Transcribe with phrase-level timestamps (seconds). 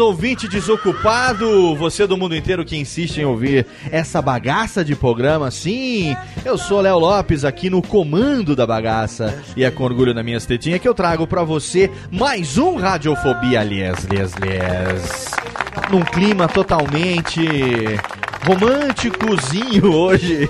[0.00, 5.50] Ouvinte desocupado, você do mundo inteiro que insiste em ouvir essa bagaça de programa.
[5.50, 10.22] Sim, eu sou Léo Lopes aqui no comando da bagaça e é com orgulho na
[10.22, 15.30] minhas tetinhas que eu trago pra você mais um Radiofobia, aliás, lias, lias.
[15.90, 17.40] Num clima totalmente
[18.44, 20.48] românticozinho hoje.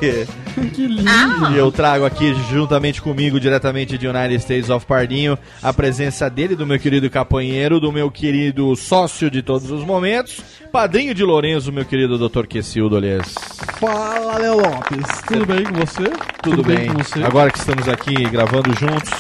[0.74, 1.52] Que lindo.
[1.52, 6.54] E eu trago aqui juntamente comigo, diretamente de United States of Pardinho, a presença dele,
[6.54, 11.72] do meu querido capanheiro, do meu querido sócio de todos os momentos, padrinho de Lourenço,
[11.72, 12.46] meu querido Dr.
[12.46, 13.34] Quessildo, aliás.
[13.78, 15.22] Fala, Léo Lopes.
[15.26, 16.10] Tudo bem com você?
[16.42, 16.88] Tudo, bem?
[16.92, 17.22] com você?
[17.22, 19.10] Agora que estamos aqui gravando juntos,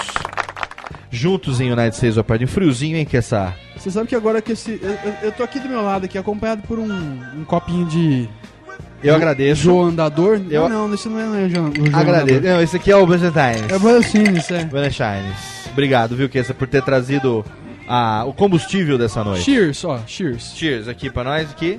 [1.10, 3.54] juntos em United States of Pardinho, friozinho, hein, que essa...
[3.76, 4.78] Você sabe que agora que esse.
[4.82, 6.84] Eu, eu- eu tô aqui do meu lado, aqui, acompanhado por um,
[7.34, 8.28] um copinho de.
[9.02, 9.62] Eu agradeço.
[9.62, 10.40] João Andador.
[10.50, 12.38] Eu- Não, não, esse não é, não é o João, o João Agradeço.
[12.38, 12.50] Andador.
[12.56, 13.70] Não, esse aqui é o Byzantines.
[13.70, 14.60] É o Valentines, é.
[14.90, 15.68] Shines.
[15.72, 17.44] Obrigado, viu, Kessa, por ter trazido
[17.88, 19.42] a, o combustível dessa noite.
[19.44, 20.52] Cheers, ó, cheers.
[20.54, 21.78] Cheers aqui pra nós, aqui.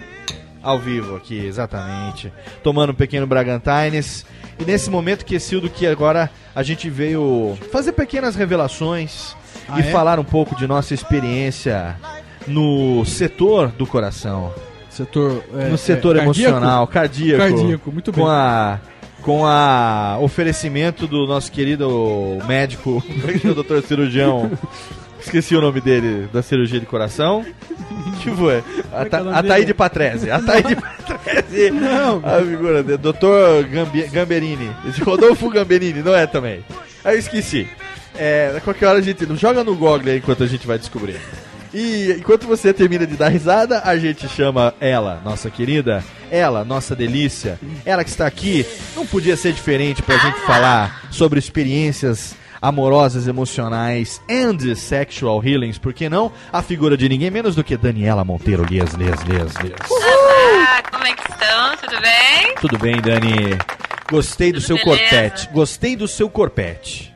[0.64, 2.32] Ao vivo aqui, exatamente.
[2.64, 4.26] Tomando um pequeno Bragantines.
[4.60, 9.36] E nesse momento, Quessildo, que agora a gente veio fazer pequenas revelações
[9.68, 9.84] Ah, e é?
[9.92, 11.96] falar um pouco de nossa experiência
[12.48, 14.54] no setor do coração.
[14.92, 15.44] Setor.
[15.58, 17.40] é, no setor é, emocional, cardíaco.
[17.42, 18.24] Cardíaco, muito bem.
[18.24, 18.80] Com a.
[19.22, 23.04] Com a oferecimento do nosso querido médico,
[23.46, 24.52] o doutor cirurgião.
[25.20, 27.46] Esqueci o nome dele, da cirurgia de coração.
[28.24, 28.64] Que foi?
[28.92, 29.48] A, que é nome Ta- a dele?
[29.54, 30.32] Taíde Patrese.
[30.32, 31.70] A Taíde Patrese.
[31.70, 32.18] Não.
[32.26, 32.98] A figura dele.
[32.98, 34.72] Doutor Gambi- Gamberini.
[35.06, 36.66] Rodolfo Gamberini, não é também.
[37.06, 37.68] Aí eu esqueci.
[38.18, 39.24] É, qualquer hora a gente.
[39.38, 41.18] Joga no Google aí enquanto a gente vai descobrir.
[41.74, 46.94] E enquanto você termina de dar risada, a gente chama ela, nossa querida, ela, nossa
[46.96, 48.66] delícia, ela que está aqui,
[48.96, 55.94] não podia ser diferente pra gente falar sobre experiências amorosas, emocionais and sexual healings, por
[55.94, 56.32] que não?
[56.52, 59.90] A figura de ninguém menos do que Daniela Monteiro, Lias, Lias, Lias, Lias.
[59.90, 61.78] Olá, como é que estão?
[61.78, 62.56] Tudo bem?
[62.60, 63.58] Tudo bem, Dani?
[64.12, 65.00] Gostei do Tudo seu beleza.
[65.10, 65.50] corpete.
[65.54, 67.11] Gostei do seu corpete.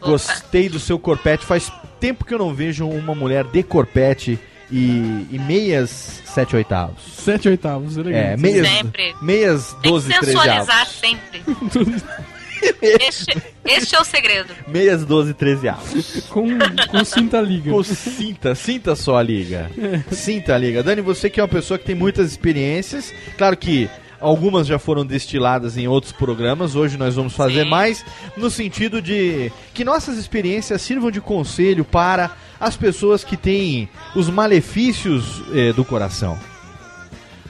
[0.00, 1.44] Gostei do seu corpete.
[1.44, 4.38] Faz tempo que eu não vejo uma mulher de corpete
[4.70, 7.02] e, e meias 7 oitavos.
[7.18, 8.22] Sete oitavos, é legal.
[8.22, 9.14] É, meias, Sempre.
[9.20, 11.42] meias Tem 12 que 13 sensualizar sempre.
[12.82, 14.54] Este, este é o segredo.
[14.68, 16.26] Meias 12 13 avos.
[16.28, 16.46] Com,
[16.90, 17.70] com cinta liga.
[17.70, 19.70] Com sinta, sinta só a liga.
[20.12, 20.82] Sinta a liga.
[20.82, 23.88] Dani, você que é uma pessoa que tem muitas experiências, claro que
[24.20, 27.70] algumas já foram destiladas em outros programas, hoje nós vamos fazer Sim.
[27.70, 28.04] mais
[28.36, 34.28] no sentido de que nossas experiências sirvam de conselho para as pessoas que têm os
[34.28, 36.38] malefícios eh, do coração.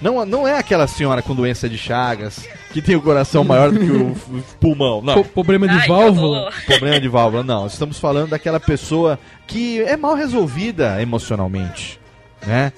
[0.00, 3.78] Não, não é aquela senhora com doença de Chagas que tem o coração maior do
[3.78, 4.14] que o,
[4.58, 5.02] pulmão.
[5.02, 5.14] Não.
[5.14, 6.50] Po- problema de Ai, válvula.
[6.64, 7.66] Problema de válvula, não.
[7.66, 12.00] Estamos falando daquela pessoa que é mal resolvida emocionalmente,
[12.46, 12.72] né?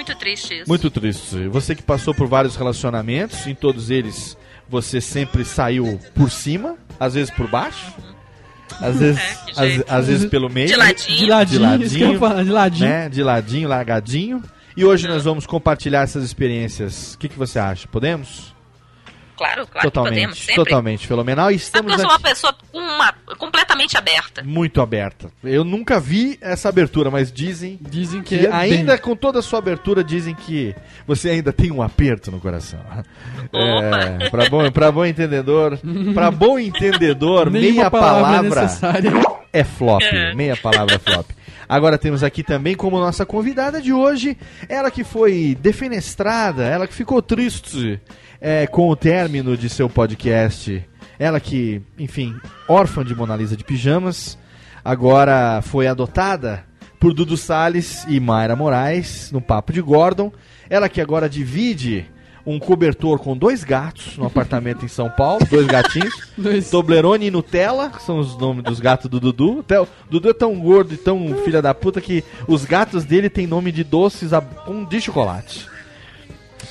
[0.00, 0.68] Muito triste isso.
[0.68, 1.46] Muito triste.
[1.48, 4.36] Você que passou por vários relacionamentos, em todos eles
[4.68, 7.92] você sempre saiu por cima, às vezes por baixo,
[8.80, 11.18] às vezes, É, às, às vezes pelo meio, De ladinho.
[11.18, 12.88] De ladinho, De isso que eu ia ladinho, falar, de ladinho.
[12.88, 13.08] né?
[13.08, 14.42] De ladinho, largadinho.
[14.76, 17.12] E hoje nós vamos compartilhar essas experiências.
[17.14, 17.86] O que, que você acha?
[17.88, 18.54] Podemos?
[19.40, 20.54] Claro, claro totalmente, que podemos, sempre.
[20.56, 21.50] totalmente fenomenal.
[21.50, 24.42] E estamos eu sou uma aqui pessoa uma, completamente aberta.
[24.44, 25.30] muito aberta.
[25.42, 29.00] Eu nunca vi essa abertura, mas dizem Dizem que, que é ainda bem.
[29.02, 30.74] com toda a sua abertura dizem que
[31.06, 32.80] você ainda tem um aperto no coração.
[33.52, 35.78] É, para bom, pra bom entendedor,
[36.14, 39.12] para bom entendedor, meia palavra, é palavra necessária.
[39.52, 40.34] é flop, É.
[40.34, 41.26] meia palavra é flop.
[41.68, 44.36] Agora temos aqui também como nossa convidada de hoje,
[44.68, 48.00] ela que foi defenestrada, ela que ficou triste
[48.40, 50.84] é, com o término de seu podcast,
[51.18, 52.34] ela que, enfim,
[52.68, 54.38] órfã de Mona Lisa de pijamas,
[54.84, 56.64] agora foi adotada
[56.98, 60.32] por Dudu Salles e Mayra Moraes no Papo de Gordon,
[60.68, 62.06] ela que agora divide
[62.46, 66.14] um cobertor com dois gatos no apartamento em São Paulo, dois gatinhos.
[66.36, 69.60] Dois- Toblerone e Nutella, que são os nomes dos gatos do Dudu.
[69.60, 73.28] Até o Dudu é tão gordo e tão filha da puta que os gatos dele
[73.28, 74.42] têm nome de doces a-
[74.88, 75.68] de chocolate.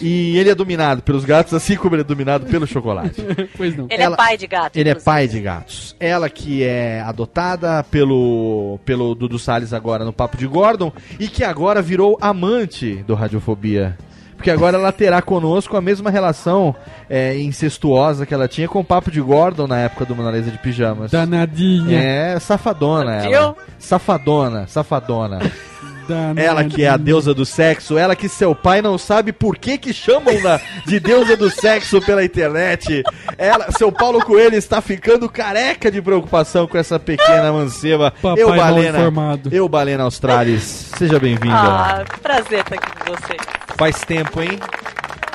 [0.01, 3.21] E ele é dominado pelos gatos, assim como ele é dominado pelo chocolate.
[3.57, 3.87] Pois não.
[3.89, 4.75] Ele Ela- é pai de gato.
[4.77, 5.05] Ele é inclusive.
[5.05, 5.95] pai de gatos.
[5.99, 11.43] Ela que é adotada pelo, pelo Dudu Salles agora no Papo de Gordon e que
[11.43, 13.97] agora virou amante do Radiofobia.
[14.37, 16.73] Porque agora ela terá conosco a mesma relação
[17.09, 20.49] é, incestuosa que ela tinha com o Papo de Gordon na época do Mona Lisa
[20.49, 21.11] de Pijamas.
[21.11, 21.99] Danadinha.
[22.01, 23.31] É, safadona Viu?
[23.33, 23.55] ela.
[23.77, 25.39] Safadona, safadona.
[26.35, 29.77] Ela que é a deusa do sexo, ela que seu pai não sabe por que
[29.77, 33.03] que chamam da, de deusa do sexo pela internet.
[33.37, 38.11] Ela, seu Paulo Coelho está ficando careca de preocupação com essa pequena manceba.
[38.21, 39.49] Papai eu, Balena, informado.
[39.51, 40.91] eu, Balena Australis.
[40.97, 41.55] Seja bem-vinda.
[41.55, 43.37] Ah, prazer estar aqui com você.
[43.77, 44.59] Faz tempo, hein?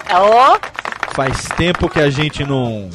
[0.08, 0.58] É o
[1.14, 2.88] Faz tempo que a gente não...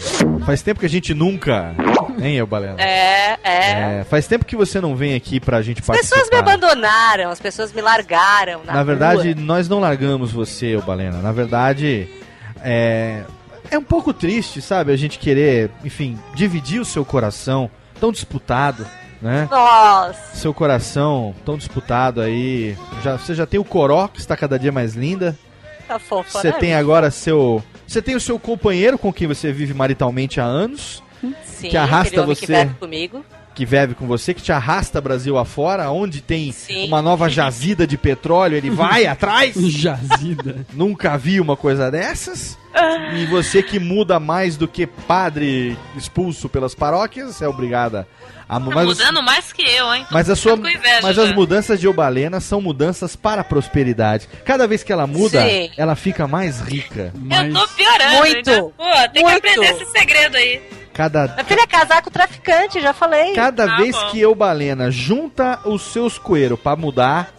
[0.46, 1.74] Faz tempo que a gente nunca...
[2.22, 2.76] Hein, eu, Balena?
[2.82, 4.00] É, é.
[4.00, 6.16] É, faz tempo que você não vem aqui pra gente As participar.
[6.18, 8.62] pessoas me abandonaram, as pessoas me largaram.
[8.66, 9.42] Na, Na verdade, rua.
[9.46, 11.20] nós não largamos você, ô Balena.
[11.20, 12.10] Na verdade,
[12.62, 13.22] é,
[13.72, 14.92] é um pouco triste, sabe?
[14.92, 18.86] A gente querer, enfim, dividir o seu coração tão disputado,
[19.22, 19.48] né?
[19.50, 22.76] Nossa, Seu coração tão disputado aí.
[23.02, 25.38] Já, você já tem o Coró, que está cada dia mais linda.
[25.90, 26.58] Tá fofa, Você né?
[26.60, 27.64] tem agora seu.
[27.88, 31.02] Você tem o seu companheiro com quem você vive maritalmente há anos,
[31.44, 32.66] Sim, que arrasta você.
[32.66, 33.26] que comigo.
[33.60, 36.88] Que vive com você, que te arrasta Brasil afora, onde tem Sim.
[36.88, 39.54] uma nova jazida de petróleo, ele vai atrás.
[39.54, 40.66] Jazida.
[40.74, 42.58] Nunca vi uma coisa dessas.
[43.18, 48.08] E você que muda mais do que padre expulso pelas paróquias, é obrigada
[48.48, 50.06] a mu- Tá mas, mudando mais que eu, hein?
[50.08, 51.24] Tô mas a sua inveja mas já.
[51.24, 54.30] as mudanças de Obalena são mudanças para a prosperidade.
[54.46, 55.70] Cada vez que ela muda, Sim.
[55.76, 57.12] ela fica mais rica.
[57.14, 58.18] Eu tô piorando.
[58.20, 58.50] Muito.
[58.50, 58.62] ainda.
[58.62, 58.84] Pô,
[59.14, 59.42] tem Muito.
[59.42, 60.62] que aprender esse segredo aí.
[61.00, 63.32] Cada Meu filho é casar com traficante, já falei.
[63.34, 64.10] cada Tá vez bom.
[64.10, 67.30] que Eubalena junta os seus coelhos para mudar,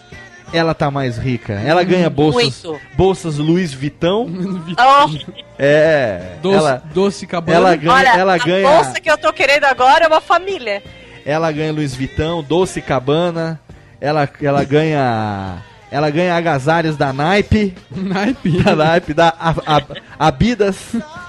[0.51, 1.53] ela tá mais rica.
[1.53, 2.81] Ela ganha bolsas, Muito.
[2.97, 4.31] bolsas Louis Vuitton.
[4.81, 7.59] Oh, É, doce, ela doce cabana.
[7.59, 10.83] ela ganha, olha, ela a ganha bolsa que eu tô querendo agora é uma família.
[11.27, 13.61] Ela ganha Luiz Vitão, Doce Cabana.
[14.01, 15.59] Ela, ela ganha.
[15.93, 17.75] Ela ganha agasalhos da Naipe.
[17.93, 18.63] Naipe.
[18.63, 20.79] Da Naipe, da A- A- Abidas.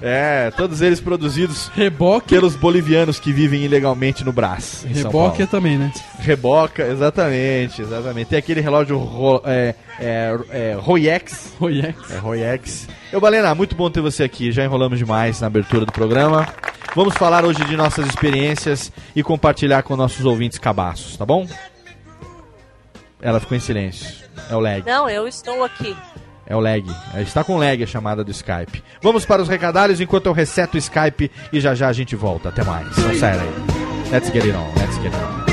[0.00, 2.28] É, todos eles produzidos Reboque.
[2.28, 4.86] pelos bolivianos que vivem ilegalmente no Brás.
[4.88, 5.92] Reboque também, né?
[6.20, 8.28] Reboca, exatamente, exatamente.
[8.28, 11.54] Tem aquele relógio ro, é, é, é, Royex.
[11.58, 12.10] Royex.
[12.12, 12.88] É, Royex.
[13.12, 14.52] Eu, Balena, muito bom ter você aqui.
[14.52, 16.46] Já enrolamos demais na abertura do programa.
[16.94, 21.46] Vamos falar hoje de nossas experiências e compartilhar com nossos ouvintes cabaços, tá bom?
[23.20, 24.24] Ela ficou em silêncio.
[24.48, 24.84] É o lag.
[24.86, 25.94] Não, eu estou aqui.
[26.48, 26.84] É o lag.
[27.14, 28.82] É, Está com lag a chamada do Skype.
[29.02, 32.48] Vamos para os recadários enquanto eu reseto o Skype e já já a gente volta.
[32.48, 32.96] Até mais.
[32.96, 33.54] Não sai daí.
[34.10, 34.72] Let's get it on.
[34.80, 35.48] Let's get it on.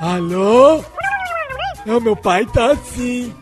[0.00, 0.84] Alô?
[1.84, 3.34] Não, meu pai tá assim.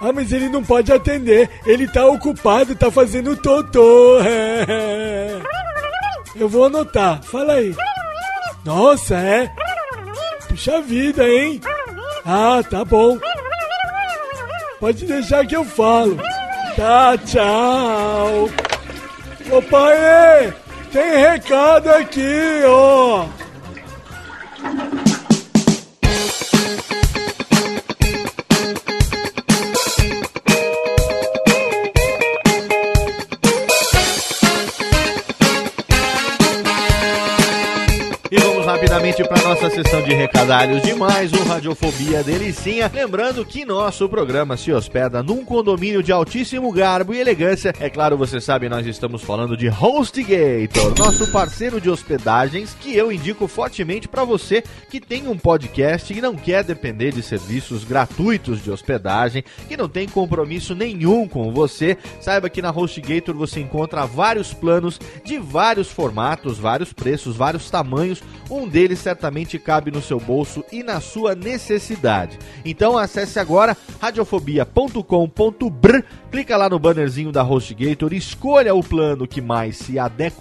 [0.00, 1.50] Ah, mas ele não pode atender.
[1.66, 4.18] Ele tá ocupado, tá fazendo totô.
[6.36, 7.22] Eu vou anotar.
[7.22, 7.74] Fala aí.
[8.64, 9.50] Nossa, é?
[10.48, 11.60] Puxa vida, hein?
[12.24, 13.18] Ah, tá bom.
[14.78, 16.16] Pode deixar que eu falo.
[16.76, 18.48] Tá, tchau.
[19.50, 20.54] Ô pai,
[20.92, 23.26] tem recado aqui, ó.
[39.16, 42.90] Para nossa sessão de recadalhos de mais um Radiofobia Delicinha.
[42.92, 47.72] Lembrando que nosso programa se hospeda num condomínio de altíssimo garbo e elegância.
[47.80, 53.10] É claro, você sabe, nós estamos falando de HostGator, nosso parceiro de hospedagens, que eu
[53.10, 58.62] indico fortemente para você que tem um podcast e não quer depender de serviços gratuitos
[58.62, 61.96] de hospedagem, que não tem compromisso nenhum com você.
[62.20, 68.22] Saiba que na HostGator você encontra vários planos de vários formatos, vários preços, vários tamanhos.
[68.50, 72.38] Um deles certamente cabe no seu bolso e na sua necessidade.
[72.64, 75.98] Então acesse agora radiofobia.com.br,
[76.30, 80.38] clica lá no bannerzinho da HostGator, escolha o plano que mais se adequa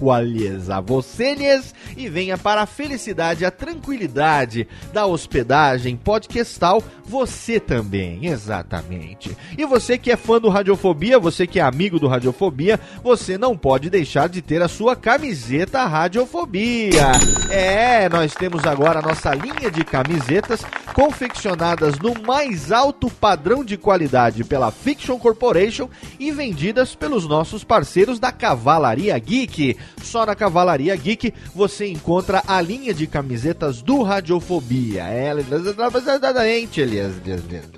[0.70, 9.36] a vocês e venha para a felicidade, a tranquilidade da hospedagem podcastal, você também, exatamente.
[9.58, 13.58] E você que é fã do Radiofobia, você que é amigo do Radiofobia, você não
[13.58, 17.12] pode deixar de ter a sua camiseta Radiofobia.
[17.50, 20.62] É, nós temos agora a nossa linha de camisetas
[20.94, 25.90] confeccionadas no mais alto padrão de qualidade pela Fiction Corporation
[26.20, 29.78] e vendidas pelos nossos parceiros da Cavalaria Geek.
[30.02, 35.04] Só na Cavalaria Geek você encontra a linha de camisetas do Radiofobia.
[35.04, 35.34] É.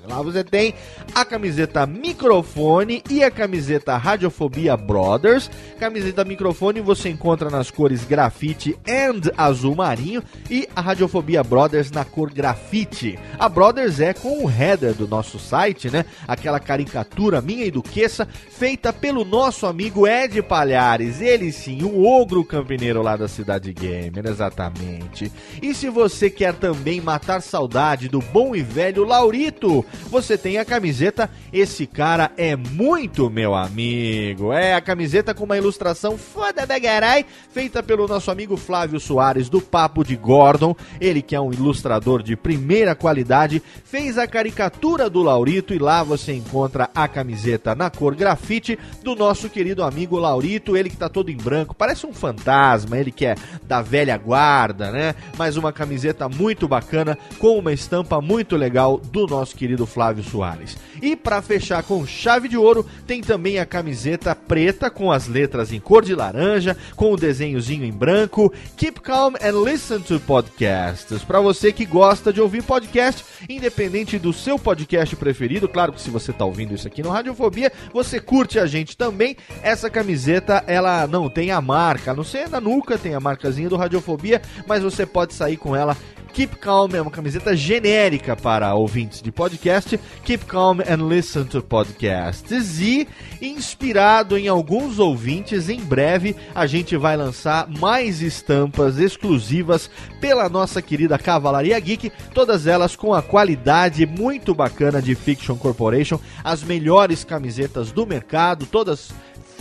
[0.08, 0.74] Lá você tem
[1.14, 5.50] a camiseta microfone e a camiseta Radiofobia Brothers.
[5.78, 12.04] Camiseta microfone você encontra nas cores grafite and azul marinho e a Radiofobia Brothers na
[12.04, 13.18] cor grafite.
[13.38, 16.04] A Brothers é com o header do nosso site, né?
[16.26, 21.20] Aquela caricatura minha e do Queça, feita pelo nosso amigo Ed Palhares.
[21.20, 25.30] Ele sim, um ogro campineiro lá da Cidade Gamer, exatamente.
[25.62, 30.64] E se você quer também matar saudade do bom e velho Laurito, você tem a
[30.64, 34.52] camiseta Esse Cara é Muito Meu Amigo.
[34.52, 39.48] É a camiseta com uma ilustração foda da garai, feita pelo nosso amigo Flávio Soares
[39.48, 40.74] do Papo de Gordon.
[40.98, 46.02] Ele que é um ilustrador de primeira qualidade, fez a caricatura do Laurito e lá
[46.02, 51.10] você encontra a camiseta na cor grafite do nosso querido amigo Laurito, ele que tá
[51.10, 55.14] todo em branco, parece um fantasma, ele que é da velha guarda, né?
[55.36, 60.76] Mas uma camiseta muito bacana com uma estampa muito legal do nosso querido Flávio Soares.
[61.02, 65.72] E para fechar com chave de ouro, tem também a camiseta preta com as letras
[65.72, 68.52] em cor de laranja, com o desenhozinho em branco.
[68.76, 71.24] Keep calm and listen to podcasts.
[71.24, 76.08] Para você que gosta de ouvir podcast, independente do seu podcast preferido, claro que se
[76.08, 79.36] você tá ouvindo isso aqui no Radiofobia, você curte a gente também.
[79.60, 83.74] Essa camiseta, ela não tem a marca, não sei na nuca tem a marcazinha do
[83.74, 85.96] Radiofobia, mas você pode sair com ela
[86.32, 89.98] Keep Calm é uma camiseta genérica para ouvintes de podcast.
[90.24, 92.80] Keep Calm and Listen to Podcasts.
[92.80, 93.08] E,
[93.42, 100.80] inspirado em alguns ouvintes, em breve a gente vai lançar mais estampas exclusivas pela nossa
[100.80, 102.12] querida Cavalaria Geek.
[102.32, 106.20] Todas elas com a qualidade muito bacana de Fiction Corporation.
[106.44, 109.12] As melhores camisetas do mercado, todas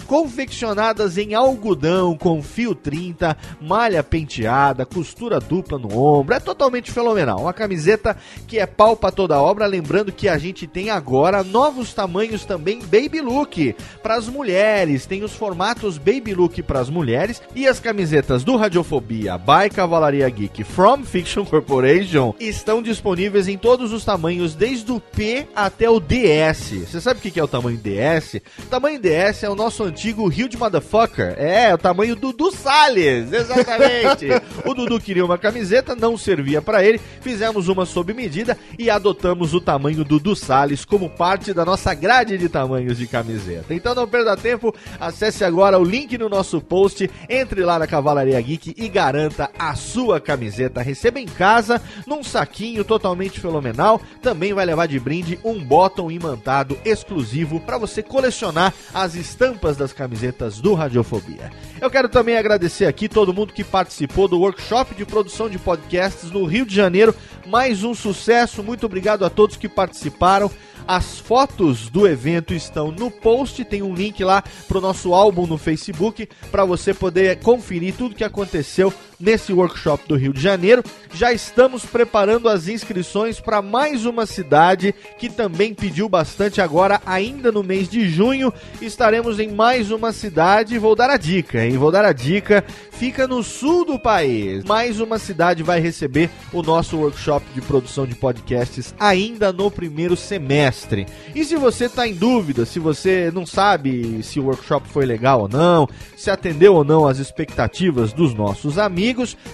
[0.03, 6.35] confeccionadas em algodão com fio 30, malha penteada, costura dupla no ombro.
[6.35, 7.41] É totalmente fenomenal.
[7.41, 8.15] Uma camiseta
[8.47, 9.65] que é pau pra toda obra.
[9.65, 15.05] Lembrando que a gente tem agora novos tamanhos também baby look para as mulheres.
[15.05, 20.29] Tem os formatos baby look para as mulheres e as camisetas do Radiofobia by Cavalaria
[20.29, 25.99] Geek from Fiction Corporation estão disponíveis em todos os tamanhos, desde o P até o
[25.99, 26.87] DS.
[26.87, 28.35] Você sabe o que é o tamanho DS?
[28.59, 31.35] O tamanho DS é o nosso antigo Huge Motherfucker.
[31.37, 34.27] É, o tamanho do Dudu Salles, exatamente.
[34.65, 37.01] o Dudu queria uma camiseta, não servia para ele.
[37.21, 41.93] Fizemos uma sob medida e adotamos o tamanho do Dudu Salles como parte da nossa
[41.93, 43.73] grade de tamanhos de camiseta.
[43.73, 48.39] Então não perda tempo, acesse agora o link no nosso post, entre lá na Cavalaria
[48.39, 50.81] Geek e garanta a sua camiseta.
[50.81, 53.99] Receba em casa, num saquinho totalmente fenomenal.
[54.21, 59.93] Também vai levar de brinde um bottom imantado exclusivo para você colecionar as estampas das
[59.93, 61.49] camisetas do Radiofobia.
[61.81, 66.29] Eu quero também agradecer aqui todo mundo que participou do workshop de produção de podcasts
[66.29, 67.15] no Rio de Janeiro.
[67.47, 70.51] Mais um sucesso, muito obrigado a todos que participaram.
[70.87, 75.57] As fotos do evento estão no post, tem um link lá pro nosso álbum no
[75.57, 80.83] Facebook para você poder conferir tudo que aconteceu nesse workshop do Rio de Janeiro.
[81.13, 87.51] Já estamos preparando as inscrições para mais uma cidade que também pediu bastante agora, ainda
[87.51, 88.53] no mês de junho.
[88.81, 90.77] Estaremos em mais uma cidade.
[90.77, 91.77] Vou dar a dica, hein?
[91.77, 92.63] Vou dar a dica.
[92.91, 94.63] Fica no sul do país.
[94.63, 100.15] Mais uma cidade vai receber o nosso workshop de produção de podcasts ainda no primeiro
[100.15, 101.05] semestre.
[101.33, 105.41] E se você está em dúvida, se você não sabe se o workshop foi legal
[105.41, 109.08] ou não, se atendeu ou não às expectativas dos nossos amigos,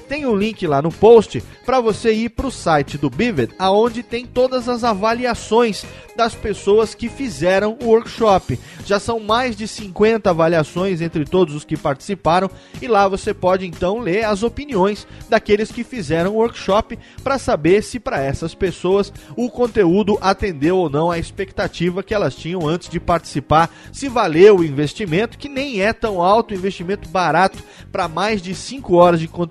[0.07, 4.03] tem um link lá no post para você ir para o site do Bivet, aonde
[4.03, 5.85] tem todas as avaliações
[6.15, 8.59] das pessoas que fizeram o workshop.
[8.85, 12.49] Já são mais de 50 avaliações entre todos os que participaram
[12.81, 17.83] e lá você pode então ler as opiniões daqueles que fizeram o workshop para saber
[17.83, 22.89] se para essas pessoas o conteúdo atendeu ou não a expectativa que elas tinham antes
[22.89, 28.41] de participar, se valeu o investimento, que nem é tão alto, investimento barato para mais
[28.41, 29.44] de 5 horas de conteúdo,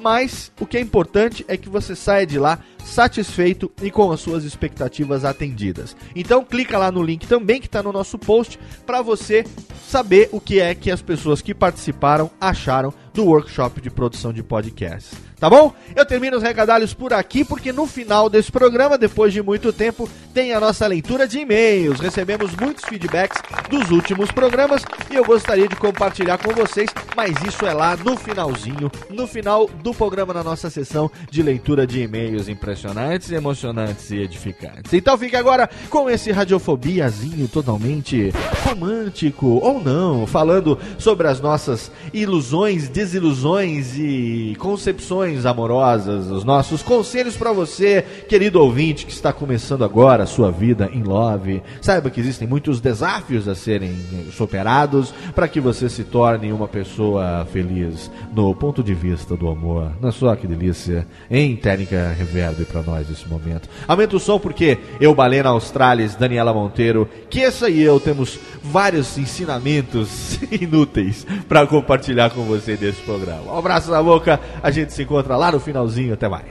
[0.00, 4.20] mas o que é importante é que você saia de lá satisfeito e com as
[4.20, 5.96] suas expectativas atendidas.
[6.14, 9.44] Então clica lá no link também que está no nosso post para você
[9.86, 14.42] saber o que é que as pessoas que participaram acharam do workshop de produção de
[14.42, 15.27] podcasts.
[15.38, 15.72] Tá bom?
[15.94, 20.08] Eu termino os recadalhos por aqui porque no final desse programa, depois de muito tempo,
[20.34, 22.00] tem a nossa leitura de e-mails.
[22.00, 23.40] Recebemos muitos feedbacks
[23.70, 28.16] dos últimos programas e eu gostaria de compartilhar com vocês, mas isso é lá no
[28.16, 34.16] finalzinho, no final do programa na nossa sessão de leitura de e-mails impressionantes, emocionantes e
[34.16, 34.92] edificantes.
[34.92, 38.32] Então fique agora com esse radiofobiazinho totalmente
[38.64, 47.36] romântico ou não, falando sobre as nossas ilusões, desilusões e concepções amorosas, os nossos conselhos
[47.36, 51.62] para você, querido ouvinte que está começando agora a sua vida em love.
[51.80, 53.94] Saiba que existem muitos desafios a serem
[54.32, 59.92] superados para que você se torne uma pessoa feliz no ponto de vista do amor.
[60.00, 63.68] Não é só que delícia, em técnica reverb para nós nesse momento.
[63.86, 69.16] Aumenta o som porque eu, Balena Australis, Daniela Monteiro, que essa e eu temos vários
[69.18, 73.52] ensinamentos inúteis para compartilhar com você desse programa.
[73.52, 76.46] Um abraço na boca, a gente se encontra lá no finalzinho, até mais.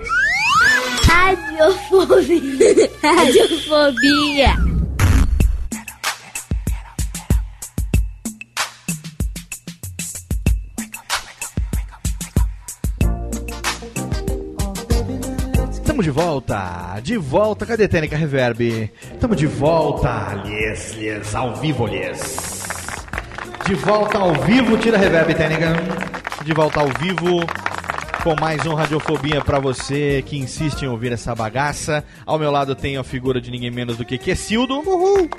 [1.04, 2.90] Radiofobia.
[3.02, 4.78] Radiofobia.
[15.98, 18.92] Estamos de volta, de volta, cadê Técnica Reverb?
[19.14, 22.58] Estamos de volta, lhes, lhes, ao vivo, lhes.
[23.66, 25.74] De volta ao vivo, tira Reverb, Técnica.
[26.44, 27.40] De volta ao vivo,
[28.28, 32.04] com mais um Radiofobia pra você que insiste em ouvir essa bagaça.
[32.26, 34.80] Ao meu lado tem a figura de ninguém menos do que Quessildo.
[34.80, 35.30] Uhul.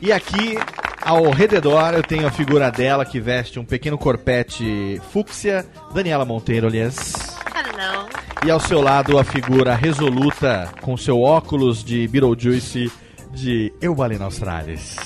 [0.00, 0.56] E aqui,
[1.02, 6.68] ao redor, eu tenho a figura dela que veste um pequeno corpete fúcsia, Daniela Monteiro,
[6.68, 7.36] aliás.
[7.52, 8.06] Hello.
[8.46, 12.88] E ao seu lado a figura resoluta com seu óculos de Beetlejuice
[13.32, 14.96] de Eubalina Australis.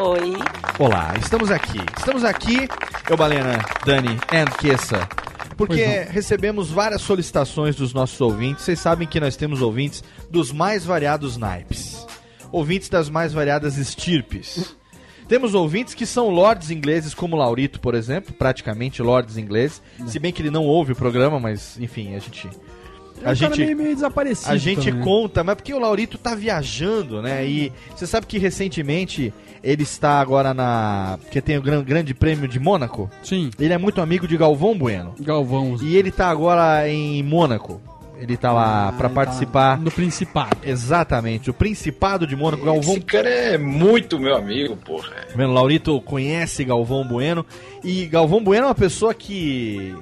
[0.00, 0.32] Oi.
[0.76, 1.78] Olá, estamos aqui.
[1.96, 2.66] Estamos aqui,
[3.08, 5.06] Eubalena, Dani and Kessa,
[5.66, 8.64] porque recebemos várias solicitações dos nossos ouvintes.
[8.64, 12.06] Vocês sabem que nós temos ouvintes dos mais variados naipes.
[12.52, 14.74] Ouvintes das mais variadas estirpes.
[15.28, 19.80] Temos ouvintes que são lords ingleses, como Laurito, por exemplo, praticamente lords ingleses.
[20.06, 22.48] Se bem que ele não ouve o programa, mas enfim, a gente.
[22.48, 24.50] É A cara gente, meio, meio desaparecido.
[24.50, 25.04] a gente também.
[25.04, 27.46] conta, mas porque o Laurito tá viajando, né?
[27.46, 31.18] E você sabe que recentemente ele está agora na.
[31.30, 33.10] que tem o gran- Grande Prêmio de Mônaco.
[33.22, 35.14] Sim, Ele é muito amigo de Galvão Bueno.
[35.20, 35.76] Galvão.
[35.82, 37.80] E ele tá agora em Mônaco.
[38.18, 39.78] Ele tá lá pra ele tá participar.
[39.80, 40.58] No Principado.
[40.62, 42.64] Exatamente, o Principado de Mônaco.
[42.64, 45.08] Galvão Esse cara é muito meu amigo, porra.
[45.10, 47.46] Tá Vendo, Laurito conhece Galvão Bueno
[47.82, 49.94] e Galvão Bueno é uma pessoa que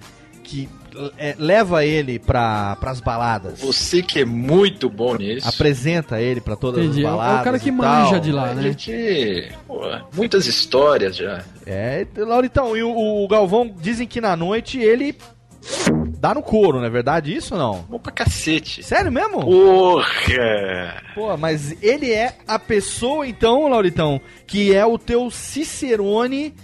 [0.43, 0.69] que
[1.17, 3.61] é, leva ele para as baladas.
[3.61, 5.49] Você que é muito bom nisso.
[5.49, 7.05] Apresenta ele pra todas Entendi.
[7.05, 7.37] As baladas.
[7.39, 8.21] é o cara que manja tal.
[8.21, 8.63] de lá, A né?
[8.63, 9.53] gente.
[9.67, 9.81] Pô,
[10.15, 11.43] muitas histórias já.
[11.67, 12.91] É, Lauritão, e o,
[13.25, 15.17] o Galvão dizem que na noite ele
[16.19, 17.85] dá no couro, não é verdade isso ou não?
[17.89, 18.83] Bom pra cacete.
[18.83, 19.41] Sério mesmo?
[19.45, 21.03] Porra!
[21.15, 26.55] Pô, mas ele é a pessoa, então, Lauritão, que é o teu Cicerone.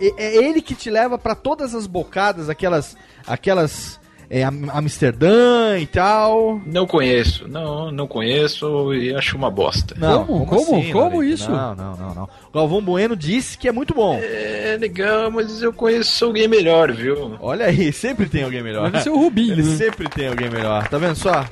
[0.00, 2.96] É ele que te leva pra todas as bocadas, aquelas.
[3.26, 4.00] aquelas.
[4.30, 6.58] É, Am- Amsterdã e tal.
[6.64, 9.94] Não conheço, não, não conheço e acho uma bosta.
[9.98, 10.46] Não, Como?
[10.46, 10.66] Como?
[10.92, 11.24] Como Laurito?
[11.34, 11.50] isso?
[11.50, 12.28] Não, não, não, não.
[12.52, 14.18] Galvão Bueno disse que é muito bom.
[14.20, 17.36] É legal, mas eu conheço alguém melhor, viu?
[17.38, 18.90] Olha aí, sempre tem alguém melhor.
[18.90, 19.76] Deve ser o Rubinho, Ele né?
[19.76, 21.44] sempre tem alguém melhor, tá vendo só?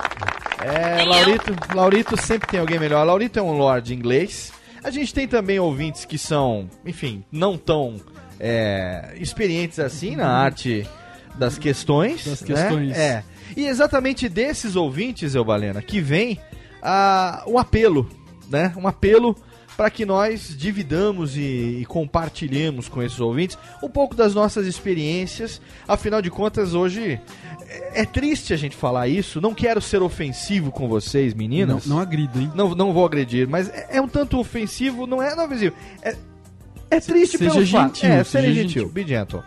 [0.61, 3.05] É, Laurito, Laurito sempre tem alguém melhor.
[3.05, 4.51] Laurito é um lord inglês.
[4.83, 7.95] A gente tem também ouvintes que são, enfim, não tão
[8.45, 10.85] é, experientes assim na arte
[11.35, 12.25] das questões.
[12.25, 12.47] Das né?
[12.47, 12.97] questões.
[12.97, 13.23] É.
[13.55, 16.37] E exatamente desses ouvintes, eu Balena, que vem
[16.81, 18.09] ah, um apelo,
[18.49, 18.73] né?
[18.75, 19.33] Um apelo
[19.77, 25.61] para que nós dividamos e, e compartilhemos com esses ouvintes um pouco das nossas experiências.
[25.87, 27.19] Afinal de contas, hoje
[27.67, 29.39] é, é triste a gente falar isso.
[29.39, 31.85] Não quero ser ofensivo com vocês, Não, meninas.
[31.85, 32.51] não agrida, hein?
[32.53, 35.75] Não, não vou agredir, mas é, é um tanto ofensivo, não é, não é ofensivo.
[36.01, 36.15] É,
[36.95, 37.95] é triste Seja pelo fato.
[37.95, 38.89] gentil, É, seja seja gentil, gentil.
[38.89, 39.43] be gentle.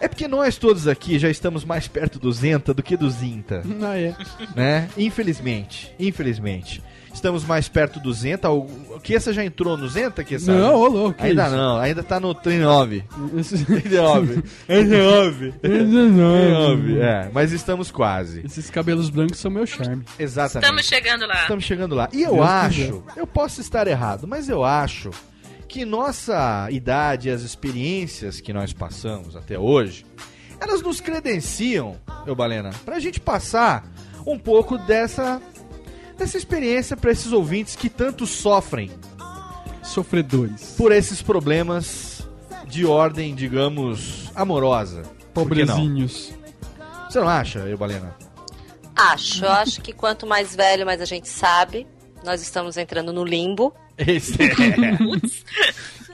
[0.00, 3.62] É porque nós todos aqui já estamos mais perto do Zenta do que do Zinta,
[3.82, 4.14] Ah, é.
[4.54, 4.88] né?
[4.98, 6.82] Infelizmente, infelizmente.
[7.12, 8.50] Estamos mais perto do Zenta.
[8.50, 8.68] O
[9.00, 10.52] Kessa já entrou no Zenta, Kessa?
[10.52, 11.16] Não, ô louco.
[11.16, 11.54] que Ainda isso?
[11.56, 13.04] não, ainda tá no 39.
[13.38, 14.42] Esse- 39.
[14.66, 15.52] 39.
[15.62, 16.98] 39.
[17.00, 18.42] É, mas estamos quase.
[18.44, 20.02] Esses cabelos brancos são meu charme.
[20.18, 20.64] Exatamente.
[20.64, 21.42] Estamos chegando lá.
[21.42, 22.08] Estamos chegando lá.
[22.12, 25.10] E eu Deus acho, eu posso estar errado, mas eu acho
[25.74, 30.06] que nossa idade e as experiências que nós passamos até hoje,
[30.60, 33.84] elas nos credenciam, meu Balena, pra gente passar
[34.24, 35.42] um pouco dessa
[36.16, 38.88] dessa experiência para esses ouvintes que tanto sofrem
[39.82, 40.76] Sofredores.
[40.78, 42.22] por esses problemas
[42.68, 45.02] de ordem, digamos, amorosa.
[45.02, 45.32] Que não?
[45.32, 46.32] Pobrezinhos.
[47.10, 48.14] Você não acha, eu Balena?
[48.94, 51.84] Acho, eu acho que quanto mais velho, mais a gente sabe.
[52.24, 53.74] Nós estamos entrando no limbo.
[53.98, 54.48] Esse é.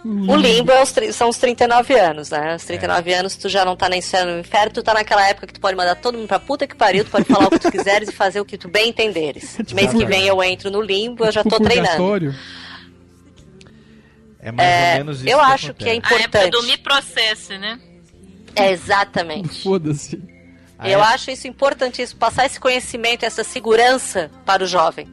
[0.05, 2.55] O limbo é os são os 39 anos, né?
[2.57, 5.47] Os 39 anos tu já não tá nem céu no inferno, tu tá naquela época
[5.47, 7.59] que tu pode mandar todo mundo pra puta que pariu, tu pode falar o que
[7.59, 9.59] tu quiseres e fazer o que tu bem entenderes.
[9.75, 12.35] Mês que vem eu entro no limbo, eu já tô treinando.
[14.39, 15.29] É mais É, ou menos isso.
[15.29, 16.15] eu que acho que é acontece.
[16.15, 16.67] A época do importante.
[16.71, 17.79] me processe, né?
[18.57, 19.61] É exatamente.
[19.63, 20.19] Foda-se.
[20.79, 21.03] Ah, Eu é?
[21.03, 25.07] acho isso importantíssimo, passar esse conhecimento, essa segurança para o jovem.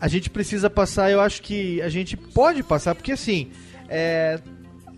[0.00, 3.50] A gente precisa passar, eu acho que a gente pode passar, porque assim,
[3.88, 4.40] é,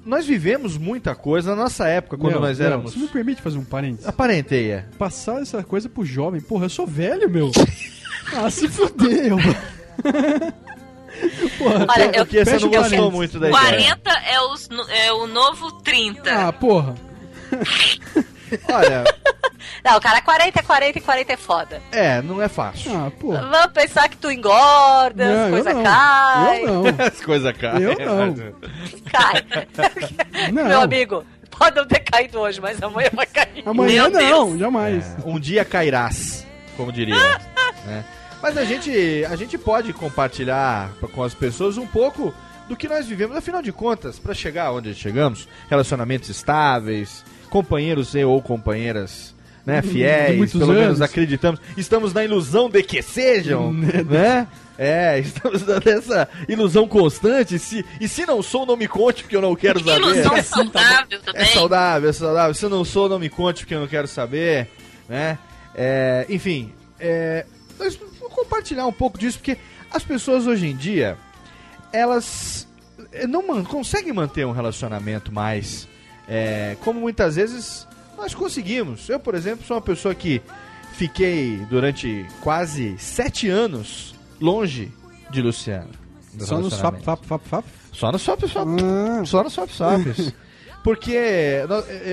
[0.04, 2.92] nós vivemos muita coisa na nossa época, quando Léo, nós éramos.
[2.92, 4.06] Você me permite fazer um parênteses?
[4.06, 4.88] Aparenteia.
[4.98, 6.40] Passar essa coisa pro jovem.
[6.40, 7.50] Porra, eu sou velho, meu.
[8.34, 9.36] ah, se fudeu.
[11.58, 13.96] Porra, Olha, eu- Porque você não gostou muito da ideia.
[13.96, 16.30] 40 é, os, é o novo 30.
[16.30, 16.94] Ah, porra.
[18.72, 19.04] Olha,
[19.84, 21.82] Não, o cara 40 é 40 e 40 é foda.
[21.92, 22.90] é, não é fácil.
[22.96, 23.42] Ah, porra.
[23.42, 26.62] Vamos pensar que tu engorda, Não, as coisas caem.
[26.62, 26.84] Eu não.
[27.06, 27.82] As coisas caem.
[27.82, 28.34] Eu não.
[29.12, 29.44] Cai.
[30.52, 30.64] Não.
[30.64, 33.62] Meu amigo, pode não ter caído hoje, mas amanhã vai cair.
[33.66, 34.58] Amanhã Meu não, Deus.
[34.60, 35.16] jamais.
[35.24, 37.16] Um dia cairás, como diria.
[37.84, 38.04] né?
[38.40, 42.32] Mas a gente, a gente pode compartilhar com as pessoas um pouco
[42.68, 43.36] do que nós vivemos.
[43.36, 49.34] Afinal de contas, para chegar onde chegamos, relacionamentos estáveis, companheiros e ou companheiras
[49.66, 51.02] né, fiéis, pelo menos anos.
[51.02, 51.60] acreditamos.
[51.76, 54.46] Estamos na ilusão de que sejam, né?
[54.78, 57.58] É, estamos nessa ilusão constante.
[57.58, 60.00] Se, e se não sou, não me conte, porque eu não quero Que saber.
[60.00, 61.44] ilusão saudável É também.
[61.46, 62.54] saudável, é saudável.
[62.54, 64.68] Se eu não sou, não me conte porque eu não quero saber,
[65.08, 65.36] né?
[65.74, 67.44] É, enfim, é,
[67.78, 69.58] nós vamos compartilhar um pouco disso porque
[69.90, 71.16] as pessoas hoje em dia
[71.92, 72.66] elas
[73.12, 75.88] eh, não man- conseguem manter um relacionamento mais
[76.28, 77.86] é, como muitas vezes
[78.16, 79.08] nós conseguimos.
[79.08, 80.42] Eu, por exemplo, sou uma pessoa que
[80.92, 84.92] fiquei durante quase sete anos longe
[85.30, 85.90] de Luciano.
[86.38, 87.64] Só no swap, fap, fap, fap.
[87.92, 88.68] Só no swap, swap.
[88.82, 89.24] Ah.
[89.24, 90.32] Só no swap, swaps.
[90.84, 91.12] Porque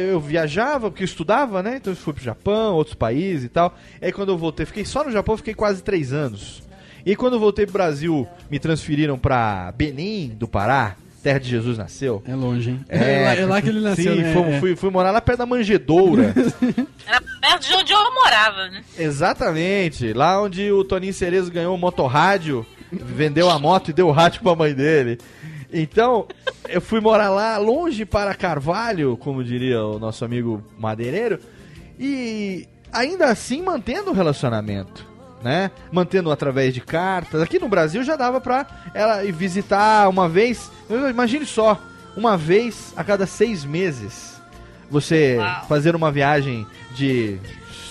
[0.09, 1.77] eu viajava, porque eu estudava, né?
[1.77, 3.73] Então eu fui pro Japão, outros países e tal.
[4.01, 6.63] Aí quando eu voltei, fiquei só no Japão, fiquei quase três anos.
[7.05, 11.75] E quando eu voltei pro Brasil, me transferiram pra Benim, do Pará, terra de Jesus
[11.75, 12.21] nasceu.
[12.27, 12.85] É longe, hein?
[12.87, 14.31] É, lá, é lá que ele nasceu, Sim, né?
[14.31, 14.59] fui, É.
[14.59, 16.35] fui, fui morar lá perto da Manjedoura.
[17.07, 18.83] Era perto de onde eu morava, né?
[18.95, 20.13] Exatamente.
[20.13, 24.43] Lá onde o Toninho Cerezo ganhou o motorrádio, vendeu a moto e deu o rádio
[24.43, 25.17] pra mãe dele.
[25.73, 26.27] Então,
[26.69, 31.39] eu fui morar lá, longe para Carvalho, como diria o nosso amigo madeireiro,
[31.99, 35.03] e ainda assim mantendo o relacionamento,
[35.45, 35.69] né?
[35.91, 37.39] Mantendo através de cartas.
[37.39, 41.79] Aqui no Brasil já dava pra ela ir visitar uma vez, imagine só,
[42.17, 44.41] uma vez a cada seis meses.
[44.89, 45.65] Você Uau.
[45.69, 47.37] fazer uma viagem de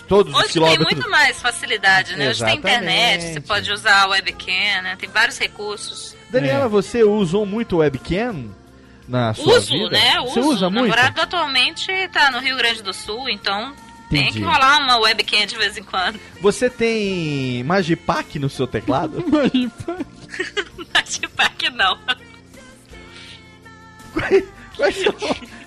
[0.09, 0.93] todos os Hoje tem quilômetros.
[0.97, 2.29] muito mais facilidade, né?
[2.29, 3.33] Hoje tem internet, Exatamente.
[3.35, 4.97] você pode usar a webcam, né?
[4.99, 6.17] Tem vários recursos.
[6.31, 8.47] Daniela, você usou muito webcam
[9.07, 9.91] na sua Uso, vida?
[9.91, 10.19] né?
[10.23, 10.49] Você Uso.
[10.51, 10.89] usa O muito?
[10.89, 13.73] namorado atualmente tá no Rio Grande do Sul, então
[14.23, 16.19] tem que rolar uma webcam de vez em quando.
[16.41, 19.25] Você tem Magipack no seu teclado?
[21.05, 21.99] Tipo, que não.
[24.77, 25.15] quais, são,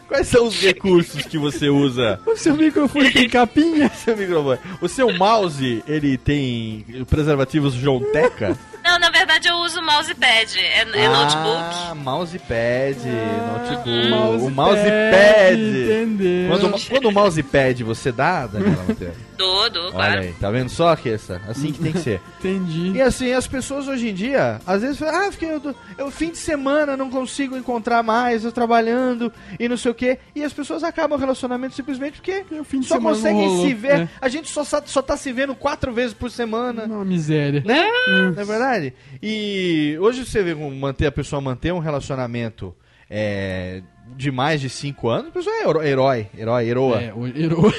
[0.08, 2.20] quais são os recursos que você usa?
[2.26, 3.90] O seu microfone tem capinha?
[3.96, 4.60] Seu microfone.
[4.82, 8.58] O seu mouse, ele tem preservativos João Teca?
[8.88, 10.58] Não, na verdade eu uso mousepad.
[10.58, 11.58] É, é notebook.
[11.60, 14.10] Ah, mousepad, notebook.
[14.10, 15.60] mousepad, o mousepad.
[15.60, 16.50] entendeu.
[16.50, 19.27] Quando, quando o mousepad você dá, Daniela Monteiro?
[19.38, 20.20] Dou, dou, Olha claro.
[20.22, 21.40] aí, tá vendo só, Kessa?
[21.48, 22.20] Assim que tem que ser.
[22.40, 22.92] Entendi.
[22.94, 26.32] E assim, as pessoas hoje em dia, às vezes, falam, ah, fiquei, eu, eu fim
[26.32, 30.18] de semana não consigo encontrar mais, eu trabalhando e não sei o quê.
[30.36, 33.74] E as pessoas acabam o relacionamento simplesmente porque o fim de só conseguem rolou, se
[33.74, 34.00] ver.
[34.02, 34.10] é.
[34.20, 36.86] A gente só, só tá se vendo quatro vezes por semana.
[36.86, 37.62] Uma miséria.
[37.66, 37.86] Né?
[38.08, 38.94] Não é verdade?
[39.22, 42.76] E hoje você vê como manter a pessoa manter um relacionamento
[43.10, 43.82] é,
[44.16, 47.02] de mais de cinco anos, a pessoa é hero- herói, herói, heroa.
[47.02, 47.74] É, o hero...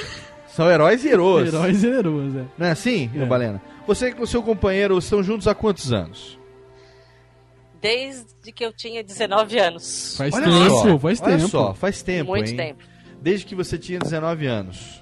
[0.59, 1.47] São heróis e heroas.
[1.53, 2.43] heróis e heroas, é.
[2.57, 3.23] Não é assim, É.
[3.25, 3.61] Balena?
[3.87, 6.37] Você e o seu companheiro estão juntos há quantos anos?
[7.81, 10.15] Desde que eu tinha 19 anos.
[10.17, 11.47] Faz Olha tempo, só, faz olha tempo.
[11.47, 12.57] só, faz tempo, Muito hein?
[12.57, 12.83] tempo.
[13.21, 15.01] Desde que você tinha 19 anos.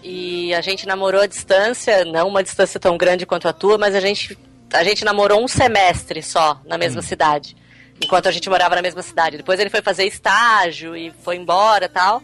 [0.00, 3.96] E a gente namorou à distância, não uma distância tão grande quanto a tua, mas
[3.96, 4.38] a gente,
[4.72, 7.56] a gente namorou um semestre só na mesma cidade.
[8.00, 9.38] Enquanto a gente morava na mesma cidade.
[9.38, 12.22] Depois ele foi fazer estágio e foi embora e tal.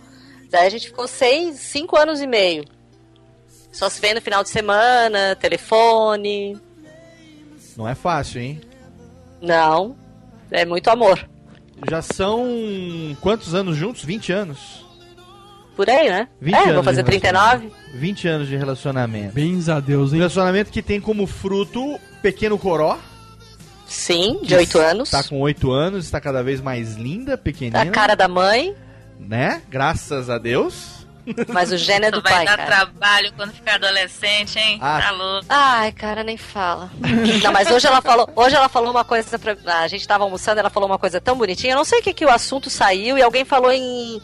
[0.51, 2.65] Daí a gente ficou seis, cinco anos e meio.
[3.73, 6.59] Só se vê no final de semana, telefone.
[7.77, 8.61] Não é fácil, hein?
[9.41, 9.97] Não.
[10.51, 11.29] É muito amor.
[11.89, 12.47] Já são
[13.21, 14.05] quantos anos juntos?
[14.05, 14.85] 20 anos?
[15.77, 16.29] Por aí, né?
[16.41, 17.73] 20 é, anos vou fazer de 39.
[17.95, 19.33] 20 anos de relacionamento.
[19.33, 20.19] Bens a Deus, hein?
[20.19, 22.99] Relacionamento que tem como fruto pequeno coró.
[23.87, 25.11] Sim, de 8 anos.
[25.11, 27.81] Tá com 8 anos, está cada vez mais linda, pequenina.
[27.81, 28.75] A cara da mãe,
[29.21, 29.63] Né?
[29.69, 31.07] Graças a Deus.
[31.49, 32.67] mas o gênio é do Tu vai pai, dar cara.
[32.69, 34.79] trabalho quando ficar adolescente, hein?
[34.83, 35.01] Ah.
[35.01, 35.47] Tá louco.
[35.49, 36.91] Ai, cara, nem fala.
[37.45, 40.59] Não, mas hoje ela falou, hoje ela falou uma coisa pra, a gente tava almoçando,
[40.59, 41.75] ela falou uma coisa tão bonitinha.
[41.75, 44.21] Eu não sei o que que o assunto saiu e alguém falou em,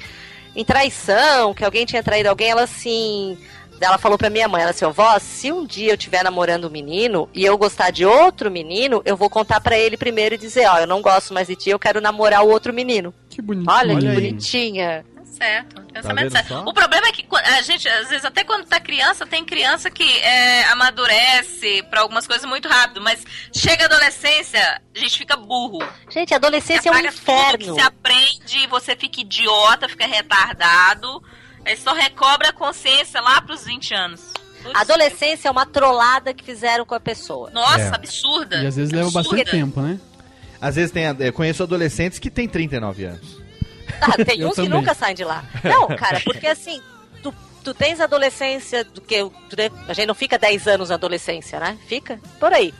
[0.56, 3.38] em traição, que alguém tinha traído alguém, ela assim,
[3.80, 6.70] ela falou pra minha mãe, ela assim, vó, se um dia eu estiver namorando um
[6.70, 10.66] menino e eu gostar de outro menino, eu vou contar pra ele primeiro e dizer,
[10.66, 13.14] ó, eu não gosto mais de ti, eu quero namorar o outro menino.
[13.36, 13.70] Que bonitinho.
[13.76, 14.14] Olha, que aí.
[14.14, 15.04] bonitinha.
[15.14, 15.82] Tá certo.
[15.92, 16.48] Pensamento vendo certo.
[16.48, 16.62] só?
[16.64, 19.90] O problema é que qu- a gente, às vezes, até quando tá criança, tem criança
[19.90, 23.22] que é, amadurece pra algumas coisas muito rápido, mas
[23.54, 25.78] chega a adolescência, a gente fica burro.
[26.10, 27.74] Gente, a adolescência é um Apaga tudo que inferno.
[27.74, 31.22] se aprende, você fica idiota, fica retardado,
[31.64, 34.22] aí só recobra a consciência lá pros 20 anos.
[34.74, 37.50] A adolescência é uma trollada que fizeram com a pessoa.
[37.50, 37.94] Nossa, É.
[37.94, 38.56] absurda.
[38.56, 39.28] E às vezes leva Absurda.
[39.28, 40.00] bastante tempo, né?
[40.60, 43.40] Às vezes tem, eu conheço adolescentes que têm 39 anos.
[44.00, 45.44] Ah, tem uns que nunca saem de lá.
[45.62, 46.80] Não, cara, porque assim,
[47.22, 49.30] tu, tu tens adolescência, do que
[49.88, 51.78] a gente não fica 10 anos na adolescência, né?
[51.86, 52.72] Fica por aí.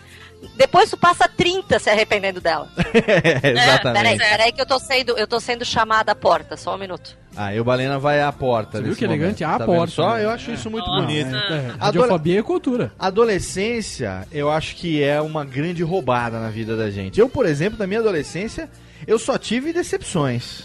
[0.55, 2.69] Depois tu passa 30 se arrependendo dela.
[3.07, 4.03] É, Exatamente.
[4.03, 4.19] Peraí, é.
[4.19, 7.17] peraí que eu tô sendo, eu tô sendo chamada à porta, só um minuto.
[7.37, 8.79] Aí o Balena vai à porta.
[8.79, 9.43] Você viu que elegante?
[9.45, 9.55] momento.
[9.55, 10.25] À Tá porta, Só, né?
[10.25, 11.03] eu acho isso muito Nossa.
[11.03, 11.35] bonito.
[11.35, 12.93] É, é, Adole- radiofobia é cultura.
[12.99, 17.21] Adolescência, eu acho que é uma grande roubada na vida da gente.
[17.21, 18.71] Eu, por exemplo, na minha adolescência,
[19.07, 20.65] eu só tive decepções.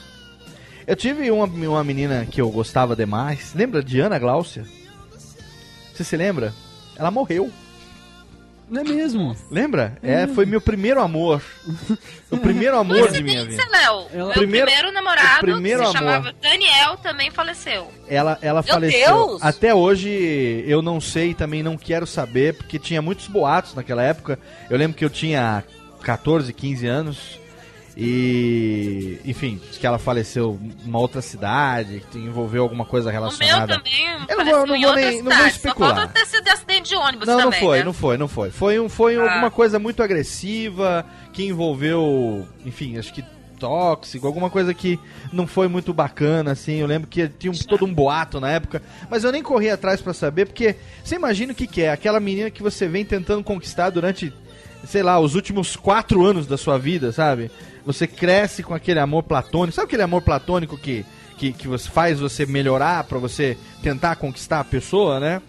[0.87, 3.53] Eu tive uma, uma menina que eu gostava demais.
[3.53, 4.63] Lembra de Ana Gláucia?
[5.93, 6.53] Você se lembra?
[6.97, 7.51] Ela morreu.
[8.71, 9.35] Não é mesmo?
[9.51, 9.97] Lembra?
[10.01, 11.41] É, foi meu primeiro amor.
[12.31, 13.61] o primeiro amor de minha vida.
[13.69, 13.91] Léo.
[13.91, 16.09] Ela- Meu Primeiro- primeiro, namorado, o primeiro que se amor.
[16.13, 17.91] chamava Daniel, também faleceu.
[18.07, 19.27] Ela, ela Meu faleceu.
[19.27, 19.43] Deus!
[19.43, 24.39] Até hoje eu não sei, também não quero saber, porque tinha muitos boatos naquela época.
[24.69, 25.63] Eu lembro que eu tinha
[26.01, 27.40] 14, 15 anos.
[27.97, 33.77] E, enfim, que ela faleceu numa outra cidade, que envolveu alguma coisa O meu relacionada.
[33.77, 35.95] também Eu não vou- não em vou nem- não vou especular.
[36.01, 37.83] Só ter sido acidente de ônibus Não, não também, foi, né?
[37.83, 38.49] não foi, não foi.
[38.51, 39.23] Foi, um, foi Ah.
[39.23, 43.23] alguma coisa muito agressiva, que envolveu, enfim, acho que
[43.59, 44.99] tóxico, alguma coisa que
[45.31, 46.77] não foi muito bacana, assim.
[46.77, 50.01] Eu lembro que tinha um- todo um boato na época, mas eu nem corri atrás
[50.01, 51.91] pra saber, porque você imagina o que, que é?
[51.91, 54.33] Aquela menina que você vem tentando conquistar durante,
[54.85, 57.51] sei lá, os últimos quatro anos da sua vida, sabe?
[57.85, 59.75] Você cresce com aquele amor platônico.
[59.75, 61.05] Sabe aquele amor platônico que,
[61.37, 65.41] que, que você faz você melhorar pra você tentar conquistar a pessoa, né?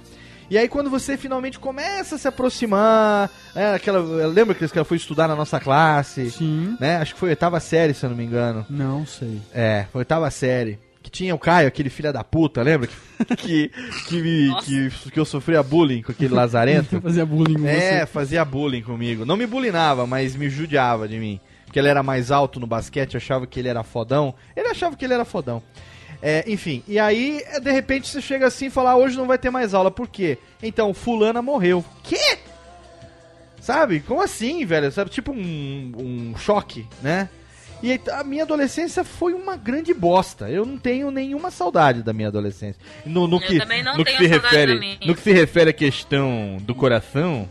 [0.51, 4.99] E aí quando você finalmente começa a se aproximar, né, aquela, lembra que ela foi
[4.99, 6.77] estudar na nossa classe, Sim.
[6.79, 6.99] né?
[6.99, 8.67] Acho que foi oitava série, se eu não me engano.
[8.69, 9.41] Não sei.
[9.55, 10.79] É, foi oitava série.
[11.03, 12.89] Que tinha o Caio, aquele filho da puta, lembra?
[12.89, 13.71] Que, que,
[14.09, 17.01] que, me- que, que eu sofria bullying com aquele lazarento.
[17.03, 18.07] Fazia bullying com É, você.
[18.07, 19.25] fazia bullying comigo.
[19.25, 21.41] Não me bullyingava, mas me judiava de mim.
[21.65, 24.35] Porque ele era mais alto no basquete, achava que ele era fodão.
[24.55, 25.63] Ele achava que ele era fodão.
[26.25, 29.39] É, enfim, e aí, de repente, você chega assim e fala, ah, hoje não vai
[29.39, 29.91] ter mais aula.
[29.91, 30.39] Por quê?
[30.63, 31.85] Então, fulana morreu.
[32.05, 32.39] Quê?
[33.61, 34.01] Sabe?
[34.01, 34.91] Como assim, velho?
[34.93, 35.11] Sabe?
[35.11, 37.29] Tipo um, um choque, né?
[37.83, 40.49] E a minha adolescência foi uma grande bosta.
[40.49, 42.81] Eu não tenho nenhuma saudade da minha adolescência.
[43.05, 45.33] No, no Eu que, também não no que tenho se saudade refere, no que se
[45.33, 47.49] refere à questão do coração,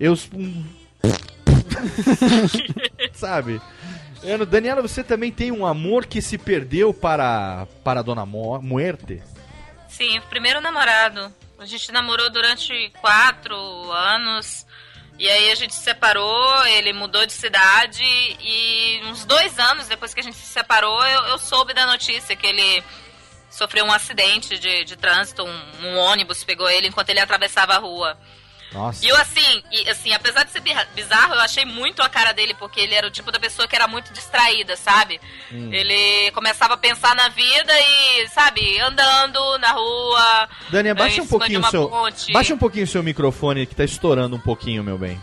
[0.00, 0.14] eu
[3.12, 3.60] Sabe?
[4.22, 8.58] Ano, Daniela, você também tem um amor que se perdeu para, para a Dona Mo
[8.62, 9.22] Muerte?
[9.88, 11.30] Sim, primeiro namorado.
[11.58, 13.54] A gente namorou durante quatro
[13.92, 14.66] anos.
[15.18, 20.12] E aí a gente se separou, ele mudou de cidade e uns dois anos depois
[20.12, 22.82] que a gente se separou, eu, eu soube da notícia que ele
[23.48, 27.78] sofreu um acidente de, de trânsito, um, um ônibus pegou ele enquanto ele atravessava a
[27.78, 28.18] rua.
[28.74, 29.06] Nossa.
[29.06, 30.60] E eu, assim, e, assim, apesar de ser
[30.94, 33.76] bizarro, eu achei muito a cara dele, porque ele era o tipo da pessoa que
[33.76, 35.20] era muito distraída, sabe?
[35.52, 35.72] Hum.
[35.72, 40.48] Ele começava a pensar na vida e, sabe, andando na rua.
[40.70, 41.88] Dani, em abaixa um pouquinho o seu.
[41.88, 42.32] ponte.
[42.32, 45.22] Baixa um pouquinho o seu microfone que tá estourando um pouquinho, meu bem.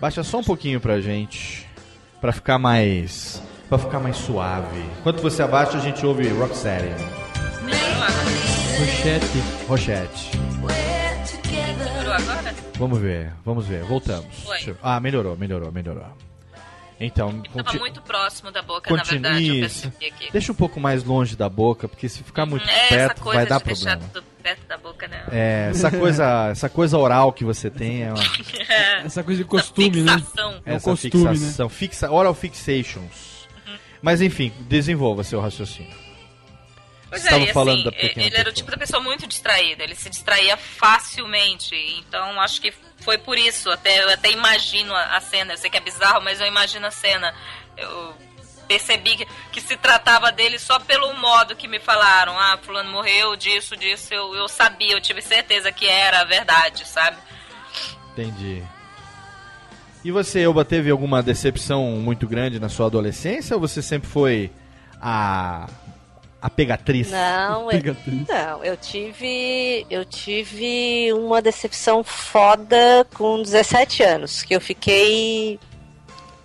[0.00, 1.66] Baixa só um pouquinho pra gente.
[2.20, 3.42] Pra ficar mais.
[3.68, 4.78] Pra ficar mais suave.
[5.00, 6.94] Enquanto você abaixa, a gente ouve Rocksteady.
[8.78, 9.42] Rochette.
[9.68, 10.30] Rochette.
[12.06, 12.54] Melhorou agora?
[12.78, 13.82] Vamos ver, vamos ver.
[13.84, 14.26] Voltamos.
[14.66, 16.06] Eu- Ah, melhorou, melhorou, melhorou.
[16.98, 19.92] Então, Tava conti- muito próximo da boca, continue na verdade, eu isso.
[20.32, 23.38] Deixa um pouco mais longe da boca, porque se ficar muito É, essa perto coisa
[23.40, 24.02] vai dar de problema.
[24.14, 25.22] tudo perto da boca, né?
[25.30, 28.16] É, essa coisa, essa coisa oral que você tem é uma,
[29.04, 30.16] Essa coisa de costume, né?
[30.16, 30.54] fixação.
[30.64, 31.30] É o essa costume, né?
[31.34, 33.46] fixação, fixa, oral fixations.
[33.66, 33.76] Uhum.
[34.00, 35.92] Mas enfim, desenvolva seu raciocínio.
[37.08, 40.56] Pois é, falando assim, ele era o tipo da pessoa muito distraída, ele se distraía
[40.56, 45.56] facilmente, então acho que foi por isso, até, eu até imagino a, a cena, eu
[45.56, 47.32] sei que é bizarro, mas eu imagino a cena.
[47.76, 48.14] Eu
[48.66, 53.36] percebi que, que se tratava dele só pelo modo que me falaram, ah, fulano morreu
[53.36, 57.16] disso, disso, eu, eu sabia, eu tive certeza que era a verdade, sabe?
[58.12, 58.62] Entendi.
[60.04, 64.50] E você, Elba, teve alguma decepção muito grande na sua adolescência ou você sempre foi
[65.00, 65.68] a
[66.46, 67.10] a pegatriz?
[67.10, 67.96] Não, eu,
[68.28, 69.84] não, eu tive.
[69.90, 74.42] Eu tive uma decepção foda com 17 anos.
[74.44, 75.58] Que eu fiquei.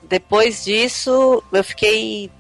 [0.04, 2.32] Depois disso, eu fiquei.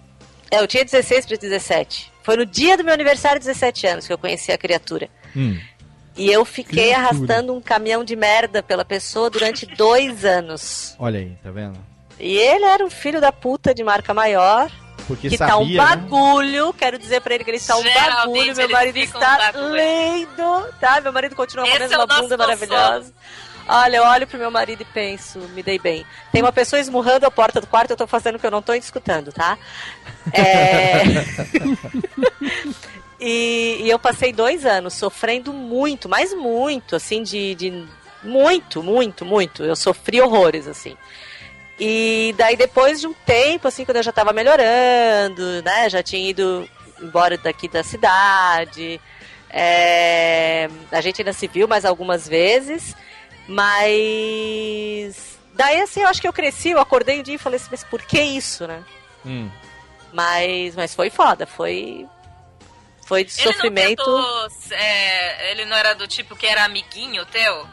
[0.49, 2.11] É, eu tinha 16 para 17.
[2.23, 5.07] Foi no dia do meu aniversário, 17 anos, que eu conheci a criatura.
[5.35, 5.57] Hum.
[6.17, 7.07] E eu fiquei Criatura.
[7.07, 10.95] arrastando um caminhão de merda pela pessoa durante dois anos.
[10.99, 11.79] Olha aí, tá vendo?
[12.19, 14.69] E ele era um filho da puta de marca maior.
[15.07, 15.77] Porque que tá sabia, um né?
[15.77, 16.73] bagulho.
[16.73, 18.55] Quero dizer pra ele que ele está um Geralmente bagulho.
[18.55, 20.73] Meu marido está um lindo.
[20.79, 21.01] Tá?
[21.01, 23.13] Meu marido continua com a mesma é bunda maravilhosa.
[23.67, 26.05] Olha, eu olho pro meu marido e penso, me dei bem.
[26.31, 28.61] Tem uma pessoa esmurrando a porta do quarto, eu tô fazendo o que eu não
[28.61, 29.57] tô escutando, tá?
[30.33, 31.03] É...
[33.19, 37.87] e, e eu passei dois anos sofrendo muito, mas muito, assim, de, de.
[38.23, 39.63] Muito, muito, muito.
[39.63, 40.97] Eu sofri horrores, assim.
[41.83, 45.89] E daí depois de um tempo, assim, quando eu já tava melhorando, né?
[45.89, 46.69] Já tinha ido
[47.01, 49.01] embora daqui da cidade.
[49.49, 52.95] é, a gente ainda se viu mais algumas vezes,
[53.47, 57.69] mas daí assim eu acho que eu cresci, eu acordei um dia e falei assim,
[57.71, 58.83] mas por que isso, né?
[59.25, 59.49] Hum.
[60.13, 62.07] Mas, mas foi foda, foi
[63.07, 64.03] foi de Ele sofrimento.
[64.05, 67.67] não tentou, é, ele não era do tipo que era amiguinho teu?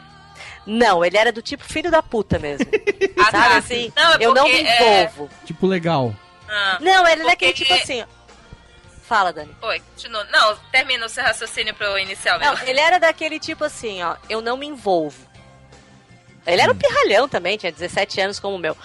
[0.69, 2.65] Não, ele era do tipo filho da puta mesmo.
[3.21, 3.57] Ah, Sabe tá.
[3.57, 3.93] assim?
[3.95, 5.29] Não, é eu não me é, envolvo.
[5.45, 6.15] Tipo, legal.
[6.47, 8.03] Ah, Não, ele é porque- daquele tipo assim.
[9.03, 9.53] Fala, Dani.
[9.61, 10.23] Oi, continua.
[10.31, 12.53] Não, termina o seu raciocínio pra eu iniciar o meu.
[12.55, 15.17] Não, ele era daquele tipo assim, ó, eu não me envolvo.
[16.47, 18.75] Ele era um pirralhão também, tinha 17 anos como o meu,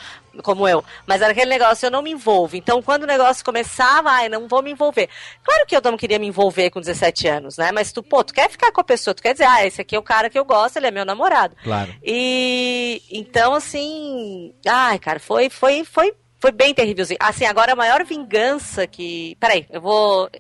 [0.43, 0.85] como eu.
[1.07, 2.57] Mas era aquele negócio, eu não me envolvo.
[2.57, 5.09] Então, quando o negócio começava, ai, não vou me envolver.
[5.43, 7.71] Claro que eu não queria me envolver com 17 anos, né?
[7.73, 9.97] Mas tu, pô, tu quer ficar com a pessoa, tu quer dizer, ah, esse aqui
[9.97, 11.57] é o cara que eu gosto, ele é meu namorado.
[11.63, 11.95] Claro.
[12.03, 17.19] E então, assim, ai, cara, foi, foi, foi, foi bem terrívelzinho.
[17.21, 19.37] Assim, agora a maior vingança que.
[19.41, 20.31] Peraí, eu vou.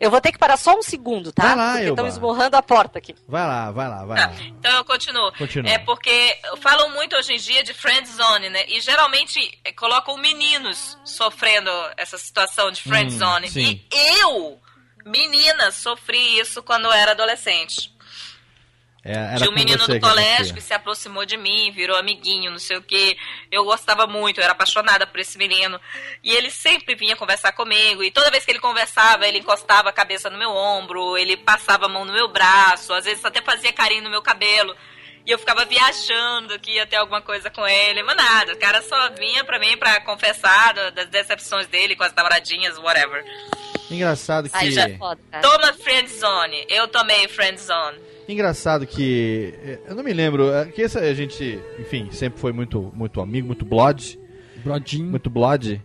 [0.00, 1.42] Eu vou ter que parar só um segundo, tá?
[1.42, 3.14] Vai lá, Porque estão esmurrando a porta aqui.
[3.28, 4.32] Vai lá, vai lá, vai lá.
[4.46, 5.30] Então eu continuo.
[5.36, 5.70] Continua.
[5.70, 8.64] É porque falam muito hoje em dia de friend zone, né?
[8.68, 13.50] E geralmente eh, colocam meninos sofrendo essa situação de friend Hum, zone.
[13.50, 13.84] sim.
[13.92, 14.58] E eu,
[15.04, 17.92] menina, sofri isso quando eu era adolescente.
[19.02, 22.50] É, era Tinha um menino você do colégio que se aproximou de mim, virou amiguinho,
[22.50, 23.16] não sei o que.
[23.50, 25.80] Eu gostava muito, eu era apaixonada por esse menino.
[26.22, 28.04] E ele sempre vinha conversar comigo.
[28.04, 31.86] E toda vez que ele conversava, ele encostava a cabeça no meu ombro, ele passava
[31.86, 34.76] a mão no meu braço, às vezes até fazia carinho no meu cabelo.
[35.26, 38.02] E eu ficava viajando que ia ter alguma coisa com ele.
[38.02, 42.12] Mas nada, o cara só vinha pra mim pra confessar das decepções dele com as
[42.14, 43.24] namoradinhas, whatever.
[43.90, 44.98] Engraçado que Aí já é.
[45.42, 46.66] Toma friend zone.
[46.68, 48.09] Eu tomei friend zone.
[48.32, 49.52] Engraçado que.
[49.88, 50.50] Eu não me lembro.
[50.52, 54.18] é Que essa a gente, enfim, sempre foi muito, muito amigo, muito blood.
[54.62, 55.06] Brodinho.
[55.10, 55.82] Muito blood.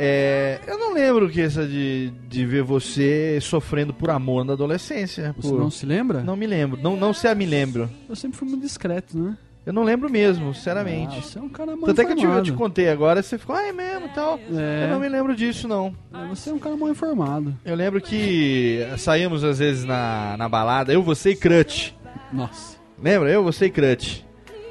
[0.00, 5.34] É, eu não lembro que essa de, de ver você sofrendo por amor na adolescência.
[5.36, 6.22] Você por- não se lembra?
[6.22, 6.80] Não me lembro.
[6.80, 7.90] Não, não se me lembro.
[8.08, 9.36] Eu sempre fui muito discreto, né?
[9.68, 11.18] Eu não lembro mesmo, sinceramente.
[11.18, 13.22] Ah, você é um cara mal Tanto é que eu te, eu te contei agora,
[13.22, 14.40] você ficou, ah, é mesmo e tal.
[14.50, 14.84] É.
[14.84, 15.94] Eu não me lembro disso, não.
[16.30, 17.54] Você é um cara mal informado.
[17.66, 21.90] Eu lembro que saímos às vezes na, na balada, eu, você e Crutch.
[22.32, 22.78] Nossa.
[22.98, 23.30] Lembra?
[23.30, 24.22] Eu, você e Crutch.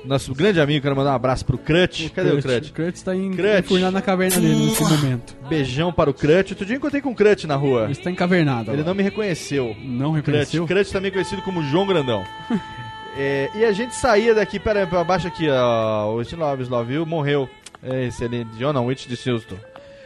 [0.04, 2.10] Nosso grande amigo, quero mandar um abraço pro Crutch.
[2.10, 2.70] Cadê o Crutch?
[2.70, 3.60] O Crutch tá em, Crutch.
[3.60, 5.38] enfurnado na caverna dele nesse momento.
[5.48, 6.54] Beijão para o Crutch.
[6.54, 7.84] Outro dia eu encontrei com o Crutch na rua.
[7.84, 8.72] Ele está encavernado.
[8.72, 8.88] Ele agora.
[8.88, 9.76] não me reconheceu.
[9.80, 10.26] Não Crutch.
[10.26, 10.66] reconheceu?
[10.66, 12.24] Crutch também conhecido como João Grandão.
[13.16, 16.12] É, e a gente saía daqui, pera aí, pra baixo aqui, ó.
[16.14, 16.22] O
[16.70, 17.50] Love You morreu.
[17.84, 18.50] É, excelente.
[18.58, 19.56] John não, Whitney de Houston.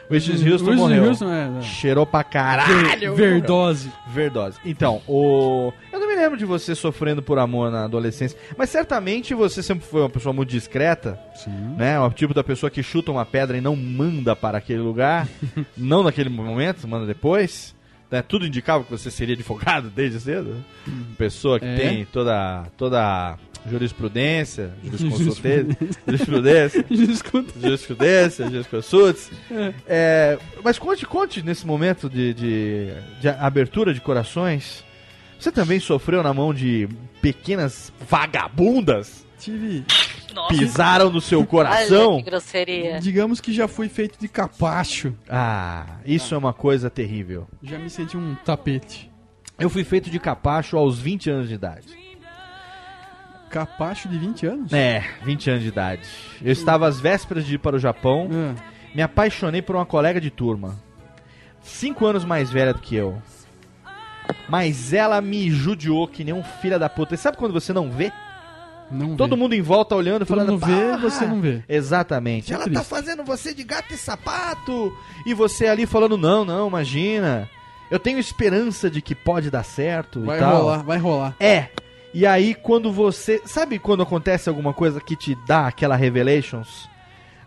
[0.10, 1.06] Whitney de Houston morreu.
[1.06, 1.62] Houston, é, é.
[1.62, 3.16] Cheirou pra caralho.
[3.16, 3.90] Ver- Verdose.
[4.08, 4.58] Verdose.
[4.66, 5.72] Então, o.
[5.92, 9.86] Eu não me lembro de você sofrendo por amor na adolescência, mas certamente você sempre
[9.88, 11.76] foi uma pessoa muito discreta, Sim.
[11.78, 11.98] né?
[12.00, 15.28] O tipo da pessoa que chuta uma pedra e não manda para aquele lugar,
[15.78, 17.74] não naquele momento, manda depois.
[18.12, 18.22] Né?
[18.22, 20.56] Tudo indicava que você seria advogado desde cedo.
[21.18, 21.76] Pessoa que É.
[21.76, 23.38] tem toda toda
[23.70, 26.86] jurisprudência, jurisconsultência, jurisprudência,
[27.62, 29.32] jurisprudência, jurisconsultes.
[29.88, 32.88] É, mas conte, conte nesse momento de, de,
[33.22, 34.84] de abertura de corações.
[35.40, 36.88] Você também sofreu na mão de
[37.22, 39.26] pequenas vagabundas?
[39.42, 39.84] Tive.
[40.50, 42.18] Pisaram no seu Olha coração?
[42.18, 43.00] que grosseria.
[43.00, 45.16] Digamos que já fui feito de capacho.
[45.28, 47.48] Ah, isso é uma coisa terrível.
[47.64, 49.12] Já me senti um tapete.
[49.60, 51.88] Eu fui feito de capacho aos 20 anos de idade.
[53.50, 54.74] Capacho de 20 anos?
[54.74, 56.08] É, 20 anos de idade.
[56.42, 58.30] Eu estava às vésperas de ir para o Japão.
[58.32, 58.96] É.
[58.96, 60.80] Me apaixonei por uma colega de turma.
[61.62, 63.20] Cinco anos mais velha do que eu.
[64.48, 67.16] Mas ela me judiou que nem um filho da puta.
[67.16, 68.12] E sabe quando você não vê?
[68.92, 69.42] Não Todo vê.
[69.42, 70.52] mundo em volta olhando, Todo falando.
[70.54, 71.64] mundo vê, você não vê.
[71.68, 72.52] Exatamente.
[72.52, 72.88] É ela tá triste.
[72.90, 74.96] fazendo você de gato e sapato.
[75.26, 77.50] E você ali falando, não, não, imagina.
[77.90, 80.58] Eu tenho esperança de que pode dar certo Vai e tal.
[80.62, 81.36] rolar, vai rolar.
[81.40, 81.68] É.
[82.14, 83.42] E aí quando você.
[83.46, 86.90] Sabe quando acontece alguma coisa que te dá aquela Revelations?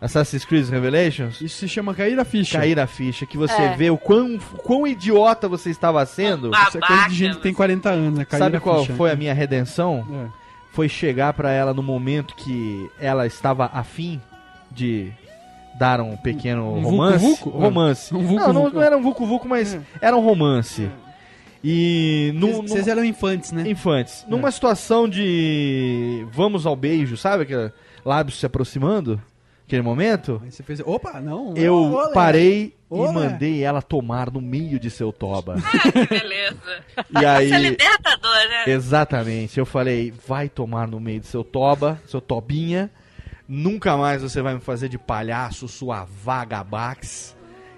[0.01, 1.40] Assassin's Creed Revelations?
[1.40, 2.59] Isso se chama cair a ficha.
[2.59, 3.74] Cair a ficha, que você É.
[3.76, 6.51] vê o quão, quão idiota você estava sendo.
[6.51, 8.24] Isso é coisa de gente que tem 40 anos, né?
[8.26, 8.95] Cair Sabe a qual ficha.
[8.97, 10.07] foi a minha redenção?
[10.12, 10.43] É.
[10.75, 14.20] Foi chegar pra ela no momento que ela estava afim
[14.70, 15.11] de
[15.79, 17.18] dar um pequeno Um romance.
[17.25, 17.51] vucu-vucu?
[17.59, 18.14] Romance.
[18.14, 18.53] Um não, vucu-vucu.
[18.53, 20.89] não, não era um vucu-vucu, mas era um romance.
[21.62, 23.62] E no, Vocês- Vocês eram infantes, né?
[23.66, 24.25] Infantes.
[24.29, 27.45] Numa situação de vamos ao beijo, sabe?
[27.45, 27.72] Aquele
[28.05, 29.20] lábios se aproximando,
[29.67, 30.41] aquele momento.
[30.45, 30.81] Aí você fez.
[30.81, 31.55] Opa, não.
[31.57, 32.12] Eu olé.
[32.12, 33.11] parei Olé.
[33.11, 35.57] e mandei ela tomar no meio de seu toba.
[35.93, 36.85] Que beleza.
[37.21, 38.65] E aí, Isso é libertador, né?
[38.73, 42.91] exatamente, eu falei, vai tomar no meio do seu toba, seu tobinha.
[43.49, 47.37] Nunca mais você vai me fazer de palhaço, sua vagabax.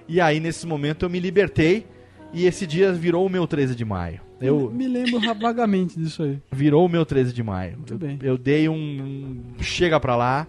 [0.08, 1.86] E aí, nesse momento, eu me libertei.
[2.32, 4.20] E esse dia virou o meu 13 de maio.
[4.40, 6.38] Eu, Me lembro vagamente disso aí.
[6.52, 7.76] virou o meu 13 de maio.
[7.78, 8.18] Muito eu, bem.
[8.22, 8.74] eu dei um,
[9.58, 10.46] um chega pra lá.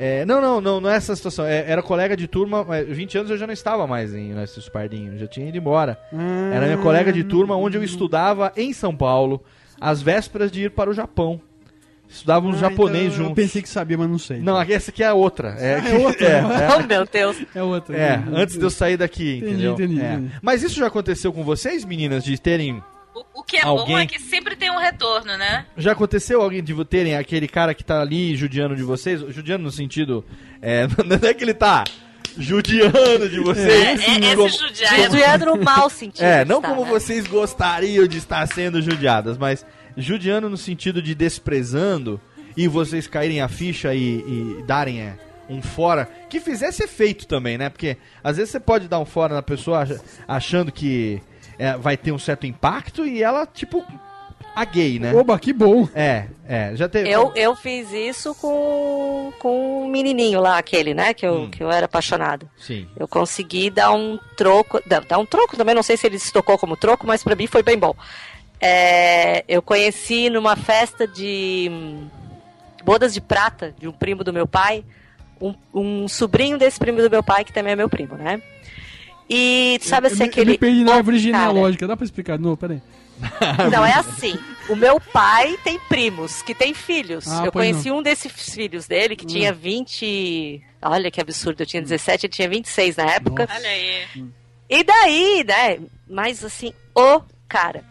[0.00, 1.44] É, não, não, não, não é essa situação.
[1.44, 4.68] É, era colega de turma, mas 20 anos eu já não estava mais em nesses
[4.68, 5.98] pardinhos, já tinha ido embora.
[6.52, 9.42] Era minha colega de turma onde eu estudava em São Paulo,
[9.80, 11.40] às vésperas de ir para o Japão.
[12.08, 13.34] Estudávamos Ah, japonês então Eu juntos.
[13.34, 14.38] pensei que sabia, mas não sei.
[14.40, 15.48] Não, essa aqui é a outra.
[15.58, 16.26] É, Ah, é outra?
[16.26, 16.42] é,
[16.78, 17.36] Oh, meu Deus.
[17.54, 17.96] É outra.
[17.96, 19.72] é, antes de eu sair daqui, Entendi, entendeu?
[19.74, 20.12] entendi, É.
[20.14, 20.32] entendi.
[20.40, 22.82] Mas isso já aconteceu com vocês, meninas, de terem
[23.34, 25.66] O, o que é bom Alguém- é que sempre tem um retorno, né?
[25.76, 29.20] Já aconteceu alguém de terem aquele cara que tá ali judiando de vocês?
[29.28, 30.24] Judiando no sentido.
[30.62, 31.84] É, não é que ele tá
[32.36, 34.00] judiando de vocês.
[34.00, 36.24] É, é, como- esse judiar é Judiando no mau sentido.
[36.24, 36.90] É, não como né?
[36.90, 39.64] vocês gostariam de estar sendo judiadas, mas
[39.96, 42.20] judiando no sentido de desprezando
[42.56, 44.18] e vocês caírem a ficha e,
[44.58, 47.68] e darem é, um fora que fizesse efeito também, né?
[47.68, 51.20] Porque às vezes você pode dar um fora na pessoa ach- achando que
[51.58, 53.84] é, vai ter um certo impacto e ela, tipo,
[54.54, 55.14] a gay, né?
[55.14, 55.88] Oba, que bom.
[55.94, 57.08] É, é, já teve.
[57.08, 61.14] Eu, eu fiz isso com, com um menininho lá, aquele, né?
[61.14, 61.50] Que eu, Hum.
[61.50, 62.48] que eu era apaixonado.
[62.56, 62.88] Sim.
[62.96, 64.80] Eu consegui dar um troco.
[64.86, 67.46] Dar, um troco também, não sei se ele se tocou como troco, mas pra mim
[67.46, 67.94] foi bem bom.
[68.60, 72.08] É, eu conheci numa festa de hum,
[72.84, 74.84] bodas de prata de um primo do meu pai,
[75.40, 78.42] um, um sobrinho desse primo do meu pai, que também é meu primo, né?
[79.28, 80.50] E sabe assim, me- eu aquele.
[80.52, 81.86] me perdi na árvore cara, genealógica.
[81.86, 82.38] Dá pra explicar?
[82.38, 82.80] Não, peraí.
[83.72, 84.38] Não, é assim.
[84.68, 87.26] O meu pai tem primos que têm filhos.
[87.26, 90.62] Ah, eu conheci um desses filhos dele que tinha 20.
[90.80, 93.48] Olha que absurdo, eu tinha 17, ele tinha 26 na época.
[93.52, 94.24] Olha aí.
[94.70, 95.78] E daí, né?
[96.08, 97.82] Mas assim, o cara.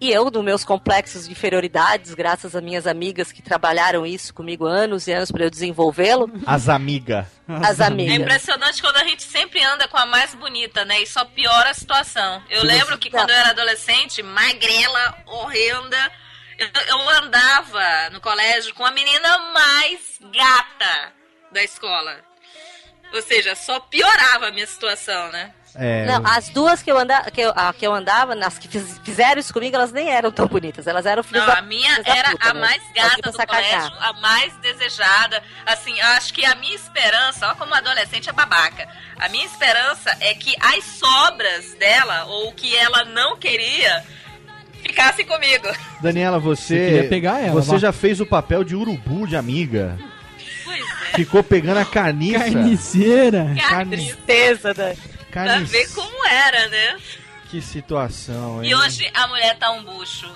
[0.00, 4.64] E eu, nos meus complexos de inferioridades, graças a minhas amigas que trabalharam isso comigo
[4.64, 7.26] anos e anos para eu desenvolvê-lo, As amigas.
[7.46, 8.16] as É amigas.
[8.16, 11.02] impressionante quando a gente sempre anda com a mais bonita, né?
[11.02, 12.42] E só piora a situação.
[12.48, 16.12] Eu lembro você- que quando eu era adolescente, magrela, horrenda,
[16.58, 21.10] Eu, eu andava no colégio com a menina mais gata
[21.50, 22.20] da escola.
[23.14, 25.54] Ou seja, só piorava a minha situação, né?
[25.76, 28.66] É, Não, as duas que eu, anda, que, eu, a, que eu andava, as que
[28.66, 30.86] fiz- fizeram isso comigo, elas nem eram tão bonitas.
[30.86, 32.60] Elas eram filhas Não, da- a minha era puta, a né?
[32.60, 35.42] mais gata do colégio, a mais desejada.
[35.64, 40.10] Assim, eu acho que a minha esperança, ó como adolescente é babaca, a minha esperança
[40.20, 44.02] é que as sobras dela, ou o que ela não queria,
[44.82, 45.68] ficassem comigo.
[46.02, 47.26] Daniela, Você você.
[47.26, 47.78] ela, Você vá.
[47.78, 49.96] já fez o papel de urubu de amiga.
[50.64, 51.16] Pois é.
[51.16, 52.38] Ficou pegando a carniça.
[52.40, 53.46] Carniceira.
[53.54, 54.74] Que tristeza,
[55.34, 55.54] né?
[55.56, 56.96] Pra ver como era, né?
[57.50, 58.70] Que situação, hein?
[58.70, 60.30] E hoje a mulher tá um bucho.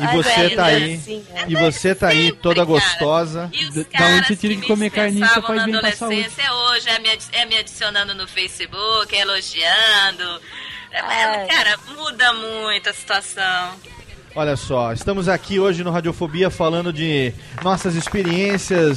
[0.00, 0.94] E você tá aí.
[0.94, 1.44] Assim, é.
[1.48, 2.66] E você tá aí toda cara.
[2.66, 3.50] gostosa.
[3.52, 6.14] E os Da- caras onde você tira que comer carniça dispensavam faz bem pra saúde.
[6.20, 10.40] adolescência hoje é me, é me adicionando no Facebook, elogiando.
[10.92, 11.46] É, Ai.
[11.48, 13.74] Cara, muda muito a situação.
[14.36, 17.32] Olha só, estamos aqui hoje no Radiofobia falando de
[17.64, 18.96] nossas experiências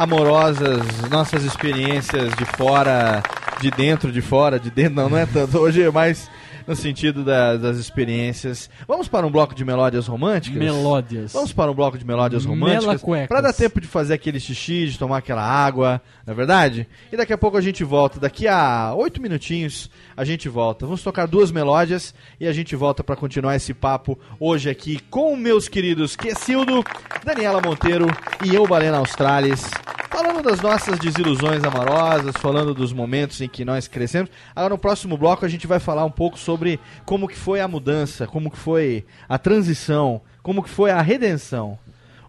[0.00, 0.80] amorosas,
[1.10, 3.22] nossas experiências de fora,
[3.60, 5.58] de dentro, de fora, de dentro, não, não é tanto.
[5.58, 6.30] Hoje é mais
[6.70, 8.70] no sentido da- das experiências.
[8.86, 10.56] Vamos para um bloco de melódias românticas?
[10.58, 11.32] Melódias.
[11.32, 14.96] Vamos para um bloco de melódias românticas para dar tempo de fazer aquele xixi, de
[14.98, 16.86] tomar aquela água, não é verdade?
[17.12, 18.20] E daqui a pouco a gente volta.
[18.20, 20.86] Daqui a oito minutinhos a gente volta.
[20.86, 25.34] Vamos tocar duas melódias e a gente volta para continuar esse papo hoje aqui com
[25.36, 26.84] meus queridos Quesildo,
[27.24, 28.06] Daniela Monteiro
[28.44, 29.68] e eu, Balena Australis.
[30.12, 34.28] Falando das nossas desilusões amorosas, falando dos momentos em que nós crescemos.
[34.54, 36.59] Agora no próximo bloco a gente vai falar um pouco sobre
[37.04, 41.78] como que foi a mudança, como que foi a transição, como que foi a redenção.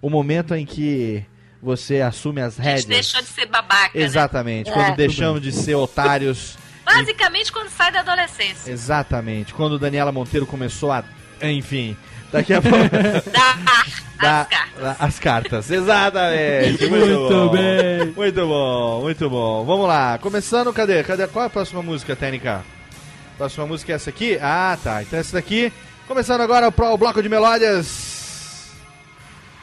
[0.02, 1.24] O momento em que
[1.62, 2.86] você assume as A gente rédeas.
[2.86, 4.04] deixou de ser babaca, né?
[4.04, 4.74] Exatamente, É.
[4.74, 6.58] quando deixamos de ser otários.
[6.84, 8.72] Basicamente quando sai da adolescência.
[8.72, 11.04] Exatamente, quando Daniela Monteiro começou a.
[11.42, 11.96] Enfim,
[12.32, 12.78] daqui a pouco.
[13.32, 13.58] Dá
[14.20, 14.96] Dá- as cartas.
[15.00, 16.86] as cartas, exatamente.
[16.88, 17.50] Muito, Muito bom.
[17.50, 18.06] bem.
[18.16, 19.66] Muito bom, muito bom.
[19.66, 21.04] Vamos lá, começando, cadê?
[21.04, 21.28] Cadê?
[21.28, 22.64] Qual é a próxima música, Técnica?
[23.42, 24.38] Próxima música é essa aqui?
[24.40, 25.02] Ah, tá.
[25.02, 25.74] Então essa daqui.
[26.08, 28.70] Começando agora o, bloco de melódias.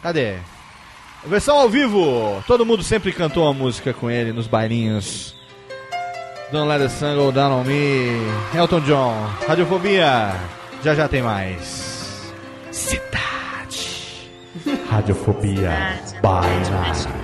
[0.03, 0.35] Cadê?
[1.24, 2.43] Versão ao vivo.
[2.45, 5.33] Todo mundo sempre cantou uma música com ele nos bailinhos.
[6.51, 8.18] Don't let the sun go down on me.
[8.53, 9.14] Elton John.
[9.47, 10.35] Radiofobia.
[10.83, 12.33] Já já tem mais.
[12.72, 14.29] Cidade.
[14.91, 16.01] Radiofobia.
[16.20, 17.18] Baila.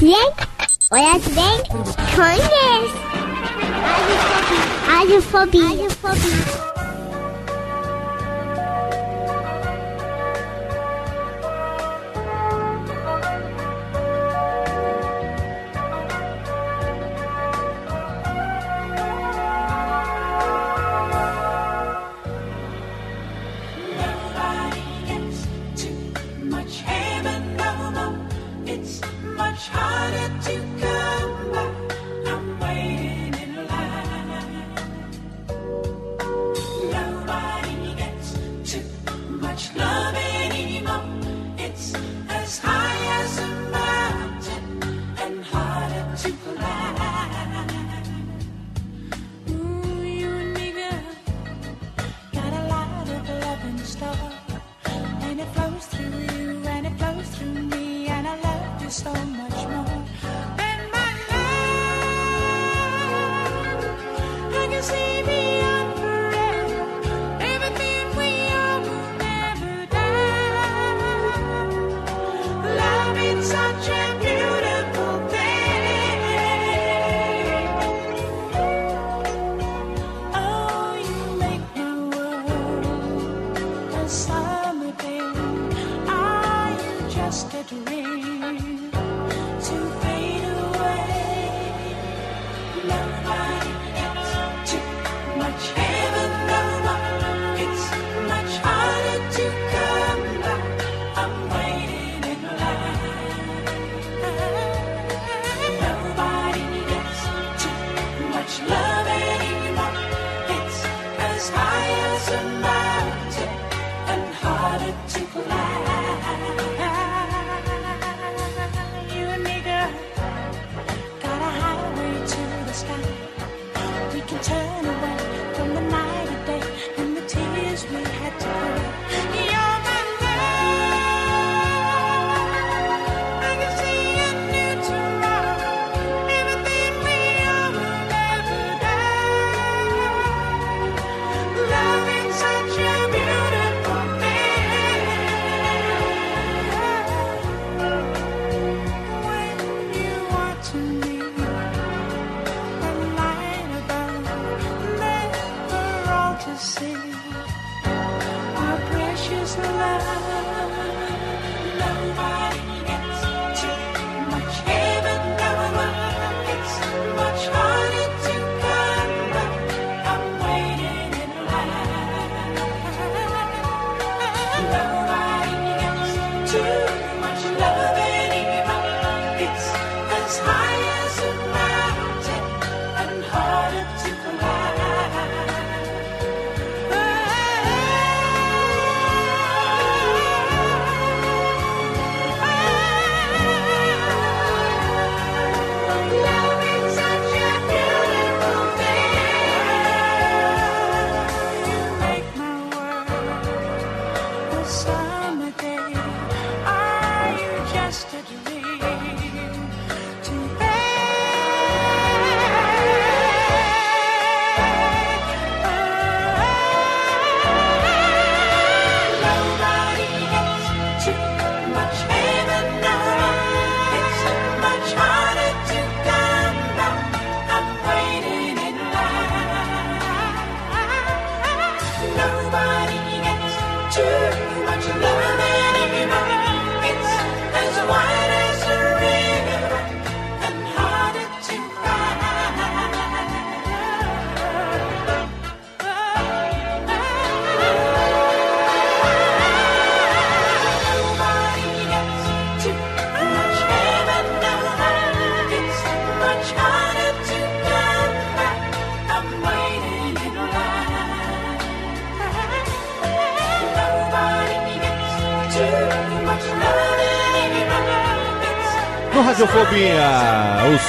[0.00, 0.32] Olha bem,
[0.92, 1.58] olha bem,
[2.14, 2.94] conhece.
[4.86, 5.62] Radiofobia.
[5.64, 6.57] Radiofobia.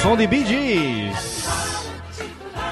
[0.00, 1.50] Som de Bee Gees.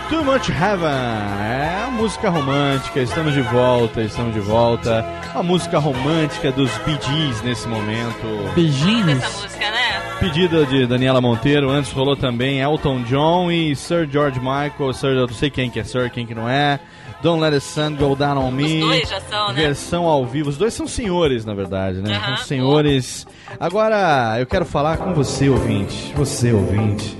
[0.08, 0.88] Too Much Heaven.
[0.88, 3.00] É a música romântica.
[3.00, 5.04] Estamos de volta, estamos de volta.
[5.34, 8.54] A música romântica dos Bee Gees nesse momento.
[8.54, 9.22] Beijinhos.
[9.22, 10.02] Essa música, né?
[10.18, 11.68] Pedida de Daniela Monteiro.
[11.70, 14.94] Antes rolou também Elton John e Sir George Michael.
[14.94, 16.80] Sir, eu não sei quem que é Sir, quem que não é.
[17.20, 18.82] Don't Let the Sun Go Down on Me.
[18.82, 19.54] Os dois já são, né?
[19.54, 20.48] Versão ao vivo.
[20.48, 22.18] Os dois são senhores, na verdade, né?
[22.24, 23.26] São senhores.
[23.60, 26.14] Agora, eu quero falar com você, ouvinte.
[26.16, 27.17] Você, ouvinte.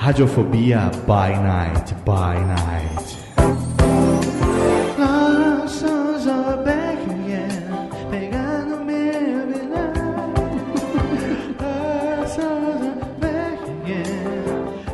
[0.00, 3.18] Radiofobia by night, by night.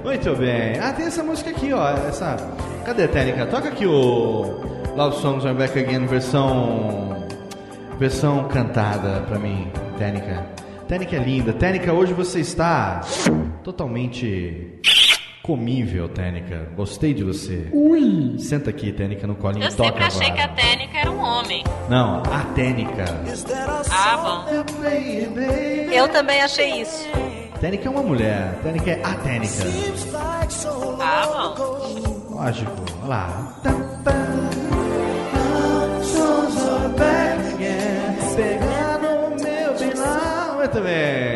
[0.02, 0.76] Muito bem.
[0.80, 1.88] Ah, tem essa música aqui, ó.
[2.08, 2.36] Essa.
[2.84, 3.46] Cadê a técnica?
[3.46, 4.60] Toca aqui o
[4.96, 7.28] Love Songs Are Back Again, versão.
[7.96, 10.44] Versão cantada pra mim, Técnica.
[10.88, 11.52] Técnica é linda.
[11.52, 13.02] Técnica, hoje você está
[13.62, 14.80] totalmente
[15.46, 16.68] comível, Técnica.
[16.74, 17.68] Gostei de você.
[17.72, 18.34] Ui.
[18.38, 19.64] Senta aqui, Técnica, no colinho.
[19.64, 20.48] Eu toca sempre achei agora.
[20.48, 21.64] que a Técnica era um homem.
[21.88, 23.04] Não, a Técnica.
[23.90, 24.44] Ah, bom.
[25.92, 27.06] Eu também achei isso.
[27.60, 28.58] Técnica é uma mulher.
[28.62, 29.64] Técnica é a Técnica.
[31.00, 32.34] Ah, bom.
[32.34, 32.72] Lógico.
[33.02, 33.52] Olha lá.
[40.56, 41.35] Muito bem.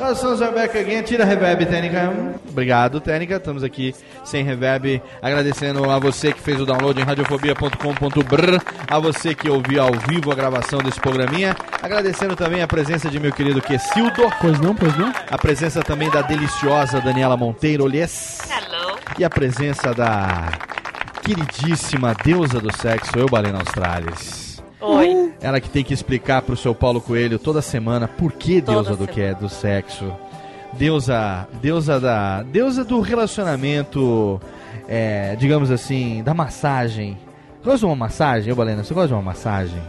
[0.00, 1.02] Nós somos o Back Again.
[1.02, 2.10] Tira a reverb, Técnica.
[2.48, 3.36] Obrigado, Técnica.
[3.36, 3.94] Estamos aqui
[4.24, 5.02] sem reverb.
[5.20, 8.64] Agradecendo a você que fez o download em radiofobia.com.br.
[8.88, 11.54] A você que ouviu ao vivo a gravação desse programinha.
[11.82, 14.22] Agradecendo também a presença de meu querido Quesildo.
[14.40, 15.12] Pois não, pois não?
[15.30, 17.86] A presença também da deliciosa Daniela Monteiro.
[17.86, 18.98] Hello.
[19.18, 20.50] E a presença da
[21.22, 24.49] queridíssima deusa do sexo, eu, Balena Australis.
[24.80, 25.32] Oi.
[25.40, 28.96] Ela que tem que explicar pro seu Paulo Coelho toda semana por que Toda deusa
[28.96, 30.12] do que é do sexo.
[30.72, 34.40] Deusa, deusa da, deusa do relacionamento,
[34.88, 37.18] é, digamos assim, da massagem.
[37.58, 38.82] Você gosta de uma massagem, ô Balena?
[38.84, 39.82] Você gosta de uma massagem?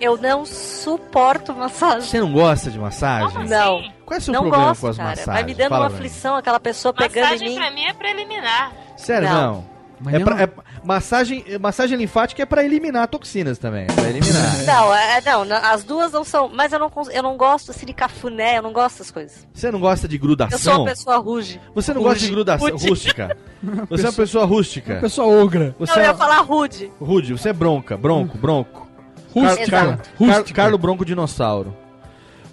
[0.00, 2.02] Eu não suporto massagem.
[2.02, 3.30] Você não gosta de massagem?
[3.30, 3.78] Como Não.
[3.78, 3.92] assim?
[4.04, 5.08] Qual é o seu não problema gosto, com as cara.
[5.10, 5.34] massagens?
[5.34, 7.56] Vai me dando Fala uma aflição, aquela pessoa pegando Massagem em mim.
[7.56, 8.72] pra mim é preliminar.
[8.96, 9.52] Sério, Não.
[9.54, 9.75] não.
[9.98, 10.48] Mas É pra- é-
[10.84, 13.84] massagem, massagem linfática é pra eliminar toxinas também.
[13.84, 14.56] É pra eliminar.
[14.66, 16.48] Não, é, não, não, as duas não são.
[16.48, 19.46] Mas eu não, eu não gosto assim de cafuné, eu não gosto dessas coisas.
[19.54, 20.76] Você não gosta de Eu sou grudação?
[20.82, 21.60] uma pessoa ruge.
[21.74, 22.34] Você não gosta de Ruge.
[22.34, 22.88] grudação Rude.
[22.88, 23.36] rústica?
[23.88, 24.92] Você é uma pessoa rústica.
[24.94, 25.74] Uma pessoa ogra.
[25.78, 26.92] Você Não, eu é ia falar rude.
[27.00, 28.86] rude, você é bronca, bronco, bronco.
[29.34, 29.70] Rústica.
[29.70, 30.54] Car- Car- Rústica.
[30.62, 31.74] Carlo Bronco Dinossauro.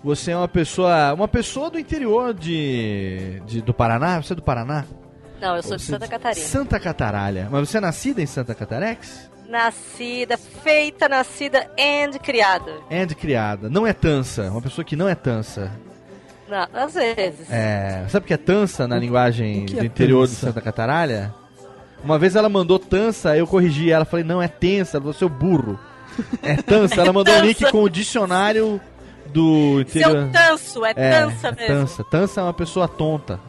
[0.03, 4.21] Você é uma pessoa, uma pessoa do interior de, de- do Paraná?
[4.21, 4.85] Você é do Paraná?
[5.43, 6.45] Não, eu sou de Você- Santa Catarina.
[6.47, 7.47] Santa Cataralha.
[7.51, 9.29] Mas você é nascida em Santa Catarex?
[9.49, 12.71] Nascida, feita, nascida and criada.
[12.89, 13.69] É de criada.
[13.69, 14.43] Não é tança.
[14.49, 15.69] Uma pessoa que não é tança.
[16.49, 17.51] Não, às vezes.
[17.51, 20.33] É, sabe o que é tança na linguagem que do é interior tança?
[20.35, 21.33] de Santa Cataralha?
[22.03, 25.29] Uma vez ela mandou tança, eu corrigi ela, falei, não, é tensa, ela falou, seu
[25.29, 25.79] burro.
[26.43, 27.71] É tança, ela mandou o link Tança.
[27.71, 28.79] com o dicionário
[29.27, 30.11] do interior.
[30.11, 31.67] Seu tanso, é, É, tança é mesmo.
[31.67, 32.03] tança.
[32.03, 33.39] Tança é uma pessoa tonta.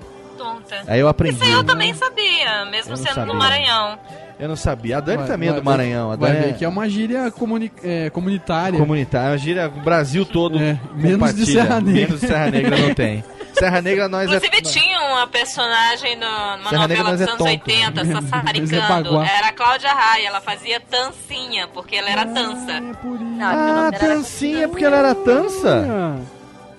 [0.44, 0.82] Tonta.
[0.86, 1.34] Aí eu aprendi.
[1.36, 3.32] Isso aí eu também sabia, mesmo Eu sendo sabia.
[3.32, 3.98] no Maranhão.
[4.38, 4.98] Eu não sabia.
[4.98, 6.10] A Dani Vai- também é vai do ver- Maranhão.
[6.12, 8.78] A Vai Dani ver que é uma gíria comuni- é, comunitária.
[8.78, 9.26] comunitária.
[9.28, 11.46] É uma gíria, Brasil todo É, menos de.
[11.46, 11.92] Serra Negra.
[12.06, 13.24] Menos de Serra Negra não tem.
[13.56, 14.60] Serra Negra nós Inclusive é...
[14.62, 17.50] tinha uma personagem no- numa Serra novela dos é anos tonto.
[17.50, 19.04] 80, Mas é sassaricando.
[19.10, 19.26] baguá.
[19.28, 22.72] Era a Cláudia Raia, ela fazia tancinha, porque ela era tança.
[22.72, 23.24] É por isso.
[23.24, 26.16] Não, Ah, nome era tancinha, porque ela era tança?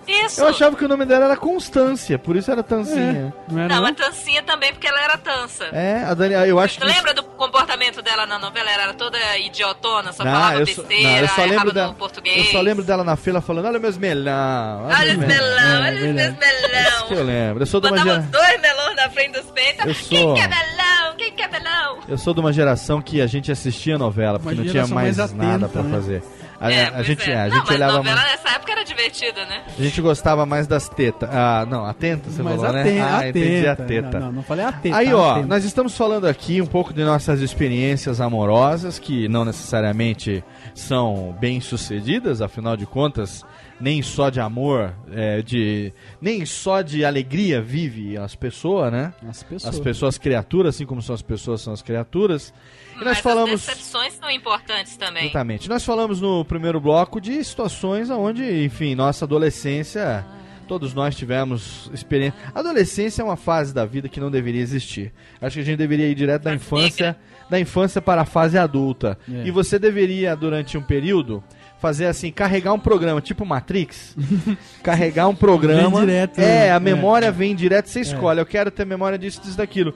[0.08, 0.42] Isso!
[0.42, 3.34] Eu achava que o nome dela era Constância, por isso era Tancinha.
[3.50, 3.88] Não era Não, não?
[3.90, 5.66] a tancinha também, porque ela era tança.
[5.74, 6.94] É, a Dani, eu acho Tu que.
[6.94, 8.70] lembra do comportamento dela na novela?
[8.70, 11.88] Ela era toda idiotona, só Não, falava eu só, besteira, não, eu só lembro dela.
[11.90, 12.38] no português.
[12.38, 14.86] Eu só lembro dela na fila falando: Olha meus melão.
[14.86, 16.88] Olha os meus melão, É, olha os meus verdade.
[16.88, 17.26] Isso que eu melão.
[17.26, 17.64] lembro.
[17.64, 18.30] Eu sou de uma os geração.
[18.32, 19.86] dois melões na frente dos peitos.
[19.86, 21.16] Eu Quem sou- quer melão?
[21.18, 22.00] Quem quer melão?
[22.08, 25.18] Eu sou de uma geração que a gente assistia novela, porque Uma não tinha mais,
[25.18, 25.92] mais nada atenta, pra né?
[25.92, 26.24] fazer.
[26.60, 27.36] A, É, a gente, é.
[27.36, 28.32] a Não, gente mas olhava novela mais.
[28.32, 29.64] nessa época era divertida, né?
[29.78, 31.30] A gente gostava mais das tetas.
[31.32, 32.82] Ah, não, atenta, você Mas falou, né?
[32.82, 33.88] aten- Ah, entendi a atenta.
[33.88, 34.20] teta.
[34.20, 34.96] Não, não, não falei atenta.
[34.98, 35.48] Aí, ó, atenta.
[35.48, 40.44] nós estamos falando aqui um pouco de nossas experiências amorosas, que não necessariamente
[40.74, 43.44] são bem-sucedidas, afinal de contas,
[43.80, 45.92] nem só de amor, é, de
[46.22, 49.14] nem só de alegria vive as pessoas, né?
[49.28, 49.74] As pessoas.
[49.76, 52.54] As pessoas criaturas, assim como são as pessoas, são as criaturas.
[52.96, 55.26] E nós Mas falamos as decepções são importantes também.
[55.26, 55.70] Exatamente.
[55.70, 60.26] Nós falamos no primeiro bloco de situações onde, enfim, nossa adolescência,
[60.68, 62.40] todos nós tivemos experiência.
[62.54, 65.12] Adolescência é uma fase da vida que não deveria existir.
[65.42, 67.18] Acho que a gente deveria ir direto da infância,
[67.50, 69.18] da infância para a fase adulta.
[69.32, 69.48] É.
[69.48, 71.44] E você deveria, durante um período,
[71.80, 74.16] fazer assim, carregar um programa, tipo Matrix.
[74.82, 76.00] carregar um programa.
[76.00, 76.80] Vem direto, é, a é.
[76.80, 78.40] memória vem direto, você escolhe.
[78.40, 79.94] Eu quero ter memória disso, disso, daquilo.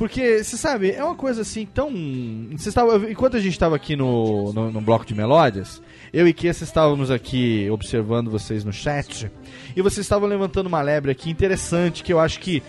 [0.00, 1.92] Porque, você sabe, é uma coisa assim tão.
[2.52, 6.64] Estava, enquanto a gente estava aqui no, no, no bloco de melódias, eu e Kessa
[6.64, 9.30] estávamos aqui observando vocês no chat.
[9.76, 12.62] E vocês estavam levantando uma lebre aqui interessante que eu acho que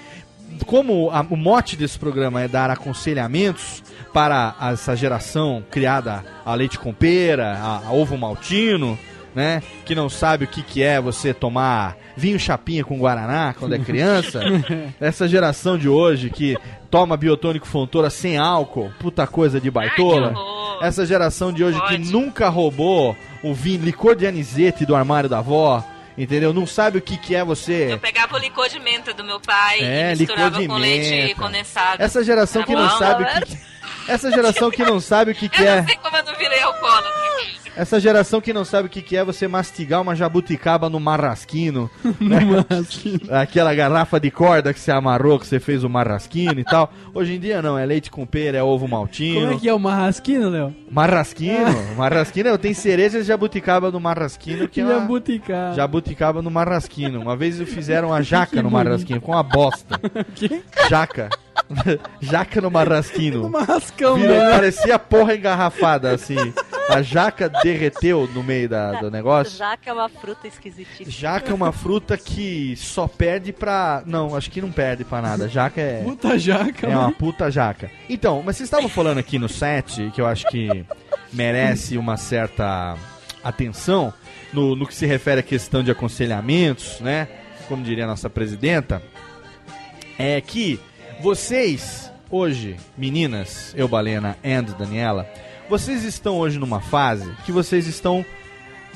[0.65, 6.77] como a- o mote desse programa é dar aconselhamentos para essa geração criada a leite
[6.77, 8.99] com pera, a, a ovo maltino,
[9.33, 9.63] né?
[9.85, 13.79] Que não sabe o que, que é você tomar vinho chapinha com guaraná quando é
[13.79, 14.41] criança.
[14.99, 16.57] essa geração de hoje que
[16.91, 20.33] toma biotônico fontoura sem álcool, puta coisa de baitola.
[20.81, 25.39] essa geração de hoje que nunca roubou o vinho, licor de anisete do armário da
[25.39, 25.83] avó.
[26.17, 26.53] Entendeu?
[26.53, 29.39] Não sabe o que, que é você Eu pegava o licor de menta do meu
[29.39, 31.41] pai É, e misturava licor de com leite menta.
[31.41, 32.03] condensado.
[32.03, 32.97] Essa geração Era que não bom.
[32.97, 33.57] sabe o que, que-
[34.07, 35.77] essa geração que não sabe o que, que Eu é.
[35.81, 37.09] não sei como eu não virei alcoólatra.
[37.75, 41.89] Essa geração que não sabe o que, que é você mastigar uma jabuticaba no marrasquino.
[42.19, 42.39] né?
[43.41, 46.91] Aquela garrafa de corda que você amarrou, que você fez o marrasquino e tal.
[47.13, 49.41] Hoje em dia não, é leite com pera, é ovo maltino.
[49.41, 50.75] Como é que é o marrasquino, Léo?
[50.89, 51.95] Marrasquino?
[51.97, 54.93] Marrasquino, eu tenho cereja de jabuticaba no marrasquino que é uma...
[54.99, 55.75] Jabuticaba.
[55.75, 57.21] Jabuticaba no marrasquino.
[57.21, 59.99] Uma vez fizeram a jaca no marrasquino, com a bosta.
[60.35, 60.61] Que?
[60.89, 61.29] Jaca.
[62.19, 63.49] jaca no marrasquino.
[63.49, 64.49] Marrascão, Virou- né?
[64.51, 66.35] parecia porra engarrafada, assim.
[66.93, 69.57] A jaca derreteu no meio da, do negócio.
[69.57, 71.09] Jaca é uma fruta esquisitíssima.
[71.09, 74.03] Jaca é uma fruta que só perde pra.
[74.05, 75.47] Não, acho que não perde pra nada.
[75.47, 76.03] Jaca é.
[76.03, 77.15] Puta jaca, É uma mano.
[77.15, 77.89] puta jaca.
[78.09, 80.85] Então, mas vocês estavam falando aqui no set, que eu acho que
[81.31, 82.97] merece uma certa
[83.43, 84.13] atenção
[84.53, 87.27] no, no que se refere à questão de aconselhamentos, né?
[87.67, 89.01] Como diria a nossa presidenta,
[90.19, 90.79] é que
[91.21, 95.27] vocês, hoje, meninas, eu, Balena and Daniela,
[95.71, 98.25] vocês estão hoje numa fase que vocês estão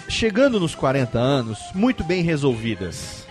[0.10, 3.26] chegando nos 40 anos muito bem resolvidas.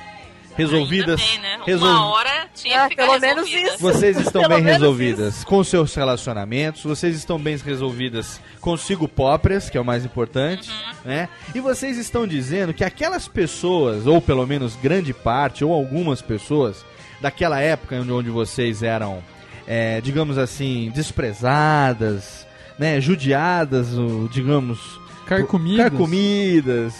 [0.57, 1.20] Resolvidas.
[1.20, 1.62] Ainda bem, né?
[1.66, 3.78] resol- Uma hora tinha Ah, que ficar pelo menos isso.
[3.78, 9.76] vocês estão Pelo bem resolvidas com seus relacionamentos, vocês estão bem resolvidas consigo próprias, que
[9.76, 10.70] é o mais importante,
[11.05, 11.28] né?
[11.55, 16.84] E vocês estão dizendo que aquelas pessoas, ou pelo menos grande parte, ou algumas pessoas,
[17.20, 19.22] daquela época onde, onde vocês eram,
[19.66, 22.47] é, digamos assim, desprezadas,
[22.79, 23.01] né?
[23.01, 25.89] Judiadas, ou, digamos, Carcomidas.
[25.91, 26.95] carcomidas,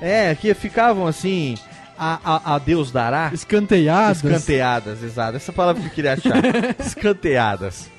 [0.00, 1.56] é, que ficavam assim,
[1.98, 3.30] a, a, a Deus dará.
[3.32, 4.24] Escanteadas.
[4.24, 5.36] Escanteadas, exato.
[5.36, 6.42] Essa palavra que eu queria achar.
[6.80, 7.90] Escanteadas.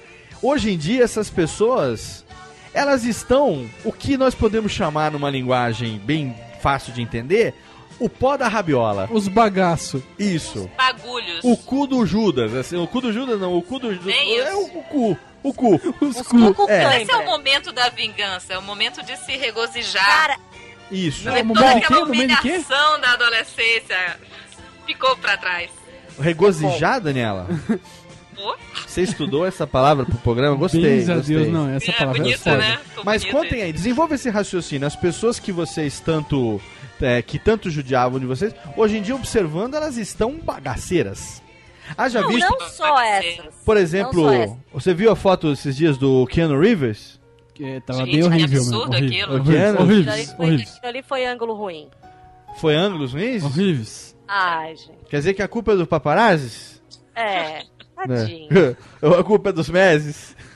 [0.41, 2.25] Hoje em dia, essas pessoas,
[2.73, 7.53] elas estão, o que nós podemos chamar numa linguagem bem fácil de entender,
[7.99, 9.07] o pó da rabiola.
[9.11, 10.01] Os bagaço.
[10.17, 10.67] Isso.
[10.75, 11.41] Bagulhos.
[11.43, 12.55] O cu do Judas.
[12.55, 14.07] Assim, o cu do Judas não, o cu do Judas.
[14.07, 15.15] Nem É o cu.
[15.43, 15.75] O cu.
[15.99, 16.53] Os Os cu.
[16.53, 17.01] cu É.
[17.01, 20.05] Esse é o momento da vingança, é o momento de se regozijar.
[20.05, 20.37] Cara,
[20.91, 21.25] Isso.
[21.25, 21.93] Não, daquela quê?
[22.05, 22.47] Momento quê?
[22.49, 24.19] humilhação da adolescência
[24.85, 25.69] ficou pra trás.
[26.19, 27.47] Regozijar, Daniela?
[28.87, 30.55] Você estudou essa palavra pro programa?
[30.55, 31.03] Gostei.
[31.03, 31.35] A gostei.
[31.37, 31.69] Deus, não.
[31.69, 32.57] Essa é palavra é bonito, foda.
[32.57, 32.79] né?
[33.03, 34.87] Mas bonito contem aí, desenvolva esse raciocínio.
[34.87, 36.61] As pessoas que vocês tanto.
[36.99, 41.41] é, que tanto judiavam de vocês, hoje em dia observando, elas estão bagaceiras.
[41.97, 43.45] Haja não, visto, não só essas.
[43.65, 47.19] por Não exemplo, você viu a foto esses dias do Keanu Reeves?
[47.53, 49.05] Que tava Gente, bem que horrível, absurdo mano.
[49.05, 49.33] aquilo.
[49.35, 49.53] Horrível.
[49.53, 49.81] Keanu?
[49.81, 50.29] Horríveis.
[50.31, 51.89] Aquilo ali foi- ângulo ruim.
[52.57, 53.43] Foi ângulos ruins?
[53.43, 54.17] Horríveis.
[54.27, 54.97] Ai, gente.
[55.09, 56.81] Quer dizer que a culpa é do paparazzis?
[57.15, 57.63] É,
[57.95, 58.47] tadinho.
[58.51, 58.75] Né?
[59.19, 60.35] a culpa é dos meses?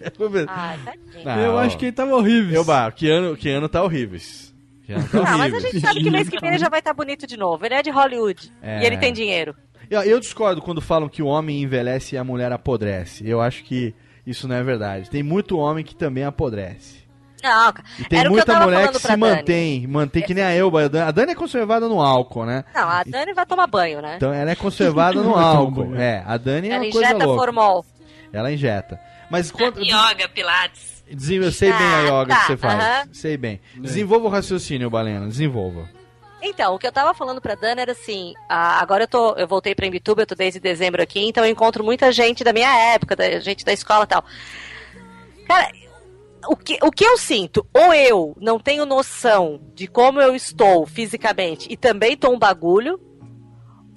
[0.00, 0.12] É-
[0.46, 1.28] Ai, tadinho.
[1.28, 2.54] Ah, eu acho que ele tava horrível.
[2.54, 4.54] Eu, bah, Keanu, Keanu tá horríveis.
[4.86, 6.92] Keanu tá Ah, mas a gente sabe que mês que vem ele já vai estar
[6.94, 7.66] bonito de novo.
[7.66, 8.52] Ele é de Hollywood.
[8.62, 8.80] É.
[8.82, 9.56] E ele tem dinheiro.
[9.92, 13.28] Eu, eu discordo quando falam que o homem envelhece e a mulher apodrece.
[13.28, 13.94] Eu acho que
[14.26, 15.10] isso não é verdade.
[15.10, 17.02] Tem muito homem que também apodrece.
[17.42, 17.84] Não, cara.
[17.98, 19.20] E tem que muita tava mulher que se Dani.
[19.20, 20.84] mantém, mantém que nem a Elba.
[20.84, 22.64] A Dan- a Dani é conservada no álcool, né?
[22.74, 24.14] Não, a Dani vai tomar banho, né?
[24.16, 25.94] Então ela é conservada no álcool.
[25.96, 27.40] É, a Dani é Ela uma coisa injeta louca.
[27.42, 27.84] formol.
[28.32, 28.98] Ela injeta.
[29.28, 31.02] Mas quanto, Yoga, pilates.
[31.10, 32.80] Eu sei bem a Ah, yoga tá, que você faz.
[32.82, 33.08] aham.
[33.12, 33.60] Sei bem.
[33.76, 35.26] Desenvolva o raciocínio, Balena.
[35.26, 35.86] Desenvolva.
[36.44, 39.76] Então, o que eu tava falando pra Dani era assim, agora eu tô, eu voltei
[39.76, 43.14] pra Imbituba, eu tô desde dezembro aqui, então eu encontro muita gente da minha época,
[43.14, 44.24] da gente da escola e tal.
[45.46, 45.70] Cara,
[46.48, 50.84] o que, o que eu sinto, ou eu não tenho noção de como eu estou
[50.84, 53.00] fisicamente e também tô um bagulho,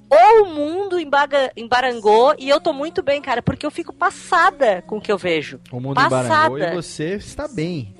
[0.08, 4.84] ou o mundo embaga, embarangou e eu tô muito bem, cara, porque eu fico passada
[4.84, 5.60] com o que eu vejo.
[5.72, 6.28] O mundo Passada.
[6.28, 7.96] embarangou e você está bem.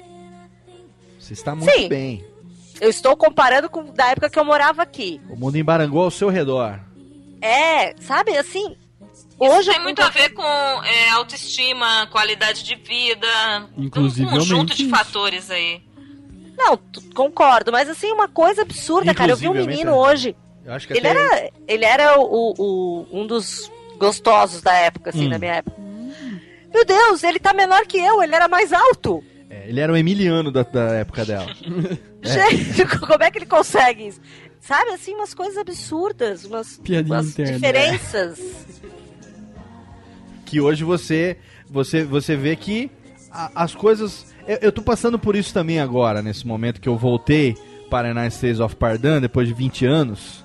[1.20, 1.90] Você está muito Sim.
[1.90, 2.35] bem.
[2.82, 5.22] Eu estou comparando com da época que eu morava aqui.
[5.30, 6.80] O mundo embarangou ao seu redor.
[7.42, 8.76] É, sabe, assim.
[9.14, 13.28] Isso Hoje tem eu- muito a ver com é, autoestima, qualidade de vida,
[13.78, 14.90] Inclusive, um conjunto de isso.
[14.96, 15.82] fatores aí.
[16.58, 16.78] Não,
[17.14, 19.32] concordo, mas assim, uma coisa absurda, cara.
[19.32, 19.94] Eu vi um menino é.
[19.94, 20.36] hoje.
[20.66, 25.26] Eu acho que Ele era, ele era o, o- um dos gostosos da época, assim,
[25.28, 25.30] Hum.
[25.30, 25.78] na minha época.
[26.74, 29.24] Meu Deus, ele tá menor que eu, ele era mais alto.
[29.66, 31.48] É, ele era o Emiliano da, da época dela.
[32.24, 34.22] Gente, como é que ele consegue isso?
[34.60, 37.54] Sabe, assim, umas coisas absurdas, umas, umas interna.
[37.54, 38.40] diferenças.
[40.46, 41.38] que hoje você
[41.70, 42.90] você você vê que
[43.32, 46.96] a- as coisas eu, eu tô passando por isso também agora nesse momento que eu
[46.98, 47.56] voltei
[47.90, 50.44] para United States of Pardon depois de 20 anos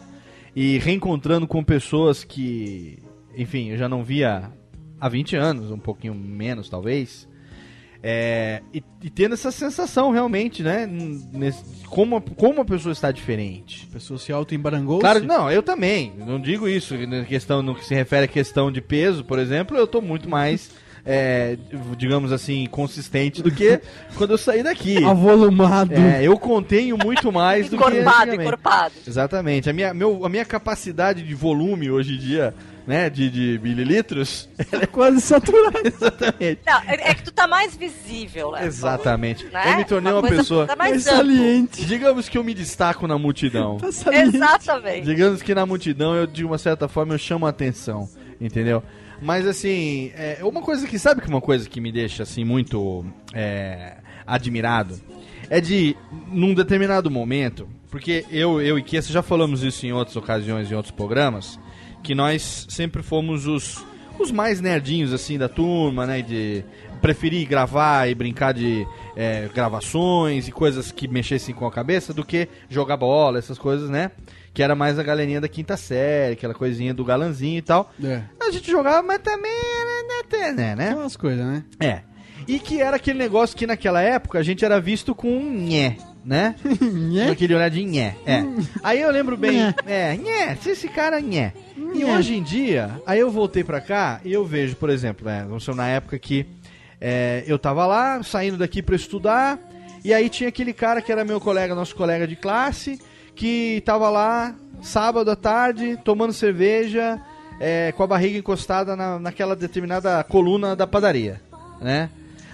[0.57, 2.99] e reencontrando com pessoas que
[3.37, 4.51] enfim eu já não via
[5.01, 7.29] há 20 anos um pouquinho menos talvez
[8.03, 13.11] é, e, e tendo essa sensação realmente né nesse- como a- como a pessoa está
[13.13, 15.01] diferente A pessoa se auto-embarangou.
[15.01, 16.13] Claro, não, eu também.
[16.17, 16.97] Não digo isso.
[17.07, 20.29] Na questão, no que se refere à questão de peso, por exemplo, eu tô muito
[20.29, 20.71] mais,
[21.05, 21.59] é,
[21.99, 23.81] digamos assim, consistente do que
[24.17, 25.03] quando eu saí daqui.
[25.05, 25.93] Avolumado.
[25.95, 27.83] É, eu contenho muito mais do que.
[27.85, 28.95] Encorpado, encorpado.
[29.07, 29.69] Exatamente.
[29.69, 32.55] A minha, meu, a minha capacidade de volume hoje em dia,
[32.87, 35.79] né, de, de mililitros, É quase saturado.
[35.85, 36.61] exatamente.
[36.67, 38.67] Não, é, é que tu tá mais visível, né?
[38.67, 39.45] Exatamente.
[39.47, 39.73] Né?
[39.73, 40.67] Eu me tornei uma, coisa pessoa.
[40.67, 41.19] Tá Mais mais amplo.
[41.19, 41.85] saliente.
[41.85, 43.79] Digamos que eu me destaco na multidão.
[43.79, 43.89] Tá.
[44.15, 45.05] Exatamente.
[45.05, 48.09] Digamos que na multidão eu, de uma certa forma, eu chamo a atenção,
[48.41, 48.83] entendeu?
[49.23, 53.05] Mas assim, é uma coisa que, sabe que uma coisa que me deixa assim muito
[53.35, 54.99] é, admirado?
[55.51, 55.97] É de,
[56.29, 60.75] num determinado momento, porque eu, eu e Kessa já falamos isso em outras ocasiões, em
[60.75, 61.59] outros programas,
[62.03, 63.85] que nós sempre fomos os,
[64.19, 66.23] os mais nerdinhos assim da turma, né?
[66.23, 66.65] De
[67.01, 68.87] preferir gravar e brincar de
[69.17, 73.89] é, gravações e coisas que mexessem com a cabeça do que jogar bola, essas coisas,
[73.89, 74.11] né?
[74.53, 77.91] Que era mais a galerinha da quinta série, aquela coisinha do galanzinho e tal.
[78.03, 78.23] É.
[78.41, 80.91] A gente jogava, mas também era, né, né?
[80.91, 81.65] Aquelas coisas, né?
[81.79, 82.01] É.
[82.47, 85.97] E que era aquele negócio que naquela época a gente era visto com um nhé,
[86.25, 86.55] né?
[86.81, 87.31] Nhé?
[87.31, 88.15] Aquele olhar de nhé.
[88.27, 88.45] É.
[88.83, 91.53] Aí eu lembro bem, é, nhé, se esse cara nhé.
[91.77, 92.17] E Nhé.
[92.17, 95.59] hoje em dia, aí eu voltei pra cá e eu vejo, por exemplo, né, não
[95.59, 96.47] sei, na época que
[97.01, 99.59] é, eu tava lá, saindo daqui pra estudar,
[100.05, 103.01] e aí tinha aquele cara que era meu colega, nosso colega de classe,
[103.35, 107.21] que tava lá sábado à tarde, tomando cerveja,
[107.59, 111.41] é, com a barriga encostada na, naquela determinada coluna da padaria,
[111.81, 112.11] né?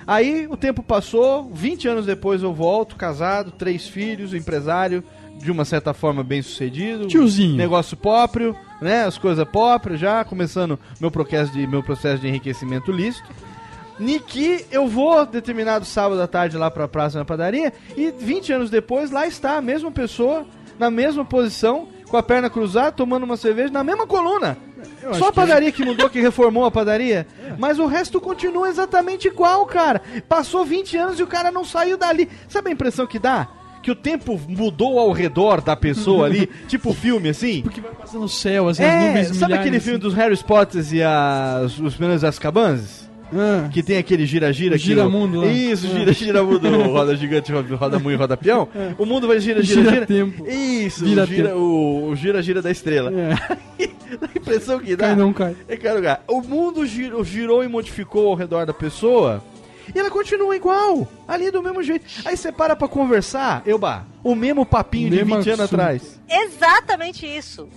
[0.07, 5.03] Aí o tempo passou, 20 anos depois eu volto, casado, três filhos, empresário,
[5.37, 7.09] de uma certa forma bem sucedido.
[7.09, 7.57] Tiozinho.
[7.57, 9.05] Negócio próprio, né?
[9.05, 13.29] As coisas próprias já, começando meu processo de, meu processo de enriquecimento lícito.
[13.99, 18.71] Niki, eu vou determinado sábado à tarde lá pra praça na padaria e 20 anos
[18.71, 20.47] depois lá está a mesma pessoa,
[20.79, 24.57] na mesma posição, com a perna cruzada, tomando uma cerveja na mesma coluna.
[25.03, 27.27] Eu Só a acho que- padaria que mudou, que reformou a padaria.
[27.59, 30.03] Mas o resto continua exatamente igual, cara.
[30.29, 32.29] Passou 20 anos e o cara não saiu dali.
[32.49, 33.49] Sabe a impressão que dá?
[33.83, 37.63] Que o tempo mudou ao redor da pessoa ali, tipo filme assim?
[37.63, 39.85] Porque vai passando no céu, assim, as É, nuvens sabe milhares, aquele assim.
[39.85, 43.07] filme dos Harry Potters e as, os Meninos das Cabanas?
[43.33, 45.47] Ah, Que tem aquele gira-gira O giramundo lá.
[45.49, 45.99] Isso, Ah.
[45.99, 48.69] gira-gira mundo, roda gigante, roda muito, roda peão.
[48.99, 49.93] O mundo vai gira, gira, gira.
[49.95, 50.47] Gira-tempo.
[50.49, 51.61] Isso, Vira o gira, tempo.
[51.61, 53.13] o, o gira, gira da estrela.
[53.13, 53.87] é.
[54.21, 55.07] Dá a impressão que dá.
[55.09, 55.57] Cai não cai.
[55.69, 59.43] É, cara, o mundo girou, girou e modificou ao redor da pessoa
[59.95, 62.05] e ela continua igual, ali do mesmo jeito.
[62.25, 65.81] Aí você para pra conversar, eu, bah, o mesmo papinho de Mesmo 20 anos assunto.
[65.81, 66.21] atrás.
[66.29, 67.69] Exatamente isso.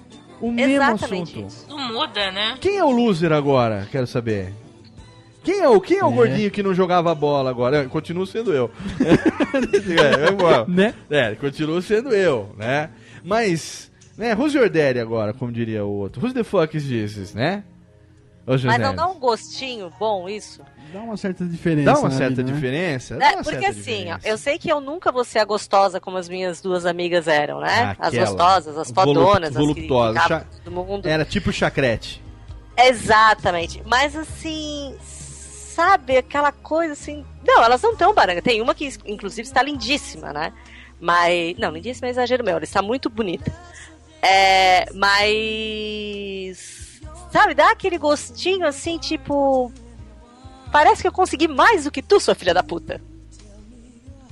[0.41, 1.47] O mesmo Exatamente assunto.
[1.47, 1.65] isso.
[1.69, 2.55] Não muda, né?
[2.61, 3.87] Quem é o loser agora?
[3.91, 4.53] Quero saber.
[5.43, 6.15] Quem é o, quem é o É.
[6.15, 7.83] gordinho que não jogava bola agora?
[7.83, 8.69] Eu continuo sendo eu.
[8.99, 10.65] é, é.
[10.67, 10.93] Né?
[11.09, 12.89] É, continuo sendo eu, né?
[13.23, 13.88] Mas,
[14.19, 16.21] né, who's your daddy agora, como diria o outro?
[16.23, 17.63] Who's the fuck is Jesus, né?
[18.45, 20.61] Ô, José, Mas não dá um gostinho bom isso?
[20.91, 21.85] Dá uma certa diferença.
[21.93, 22.51] dá uma certa vida, né?
[22.53, 23.13] diferença?
[23.15, 23.31] Dá Né?
[23.35, 24.27] uma Porque certa assim, diferença.
[24.27, 27.59] eu sei que eu nunca vou ser a gostosa como as minhas duas amigas eram,
[27.59, 27.95] né?
[27.99, 28.25] as Aquela.
[28.25, 29.87] gostosas, as Volu- fodonas, as que
[30.27, 31.07] Cha- mundo.
[31.07, 32.23] Era tipo chacrete.
[32.75, 33.83] Exatamente.
[33.85, 37.23] Mas assim, sabe, aquela coisa assim.
[37.45, 38.41] Não, elas não estão baranga.
[38.41, 40.51] Tem uma que, inclusive, está lindíssima, né?
[40.99, 41.55] Mas.
[41.59, 43.51] Não, lindíssima é exagero meu, ela está muito bonita.
[44.21, 44.85] É.
[44.93, 47.01] Mas.
[47.31, 49.71] Sabe, dá aquele gostinho assim, tipo.
[50.71, 53.01] Parece que eu consegui mais do que tu, sua filha da puta.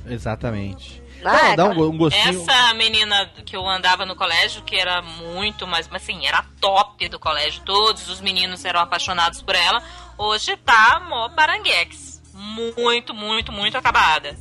[0.05, 1.01] Exatamente.
[1.23, 2.41] Ah, Dá- dá um, um gostinho.
[2.41, 7.09] Essa menina que eu andava no colégio, que era muito mais, mas assim, era top
[7.09, 9.81] do colégio, todos os meninos eram apaixonados por ela,
[10.17, 12.21] hoje tá mó baranguex.
[12.33, 14.37] Muito, muito, muito acabada.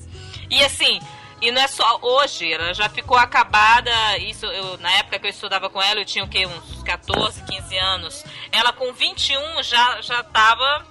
[0.50, 1.00] E assim,
[1.40, 5.30] e não é só hoje, ela já ficou acabada, isso, eu, na época que eu
[5.30, 8.24] estudava com ela, eu tinha o quê, uns 14, 15 anos.
[8.50, 10.86] Ela com 21 já, já tava,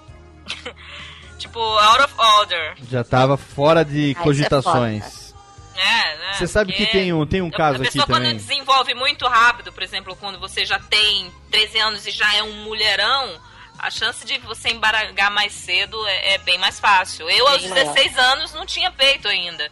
[1.38, 2.74] tipo, out of order.
[2.88, 5.34] Já tava fora de Ah, é cogitações.
[5.76, 6.32] É, né?
[6.32, 8.36] Você sabe Porque que tem um, tem um caso a aqui pessoa quando também.
[8.36, 12.64] desenvolve muito rápido, por exemplo, quando você já tem 13 anos e já é um
[12.64, 13.38] mulherão,
[13.78, 17.28] a chance de você embaralhar mais cedo é, é bem mais fácil.
[17.28, 17.92] Eu, aos Bem maior.
[17.92, 19.70] 16 anos, não tinha peito ainda.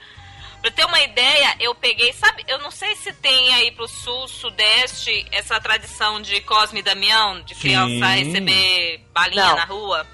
[0.64, 4.26] Pra ter uma ideia, eu peguei, sabe, eu não sei se tem aí pro sul,
[4.26, 8.24] sudeste, essa tradição de Cosme e Damião, de criança Sim.
[8.24, 9.56] receber balinha Não.
[9.56, 10.06] na rua.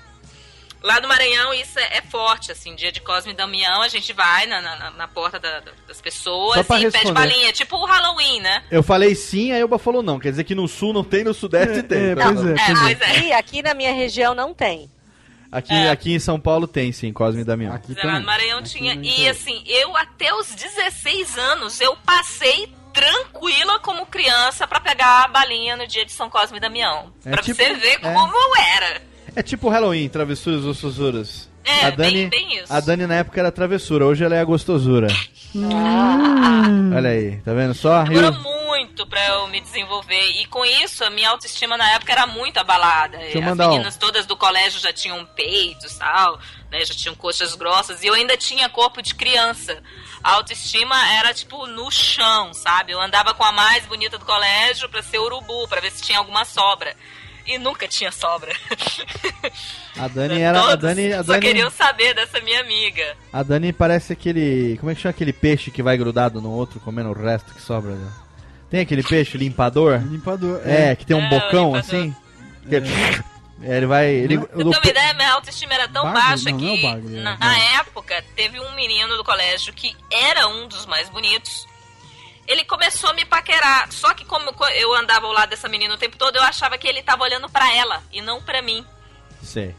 [0.83, 4.13] Lá no Maranhão isso é, é forte, assim, dia de Cosme e Damião, a gente
[4.13, 7.13] vai na, na, na porta da- da- das pessoas e pede responder.
[7.13, 8.65] balinha, tipo o Halloween, né?
[8.73, 10.19] Eu falei sim, a Elba falou não.
[10.19, 12.11] Quer dizer que no sul não tem, no sudeste É, tem.
[12.11, 12.95] é, Tá pois é, É, pois é.
[12.97, 13.33] pois é.
[13.35, 14.91] Aqui na minha região não tem.
[15.53, 15.91] Aqui, É.
[15.91, 17.73] aqui em São Paulo tem sim, Cosme e Damião.
[17.75, 18.25] Aqui Lá no também.
[18.27, 18.95] Maranhão Aqui tinha.
[19.03, 25.29] E assim, eu até os 16 anos, eu passei tranquila como criança pra pegar a
[25.29, 27.13] balinha no dia de São Cosme e Damião.
[27.25, 28.13] É pra tipo- você ver é.
[28.13, 29.03] como eu era.
[29.35, 31.49] É tipo Halloween, travessuras ou sussuras.
[31.65, 32.73] É, a Dani, bem- bem isso.
[32.73, 35.09] A Dani na época era travessura, hoje ela é a gostosura.
[36.97, 38.05] Olha aí, tá vendo só?
[38.05, 38.60] E Demorou o-
[39.01, 40.31] muito pra eu me desenvolver.
[40.41, 43.19] E com isso, a minha autoestima na época era muito abalada.
[43.19, 46.39] As mandar um- meninas todas do colégio já tinham peitos tal,
[46.71, 46.85] né?
[46.85, 48.03] Já tinham coxas grossas.
[48.03, 49.83] E eu ainda tinha corpo de criança.
[50.23, 52.93] A autoestima era, tipo, no chão, sabe?
[52.93, 56.19] Eu andava com a mais bonita do colégio pra ser urubu, pra ver se tinha
[56.19, 56.95] alguma sobra.
[57.47, 58.55] E nunca tinha sobra.
[59.99, 60.61] A Dani era.
[60.73, 63.17] A Dani, a só Dani, queriam saber dessa minha amiga.
[63.33, 64.77] a Dani parece aquele.
[64.79, 67.61] Como é que chama aquele peixe que vai grudado no outro, comendo o resto que
[67.63, 67.93] sobra?
[67.93, 68.13] né?
[68.71, 69.99] Tem aquele peixe limpador?
[69.99, 70.61] Limpador.
[70.65, 72.15] É, que tem um É, bocão assim.
[72.69, 72.77] Que-
[73.63, 74.07] É, ele vai.
[74.09, 76.21] Ele, Pra ter uma ideia, minha autoestima era tão Bagre?
[76.23, 77.21] baixa Não, que não é bagre, é.
[77.21, 77.39] na, Não.
[77.39, 81.67] na época teve um menino do colégio que era um dos mais bonitos.
[82.49, 85.95] Ele começou a me paquerar, só que como co- eu andava ao lado dessa menina
[85.95, 88.85] o tempo todo, eu achava que ele tava olhando pra ela e não pra mim.
[89.43, 89.75] Sei.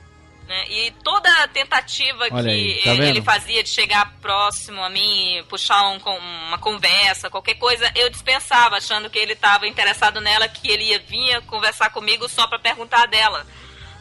[0.51, 0.65] Né?
[0.67, 5.81] E toda tentativa Olha que aí, tá ele, fazia de chegar próximo a mim, puxar
[5.87, 10.83] um uma conversa, qualquer coisa, eu dispensava, achando que ele estava interessado nela, que ele
[10.83, 13.47] ia vir conversar comigo só para perguntar dela.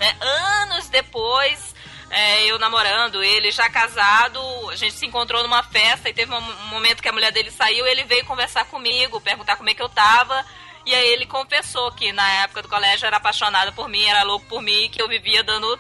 [0.01, 0.17] né?
[0.63, 1.73] Anos depois,
[2.11, 4.41] é, eu namorando, ele já casado,
[4.71, 7.53] a gente se encontrou numa festa e teve um um momento que a mulher dele
[7.53, 10.45] saiu, ele veio conversar comigo, perguntar como é que eu tava.
[10.85, 14.47] E aí ele confessou que na época do colégio era apaixonado por mim, era louco
[14.47, 15.79] por mim, que eu vivia dando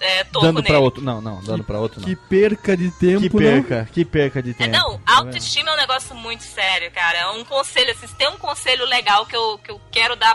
[0.00, 0.84] é, toco Dando pra nele.
[0.84, 1.02] outro.
[1.02, 2.08] Não, não, dando pra outro não.
[2.08, 4.70] Que perca de tempo, Que perca, que perca de É, tempo.
[4.70, 7.18] não, Tá autoestima é um negócio muito sério, cara.
[7.18, 10.34] É um conselho, assim, se tem um conselho legal que eu, que eu quero dar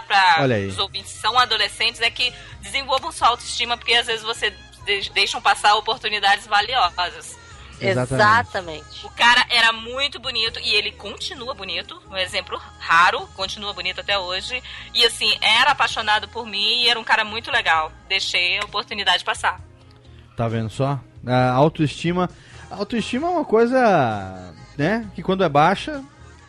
[0.55, 0.67] aí.
[0.67, 4.53] os ouvintes que são adolescentes é que desenvolvam sua autoestima, porque às vezes você
[4.85, 7.38] de- deixam passar oportunidades valiosas.
[7.79, 8.13] Exatamente.
[8.23, 9.05] Exatamente.
[9.05, 14.17] O cara era muito bonito e ele continua bonito, um exemplo raro, continua bonito até
[14.17, 14.61] hoje.
[14.93, 17.91] E assim, era apaixonado por mim e era um cara muito legal.
[18.09, 19.59] Deixei a oportunidade passar.
[20.35, 20.99] Tá vendo só?
[21.25, 22.29] A autoestima.
[22.69, 25.09] A autoestima é uma coisa, né?
[25.15, 26.03] Que quando é baixa,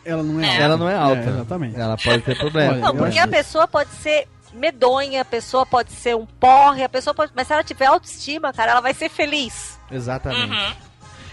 [0.05, 0.49] Ela não é, É.
[0.51, 0.63] alta.
[0.63, 1.29] ela não é alta.
[1.29, 1.79] exatamente.
[1.79, 2.73] Ela pode ter problema.
[2.77, 7.13] Não, porque a pessoa pode ser medonha, a pessoa pode ser um porre, a pessoa
[7.13, 7.31] pode.
[7.35, 9.77] Mas se ela tiver autoestima, cara, ela vai ser feliz.
[9.91, 10.51] Exatamente.
[10.51, 10.88] Uhum.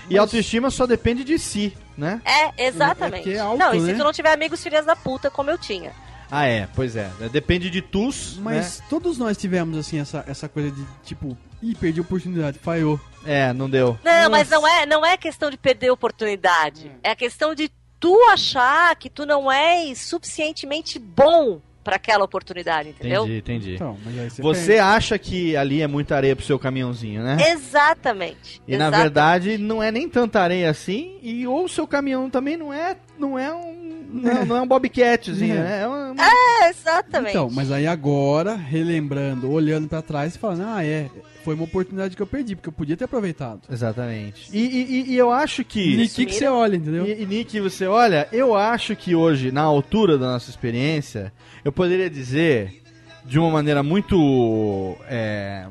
[0.09, 2.20] E autoestima só depende de si, né?
[2.24, 3.15] É, exatamente.
[3.15, 3.95] É porque é alto, não, e se né?
[3.95, 5.93] tu não tiver amigos filhas da puta, como eu tinha.
[6.31, 7.11] Ah, é, pois é.
[7.31, 12.01] Depende de tus, Mas todos nós tivemos, assim, essa, essa coisa de, tipo, ih, perdi
[12.01, 13.01] a oportunidade, falhou.
[13.23, 13.49] né?
[13.49, 13.99] É, não deu.
[14.05, 14.61] Não, mas Nossa.
[14.61, 16.91] não é, não é questão de perder oportunidade.
[17.03, 22.89] É a questão de tu achar que tu não és suficientemente bom pra aquela oportunidade,
[22.89, 23.23] entendeu?
[23.23, 23.75] Entendi, entendi.
[23.77, 27.37] Então, mas aí você, Você acha que ali é muita areia pro seu caminhãozinho, né?
[27.51, 28.61] Exatamente.
[28.67, 29.03] E na exatamente.
[29.03, 32.97] verdade não é nem tanta areia assim, e ou o seu caminhão também não é,
[33.17, 35.59] não é um, não é, não é um bobcatzinho, É.
[35.63, 35.83] né?
[35.83, 37.31] É uma, É, exatamente.
[37.31, 41.09] Então, mas aí agora, relembrando, olhando pra trás e falando, ah, é,
[41.47, 43.60] foi uma oportunidade que eu perdi, porque eu podia ter aproveitado.
[43.70, 44.51] Exatamente.
[44.52, 46.09] E, e- e- eu acho que.
[46.09, 47.06] Que, que você olha, entendeu?
[47.06, 51.32] E, e Nick, você olha, eu acho que hoje, na altura da nossa experiência,
[51.64, 52.82] eu poderia dizer,
[53.24, 55.68] de uma maneira muito é,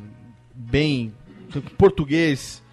[0.56, 1.14] bem
[1.78, 2.64] português,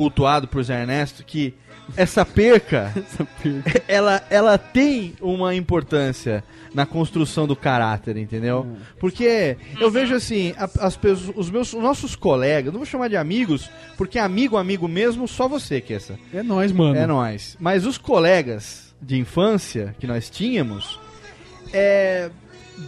[0.00, 1.52] cultuado por Zé Ernesto, que
[1.94, 3.82] essa perca, Essa perca.
[3.88, 8.66] ela, ela tem uma importância na construção do caráter, entendeu?
[8.98, 13.08] Porque eu vejo assim, a- as pessoas, os meus, os nossos colegas, não vou chamar
[13.08, 13.68] de amigos,
[13.98, 16.18] porque amigo, amigo mesmo, só você, que essa.
[16.32, 16.96] É nóis, mano.
[16.96, 17.56] É nóis.
[17.60, 20.98] Mas os colegas de infância que nós tínhamos,
[21.72, 22.30] é.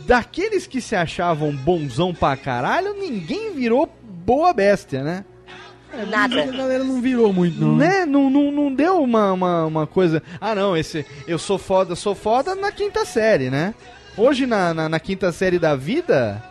[0.07, 3.87] Daqueles que se achavam bonzão pra caralho, ninguém virou
[4.25, 5.23] boa bestia, né?
[5.93, 6.43] É, Nada.
[6.43, 7.77] A galera não virou muito, não.
[7.77, 8.01] né?
[8.01, 8.07] né?
[8.07, 10.23] Não, não, não deu uma, uma, uma coisa.
[10.41, 13.75] Ah, não, esse eu sou foda, sou foda na quinta série, né?
[14.17, 16.43] Hoje, na, na, na quinta série da vida,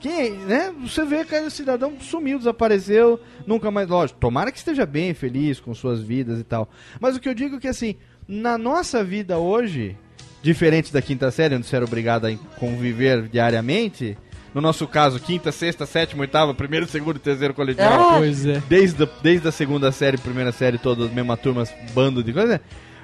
[0.00, 0.72] quem, né?
[0.82, 3.88] Você vê que o cidadão sumiu, desapareceu, nunca mais.
[3.88, 6.68] Lógico, tomara que esteja bem, feliz com suas vidas e tal.
[7.00, 7.96] Mas o que eu digo é que, assim,
[8.26, 9.96] Na nossa vida hoje,
[10.42, 14.16] diferente da quinta série, onde você era obrigado a conviver diariamente,
[14.54, 18.62] no nosso caso, quinta, sexta, sétima, oitava, primeiro, segundo e terceiro colegial, Pois é.
[18.68, 22.60] desde, a- desde a segunda série, primeira série, todas mesma turma, bando de coisa.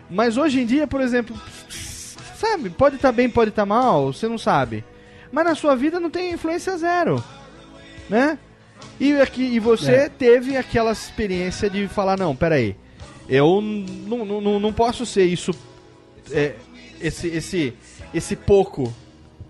[0.09, 1.37] Mas hoje em dia, por exemplo,
[2.37, 4.85] sabe, pode estar bem, pode estar mal, você não sabe.
[5.33, 7.23] Mas na sua vida não tem influência zero,
[8.09, 8.39] né?
[8.99, 10.09] E, aqui, e você É.
[10.09, 12.75] teve aquela experiência de falar, não, peraí,
[13.29, 15.53] eu não, não, não, não posso ser isso,
[16.33, 16.55] é,
[17.01, 17.75] esse, esse,
[18.13, 18.93] esse pouco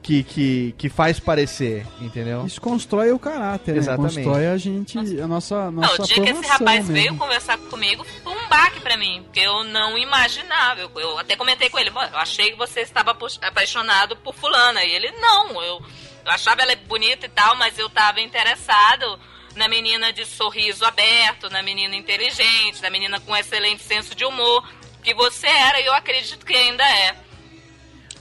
[0.03, 2.47] que, que, que faz parecer, entendeu?
[2.47, 4.17] Isso constrói o caráter, Exatamente.
[4.17, 4.23] né?
[4.25, 6.93] Constrói a gente, a nossa, Não, nossa o dia que esse rapaz mesmo.
[6.95, 10.81] veio conversar comigo foi um baque pra mim, porque eu não imaginava.
[10.81, 14.83] Eu, eu até comentei com ele, "Bom, eu achei que você estava apaixonado por fulana.
[14.85, 15.83] E ele, não, eu,
[16.25, 19.19] eu achava ela bonita e tal, mas eu tava interessado
[19.55, 24.67] na menina de sorriso aberto, na menina inteligente, na menina com excelente senso de humor,
[25.03, 27.15] que você era e eu acredito que ainda é.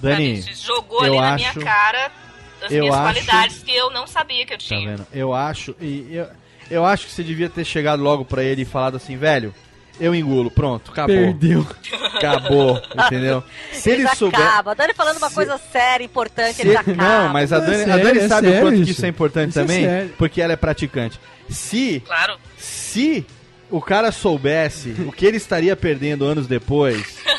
[0.02, 0.56] Dani, Sabe?
[0.56, 2.12] Jogou eu ali na acho- minha cara
[2.64, 4.90] as eu minhas acho- qualidades que eu não sabia que eu Tá tinha.
[4.92, 5.08] vendo?
[5.14, 5.76] Eu acho.
[5.80, 6.28] E eu,
[6.70, 9.54] eu acho que você devia ter chegado logo pra ele e falado assim, velho,
[10.00, 11.16] eu engulo, pronto, acabou.
[11.16, 11.66] Perdeu.
[12.16, 13.44] Acabou, entendeu?
[13.72, 14.40] Se ele souber.
[14.40, 14.72] acabam.
[14.72, 16.96] A Dani falando uma se- coisa séria, importante, se- eles acabam.
[16.98, 18.92] não, mas a É Dani, a sério, Dani é sabe o quanto que isso.
[18.92, 20.14] isso é importante Isso é também, sério.
[20.18, 21.20] porque ela é praticante.
[21.50, 22.38] Se, Claro.
[22.58, 23.26] se
[23.72, 27.18] o cara soubesse o que ele estaria perdendo anos depois,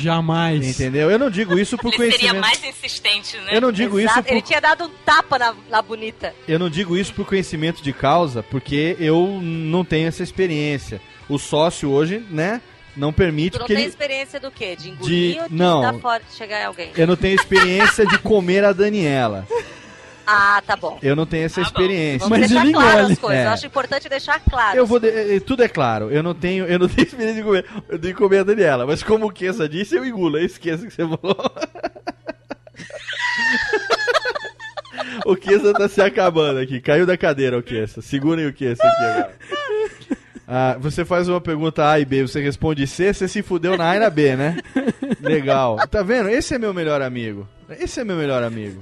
[0.00, 0.64] Jamais.
[0.66, 1.10] entendeu?
[1.10, 2.40] Eu não digo isso por Ele seria conhecimento.
[2.40, 3.50] mais insistente, né?
[3.56, 6.34] Eu não digo isso Exato, por Ele tinha dado um tapa na, na bonita.
[6.48, 11.00] Eu não digo isso por conhecimento de causa, porque eu não tenho essa experiência.
[11.28, 12.60] O sócio hoje, né,
[12.96, 13.90] não permite Tu não porque tem ele...
[13.90, 14.76] experiência do quê?
[14.76, 15.80] De engolir De- ou de não.
[15.82, 16.90] dar fora, de chegar em alguém?
[16.96, 19.46] eu não tenho experiência de comer a Daniela.
[20.26, 20.98] Ah, tá bom.
[21.02, 21.70] Eu não tenho essa Ah, bom.
[21.70, 22.28] experiência.
[22.28, 23.44] Vamos Mas deixar claro as coisas.
[23.44, 23.46] É.
[23.46, 24.76] Eu acho importante deixar claro.
[24.78, 26.10] Eu vou de- eh, tudo é claro.
[26.10, 27.64] Eu não tenho, eu não tenho experiência de comer,
[28.00, 30.38] de comer a Daniela, mas como o Kessa disse, eu engulo.
[30.38, 31.20] É isso que você falou.
[35.24, 36.80] o Kessa tá se acabando aqui.
[36.80, 38.00] Caiu da cadeira o Kessa.
[38.02, 39.34] Segurem o Kessa aqui agora.
[40.48, 43.90] Ah, você faz uma pergunta A e B, você responde C, você se fudeu na
[43.90, 44.56] A e na B, né?
[45.20, 45.76] Legal.
[45.88, 46.28] Tá vendo?
[46.28, 47.48] Esse é meu melhor amigo.
[47.80, 48.78] Esse é meu melhor amigo.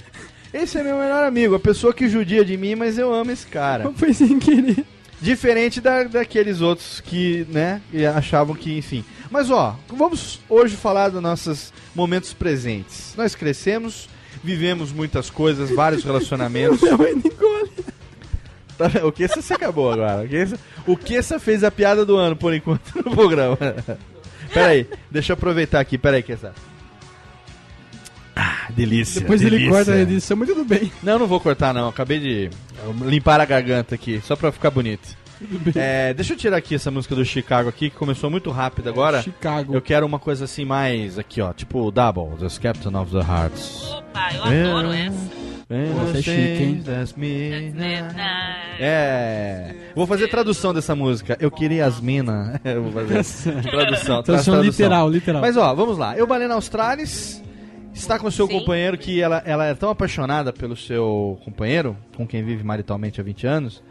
[0.54, 3.44] Esse é meu melhor amigo, a pessoa que judia de mim, mas eu amo esse
[3.44, 3.90] cara.
[3.98, 4.84] Foi sem querer.
[5.20, 7.82] Diferente da, daqueles outros que, né,
[8.14, 9.04] achavam que, enfim.
[9.32, 13.14] Mas ó, vamos hoje falar dos nossos momentos presentes.
[13.16, 14.08] Nós crescemos,
[14.44, 16.80] vivemos muitas coisas, vários relacionamentos.
[16.80, 17.72] Minha mãe engole.
[18.78, 20.24] Tá o que você acabou agora?
[20.86, 23.58] O que essa fez a piada do ano por enquanto no programa?
[24.52, 26.52] Pera aí, deixa eu aproveitar aqui, pera aí, que essa.
[28.44, 29.20] Ah, delícia.
[29.20, 29.72] Depois ele delícia.
[29.72, 30.90] corta a edição, mas tudo bem.
[31.02, 31.88] Não, não vou cortar não.
[31.88, 32.50] Acabei de
[33.02, 35.16] limpar a garganta aqui, só pra ficar bonito.
[35.38, 35.72] Tudo bem.
[35.76, 39.20] É, deixa eu tirar aqui essa música do Chicago aqui, que começou muito rápido agora.
[39.22, 39.74] Chicago.
[39.74, 43.84] Eu quero uma coisa assim mais aqui, ó, tipo Double, The Captain of the Hearts.
[43.90, 45.06] Opa, eu adoro É.
[45.06, 45.44] essa.
[45.70, 46.82] Essa é chique, hein?
[48.78, 49.74] É.
[49.94, 51.36] Vou fazer tradução dessa música.
[51.40, 52.58] Eu queria as minas.
[52.64, 53.62] Eu vou fazer.
[53.62, 54.22] tradução.
[54.22, 55.40] Tradução literal, literal.
[55.40, 56.16] Mas ó, vamos lá.
[56.16, 57.42] Eu Balena Australis
[57.94, 58.58] está com seu Sim.
[58.58, 63.24] companheiro que ela, ela é tão apaixonada pelo seu companheiro, com quem vive maritalmente há
[63.24, 63.82] 20 anos,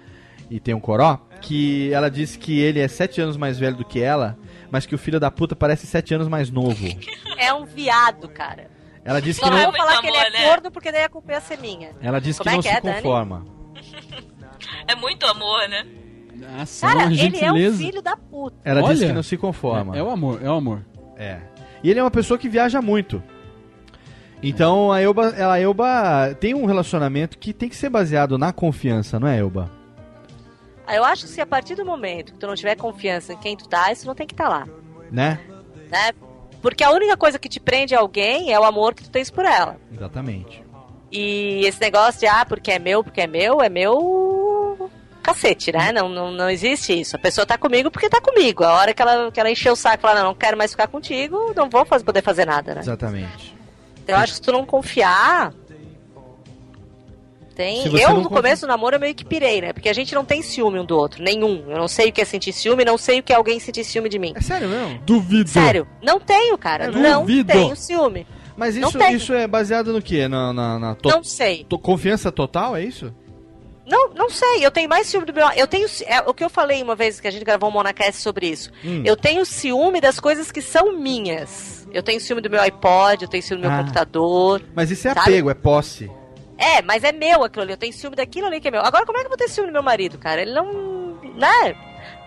[0.50, 3.86] e tem um coró, que ela disse que ele é 7 anos mais velho do
[3.86, 4.38] que ela,
[4.70, 6.86] mas que o filho da puta parece 7 anos mais novo.
[7.38, 8.70] É um viado, cara.
[9.04, 10.50] Ela disse que Só não não, vou falar muito que ele é né?
[10.50, 11.92] corno porque daí a culpa ia ser minha.
[12.02, 13.02] ela disse Como que é não que se é, Dani?
[13.02, 13.46] conforma.
[14.88, 15.86] É muito amor, né?
[16.36, 18.58] Nossa, Cara, uma ele é um filho da puta.
[18.64, 19.08] Ela disse Olha.
[19.08, 19.96] que não se conforma.
[19.96, 20.86] É, é o amor, é o amor.
[21.18, 21.40] É.
[21.84, 23.22] E ele é uma pessoa que viaja muito.
[24.44, 28.52] Então a Elba, ela, a Elba tem um relacionamento que tem que ser baseado na
[28.52, 29.72] confiança, não é, Elba?
[30.86, 33.38] Ah, Eu acho que se a partir do momento que tu não tiver confiança em
[33.38, 34.68] quem tu tá, isso não tem que estar lá,
[35.10, 35.40] Né?
[35.90, 36.12] né?
[36.62, 39.30] Porque a única coisa que te prende a alguém é o amor que tu tens
[39.30, 39.78] por ela.
[39.94, 40.64] Exatamente.
[41.12, 44.90] E esse negócio de, ah, porque é meu, porque é meu, é meu
[45.22, 45.92] cacete, né?
[45.92, 47.16] Não, não, não existe isso.
[47.16, 48.64] A pessoa tá comigo porque tá comigo.
[48.64, 50.72] A hora que ela, que ela encher o saco e falar, não, não quero mais
[50.72, 52.82] ficar contigo, não vou fazer, poder fazer nada, né?
[52.82, 53.53] Exatamente.
[54.08, 55.54] Eu acho que se tu não confiar.
[57.56, 57.86] Tem...
[57.86, 59.74] Eu, não no confia- começo do namoro, eu meio que pirei, né?
[59.74, 61.64] Porque a gente não tem ciúme um do outro, nenhum.
[61.70, 63.84] Eu não sei o que é sentir ciúme, não sei o que é alguém sentir
[63.84, 64.34] ciúme de mim.
[64.36, 65.00] É sério mesmo?
[65.06, 65.50] Duvido.
[65.50, 66.86] Sério, não tenho, cara.
[66.86, 67.54] É, não duvido.
[67.54, 68.26] tenho ciúme.
[68.58, 70.28] Mas isso, isso é baseado no quê?
[70.28, 71.64] Na, na, na to- Não sei.
[71.70, 73.14] to- confiança total, é isso?
[73.86, 74.66] Não, não sei.
[74.66, 75.48] Eu tenho mais ciúme do meu.
[75.52, 75.88] Eu tenho.
[76.06, 78.72] É, o que eu falei uma vez que a gente gravou um Monacast sobre isso.
[78.84, 79.04] Hum.
[79.06, 81.88] Eu tenho ciúme das coisas que são minhas.
[81.92, 83.82] Eu tenho ciúme do meu iPod, eu tenho ciúme do meu Ah.
[83.82, 84.62] computador.
[84.74, 85.30] Mas isso é Sabe?
[85.30, 86.10] apego, é posse.
[86.58, 87.74] É, mas é meu aquilo ali.
[87.74, 88.82] Eu tenho ciúme daquilo ali que é meu.
[88.82, 90.42] Agora, como é que eu vou ter ciúme do meu marido, cara?
[90.42, 90.94] Ele não.
[91.36, 91.76] Né?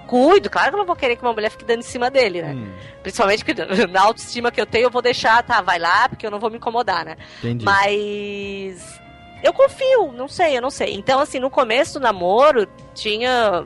[0.07, 2.41] cuido, claro que eu não vou querer que uma mulher fique dando em cima dele,
[2.41, 2.53] né?
[2.55, 2.71] Hum,
[3.03, 3.61] Principalmente porque
[3.91, 6.49] na autoestima que eu tenho, eu vou deixar, tá, vai lá, porque eu não vou
[6.49, 7.17] me incomodar, né?
[7.41, 7.65] entendi.
[7.65, 9.01] Mas
[9.43, 10.95] eu confio, não sei, eu não sei.
[10.95, 13.65] Então, assim, no começo do namoro, tinha.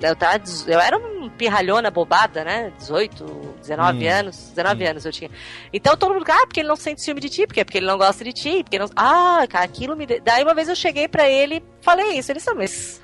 [0.00, 2.72] Eu, tava, eu era um pirralhona bobada, né?
[2.78, 3.24] 18,
[3.60, 4.10] 19 Hum.
[4.10, 4.48] anos.
[4.54, 5.30] 19 anos eu tinha.
[5.72, 7.86] Então todo mundo, ah, porque ele não sente ciúme de ti, porque é porque ele
[7.86, 8.88] não gosta de ti, porque não.
[8.96, 10.04] Ah, cara, aquilo me.
[10.06, 12.32] Daí uma vez eu cheguei pra ele e falei isso.
[12.32, 13.00] Ele disse, "Ah, mas.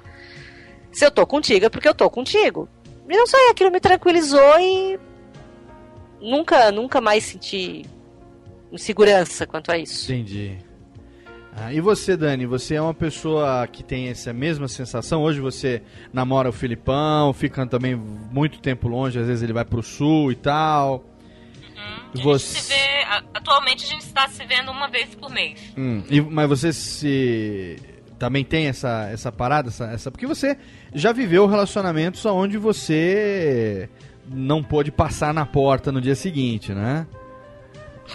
[0.91, 2.69] Se eu tô contigo é porque eu tô contigo.
[3.09, 4.99] E não sei, aquilo me tranquilizou e.
[6.21, 7.87] Nunca, nunca mais senti
[8.73, 10.11] insegurança quanto a isso.
[10.13, 10.59] Entendi.
[11.61, 15.23] Ah, e você, Dani, você é uma pessoa que tem essa mesma sensação?
[15.23, 15.83] Hoje você
[16.13, 20.37] namora o Filipão, fica também muito tempo longe, às vezes ele vai pro sul e
[20.37, 21.05] tal.
[22.13, 22.59] A gente Você...
[22.61, 23.05] se vê,
[23.35, 25.61] atualmente a gente está se vendo uma vez por mês.
[25.77, 27.77] Hum, e- mas você se
[28.19, 30.57] também tem essa, essa parada, essa, essa- porque você
[30.95, 33.89] já viveu relacionamentos onde você
[34.29, 37.07] não pôde passar na porta no dia seguinte, né?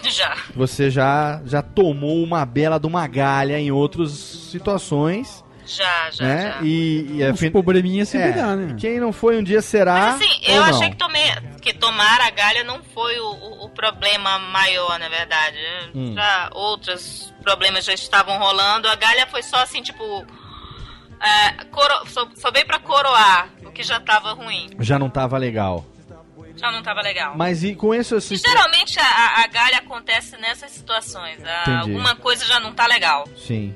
[0.10, 0.36] Já.
[0.54, 6.54] Você já já tomou uma bela de uma galha em outras situações, Já, já, né?
[6.58, 6.62] já.
[6.62, 8.74] E, e Uns probleminhas se é, dá, né?
[8.78, 9.94] quem não foi um dia será.
[9.94, 10.68] Mas assim, ou eu não.
[10.70, 11.22] achei que, tomei,
[11.62, 15.56] que tomar a galha não foi o, o- o problema maior, na verdade.
[15.94, 16.12] Hum.
[16.14, 18.88] Já outros problemas já estavam rolando.
[18.88, 20.24] A galha foi só assim, tipo.
[21.20, 24.68] É, coro, só, só veio pra coroar o que já tava ruim.
[24.80, 25.84] já não tava legal.
[26.56, 27.34] Já não tava legal.
[27.36, 31.38] Mas e com isso assim, geralmente a, a- a galha acontece nessas situações.
[31.40, 31.70] Entendi.
[31.92, 33.26] alguma coisa já não tá legal.
[33.36, 33.74] sim.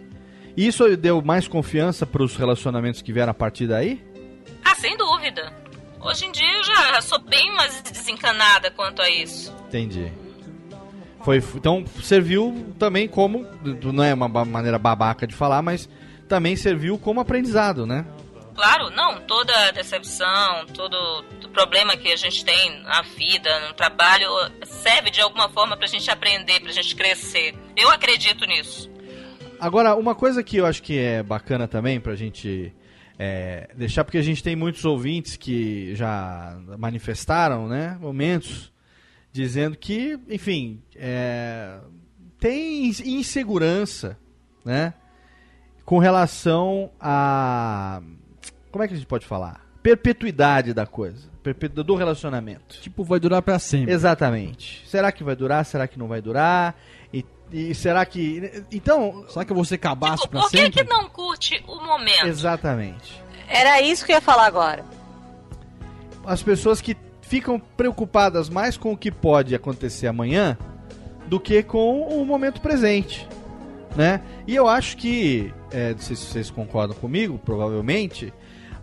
[0.57, 4.05] Isso deu mais confiança para os relacionamentos que vieram a partir daí?
[4.65, 5.53] Ah, sem dúvida.
[6.01, 9.55] Hoje em dia eu já sou bem mais desencanada quanto a isso.
[9.69, 10.13] Entendi.
[11.25, 13.47] Foi, então serviu também como,
[13.93, 15.89] não é uma maneira babaca de falar, mas
[16.29, 18.05] também serviu como aprendizado, né?
[18.55, 24.29] Claro, não, toda decepção, todo, problema que a gente tem na vida, no trabalho,
[24.65, 27.55] serve de alguma forma pra gente aprender, pra gente crescer.
[27.77, 28.91] Eu acredito nisso.
[29.61, 32.73] Agora, uma coisa que eu acho que é bacana também pra gente
[33.19, 38.73] é, deixar, porque a gente tem muitos ouvintes que já manifestaram, né, momentos,
[39.33, 41.81] dizendo que, enfim, é,
[42.39, 44.17] tem insegurança,
[44.65, 44.95] né,
[45.85, 48.01] com relação a...
[48.71, 49.67] Como é que a gente pode falar?
[49.83, 52.81] Perpetuidade da coisa, do relacionamento.
[52.81, 53.93] Tipo, vai durar pra sempre.
[53.93, 54.83] Exatamente.
[54.87, 55.65] Será que vai durar?
[55.65, 56.75] Será que não vai durar?
[57.13, 58.65] E, e será que.
[58.73, 59.25] Então.
[59.29, 60.85] Será que eu vou ser cabaço pra Por sempre?
[60.85, 62.27] que não curte o momento?
[62.27, 63.23] Exatamente.
[63.49, 64.85] Era isso que eu ia falar agora.
[66.25, 70.57] As pessoas que ficam preocupadas mais com o que pode acontecer amanhã
[71.27, 73.29] do que com o momento presente.
[73.97, 74.21] Né?
[74.47, 75.53] E eu acho que.
[75.71, 78.33] É, não sei se vocês concordam comigo, provavelmente.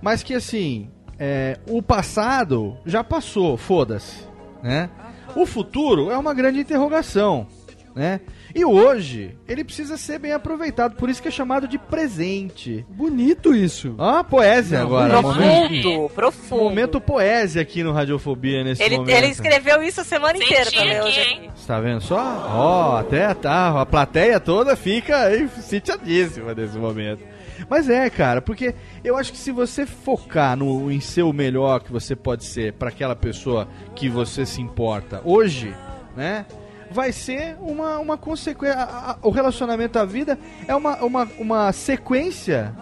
[0.02, 0.90] Mas que assim.
[1.20, 4.26] É, o passado já passou, foda-se.
[4.64, 4.90] Né?
[5.36, 7.48] O futuro é uma grande interrogação.
[7.96, 8.20] Né?
[8.54, 12.86] E hoje, ele precisa ser bem aproveitado, por isso que é chamado de presente.
[12.90, 13.96] Bonito isso.
[13.98, 15.22] Ah, poesia Não, agora.
[15.22, 16.64] Momento, Profundo, profundo.
[16.64, 19.16] momento poesia aqui no Radiofobia nesse Ele, momento.
[19.16, 21.50] ele escreveu isso a semana Senti inteira ler aqui, hoje hein?
[21.56, 22.18] Você tá vendo só?
[22.50, 27.24] Ó, até tá, a plateia toda fica aí sitiadíssima nesse momento.
[27.70, 31.80] Mas é, cara, porque eu acho que se você focar no em ser o melhor
[31.82, 35.74] que você pode ser pra aquela pessoa que você se importa hoje,
[36.16, 36.46] né?
[36.92, 38.78] Vai ser uma, uma consequência.
[39.22, 40.38] O relacionamento da vida
[40.68, 42.74] é uma, uma, uma sequência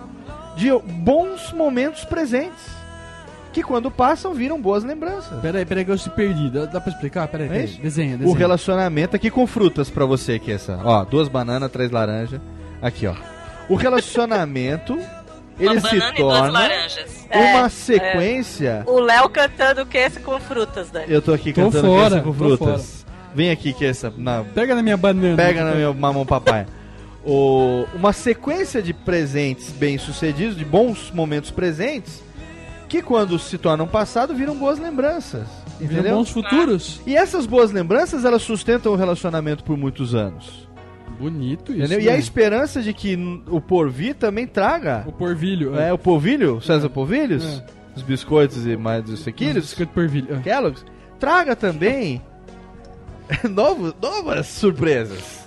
[0.57, 2.83] de bons momentos presentes.
[3.53, 5.39] Que quando passam viram boas lembranças.
[5.39, 6.49] Peraí, peraí que eu se perdi.
[6.49, 7.27] Dá, dá pra explicar?
[7.27, 7.65] Peraí, peraí.
[7.65, 7.79] isso?
[7.81, 8.37] Desenha, O desenha.
[8.37, 10.79] relacionamento aqui com frutas pra você aqui essa.
[10.83, 12.41] Ó, duas bananas, três laranjas.
[12.81, 13.13] Aqui, ó.
[13.69, 14.99] O relacionamento
[15.59, 16.69] ele Uma se torna
[17.31, 18.83] uma É, sequência.
[18.85, 21.05] O Léo cantando o que esse com frutas, né?
[21.07, 23.05] Eu tô aqui Tô cantando fora, Criança com frutas.
[23.35, 25.35] Vem aqui que essa na Pega na minha banana.
[25.35, 26.65] pega na meu mamão papai.
[27.25, 32.21] O, uma sequência de presentes bem-sucedidos, de bons momentos presentes,
[32.89, 35.47] que quando se tornam passado viram boas lembranças.
[35.79, 36.17] Viram Entendeu?
[36.17, 37.01] bons futuros.
[37.07, 40.62] E essas boas lembranças, elas sustentam o relacionamento por muitos anos.
[41.23, 41.81] Bonito isso.
[41.81, 41.99] Entendeu?
[42.01, 42.11] E né?
[42.11, 43.15] a esperança de que
[43.47, 45.03] o porvir também traga.
[45.07, 45.75] O porvilho.
[45.79, 47.65] É, o polvilho, César Polvilhos, É.
[47.95, 50.35] os biscoitos e mais os sequilhos, Biscoito porvilho.
[50.35, 50.39] é.
[50.41, 50.85] Kellogg's,
[51.19, 52.21] traga também
[53.49, 55.43] novos, novas surpresas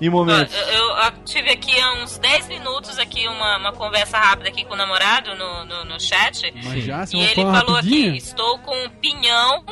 [0.00, 0.54] em Ó, momentos.
[0.54, 4.64] Eu, eu, ah, tive aqui há uns 10 minutos aqui uma, uma conversa rápida aqui
[4.64, 6.52] com o namorado no, no, no chat.
[6.64, 8.08] Mas já, se E eu ele falou rapidinho.
[8.08, 9.62] aqui, estou com um pinhão,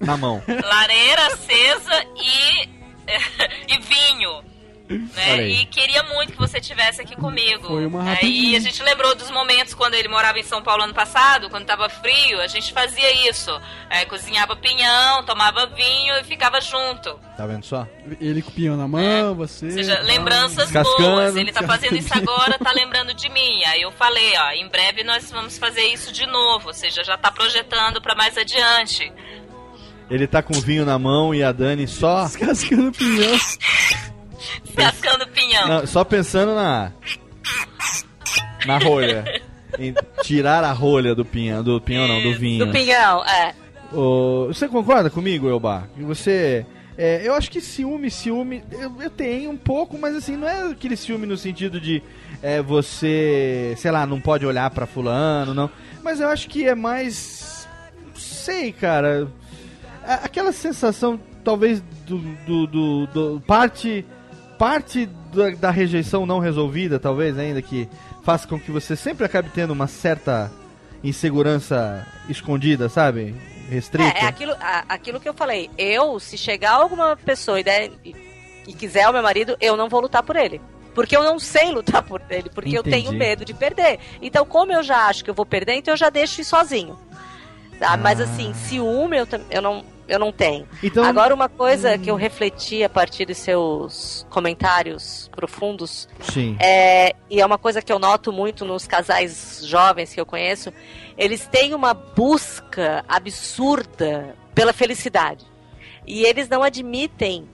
[0.00, 0.42] Na mão.
[0.48, 2.68] lareira acesa e,
[3.68, 4.42] e vinho.
[4.88, 5.32] Né?
[5.32, 5.62] Aí.
[5.62, 7.66] E queria muito que você tivesse aqui comigo.
[7.66, 8.10] Foi uma né?
[8.12, 8.52] rapidinha.
[8.52, 11.66] E a gente lembrou dos momentos quando ele morava em São Paulo ano passado, quando
[11.66, 13.50] tava frio, a gente fazia isso.
[13.90, 17.18] É, cozinhava pinhão, tomava vinho e ficava junto.
[17.36, 17.86] Tá vendo só?
[18.20, 19.66] Ele com o pinhão na mão, você.
[19.66, 21.36] Ou seja, lembranças Descascando, boas.
[21.36, 23.64] Ele tá fazendo isso agora, tá lembrando de mim.
[23.64, 26.68] Aí eu falei, ó, em breve nós vamos fazer isso de novo.
[26.68, 29.12] Ou seja, já tá projetando pra mais adiante.
[30.08, 33.36] Ele tá com vinho na mão e a Dani só, Descascando o pinhão.
[34.74, 35.68] Cascando pinhão.
[35.68, 36.92] não, só pensando na
[38.66, 39.42] na rolha.
[39.78, 42.64] Em tirar a rolha do pinhão, do pinhão não, do vinho.
[42.66, 43.54] Do pinhão, é.
[44.48, 45.88] Você concorda comigo, Elba?
[45.94, 46.64] Que você.
[46.96, 50.70] é, eu acho que ciúme, ciúme, eu, eu tenho um pouco, mas assim, não é
[50.70, 52.02] aquele ciúme no sentido de
[52.42, 55.70] é, você, sei lá, não pode olhar pra fulano, não.
[56.02, 57.68] Mas eu acho que é mais.
[58.14, 59.28] Sei, cara.
[60.02, 62.18] Aquela sensação, talvez, do.
[62.46, 64.04] do, do- do- parte.
[64.58, 67.88] Parte da, da rejeição não resolvida, talvez, ainda, que
[68.22, 70.50] faça com que você sempre acabe tendo uma certa
[71.04, 73.34] insegurança escondida, sabe?
[73.70, 74.16] Restrita.
[74.18, 75.70] É, é aquilo, a- aquilo que eu falei.
[75.76, 78.14] Eu, se chegar alguma pessoa e, der, e,
[78.66, 80.60] e quiser o meu marido, eu não vou lutar por ele.
[80.94, 83.04] Porque eu não sei lutar por ele, porque eu Entendi.
[83.04, 83.98] tenho medo de perder.
[84.22, 86.98] Então, como eu já acho que eu vou perder, então eu já deixo ir sozinho.
[87.78, 87.96] Tá?
[87.98, 90.66] Mas assim, ciúme eu, eu, não, eu não tenho.
[90.82, 96.56] Então- Agora, uma coisa que eu refleti a partir dos seus comentários profundos Sim.
[96.60, 100.72] é, e é uma coisa que eu noto muito nos casais jovens que eu conheço,
[101.18, 105.44] eles têm uma busca absurda pela felicidade.
[106.06, 107.48] E eles não admitem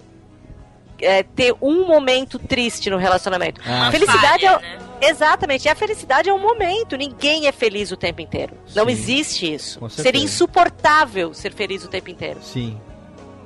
[1.02, 3.60] é, ter um momento triste no relacionamento.
[3.66, 4.78] Ah, a felicidade falha, é.
[4.78, 4.78] né?
[5.02, 6.96] Exatamente, e a felicidade é um momento.
[6.96, 8.56] Ninguém é feliz o tempo inteiro.
[8.74, 8.90] Não Sim.
[8.92, 9.88] existe isso.
[9.90, 12.40] Seria insuportável ser feliz o tempo inteiro.
[12.42, 12.80] Sim.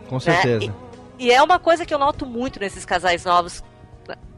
[0.09, 0.21] Com né?
[0.21, 0.75] certeza.
[1.19, 3.63] E, e é uma coisa que eu noto muito nesses casais novos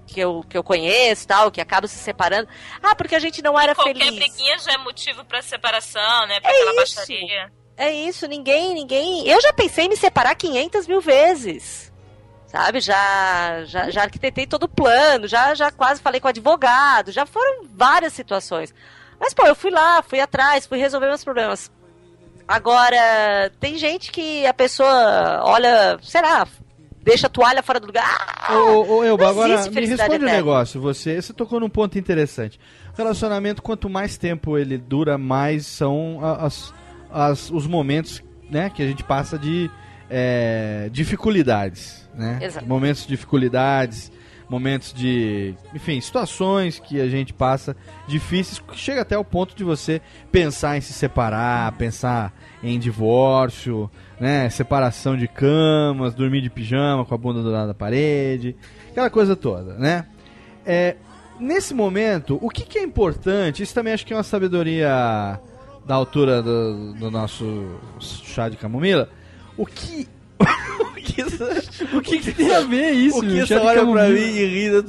[0.08, 2.48] que eu, que eu conheço, tal, que acabam se separando.
[2.82, 4.14] Ah, porque a gente não era Qualquer feliz.
[4.14, 6.40] briguinha já é motivo pra separação, né?
[6.40, 6.96] Pra É aquela isso.
[6.96, 7.52] baixaria.
[7.76, 9.28] É isso, ninguém, ninguém.
[9.28, 11.92] Eu já pensei em me separar 500 mil vezes.
[12.48, 12.80] Sabe?
[12.80, 17.24] Já, já, já arquitetei todo o plano, já, já quase falei com o advogado, já
[17.26, 18.74] foram várias situações.
[19.20, 21.70] Mas, pô, eu fui lá, fui atrás, fui resolver meus problemas.
[22.46, 26.48] Agora, tem gente que a pessoa olha, sei lá,
[27.02, 28.16] deixa a toalha fora do lugar.
[28.48, 30.32] Ah, Ô, ô, Elba, agora me responde um eterna.
[30.32, 30.80] negócio.
[30.80, 32.58] Você, você tocou num ponto interessante.
[32.96, 36.72] Relacionamento, quanto mais tempo ele dura, mais são as,
[37.12, 39.70] as- os momentos né, que a gente passa de
[40.08, 42.07] é, dificuldades.
[42.18, 42.38] Né?
[42.42, 42.66] Exato.
[42.66, 44.12] Momentos de dificuldades,
[44.50, 45.54] momentos de.
[45.74, 47.76] Enfim, situações que a gente passa
[48.08, 53.90] difíceis, que chega até o ponto de você pensar em se separar, pensar em divórcio,
[54.18, 54.50] né?
[54.50, 58.56] Separação de camas, dormir de pijama com a bunda do lado da parede,
[58.90, 60.06] aquela coisa toda, né?
[60.66, 60.96] É,
[61.38, 63.62] nesse momento, o que, que é importante?
[63.62, 65.40] Isso também acho que é uma sabedoria
[65.86, 69.08] da altura do, do nosso chá de camomila.
[69.56, 70.06] O que.
[71.92, 74.82] O que, que, Tem a ver isso, o que você olha pra mim e ri?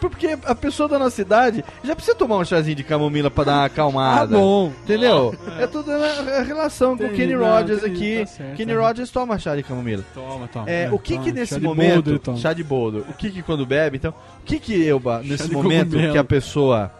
[0.00, 3.52] Porque a pessoa da nossa idade já precisa tomar um chazinho de camomila pra dar
[3.52, 4.34] uma acalmada.
[4.36, 4.72] Ah, bom.
[4.82, 5.34] Entendeu?
[5.58, 8.20] É tudo na relação com o Entendi, Kenny não, Rogers entendi, aqui.
[8.20, 8.76] tá certo, Kenny é.
[8.76, 10.04] Rogers toma chá de camomila.
[10.14, 10.70] Toma, toma.
[10.70, 11.24] É, É, o que toma.
[11.24, 14.58] que nesse momento, boldo chá de boldo, o que que quando bebe, então, o que
[14.58, 16.12] que Elba, nesse momento cogumelo.
[16.12, 16.90] que a pessoa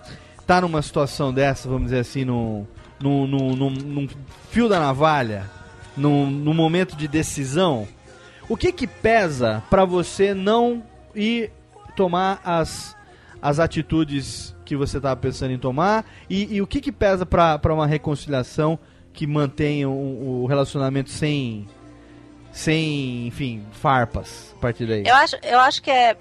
[0.46, 2.66] tá numa situação dessa, vamos dizer assim, num,
[3.00, 4.08] num, num- num
[4.50, 5.44] fio da navalha,
[5.96, 7.86] num, momento de decisão,
[8.48, 10.82] o que que pesa pra você não
[11.14, 11.50] ir
[11.96, 12.96] tomar as,
[13.40, 17.60] as atitudes que você tava pensando em tomar e, e o que que pesa pra
[17.72, 18.78] uma reconciliação
[19.12, 21.66] que mantenha o, o relacionamento sem
[22.52, 25.02] sem, enfim, farpas a partir daí.
[25.04, 26.16] Eu acho, eu acho que é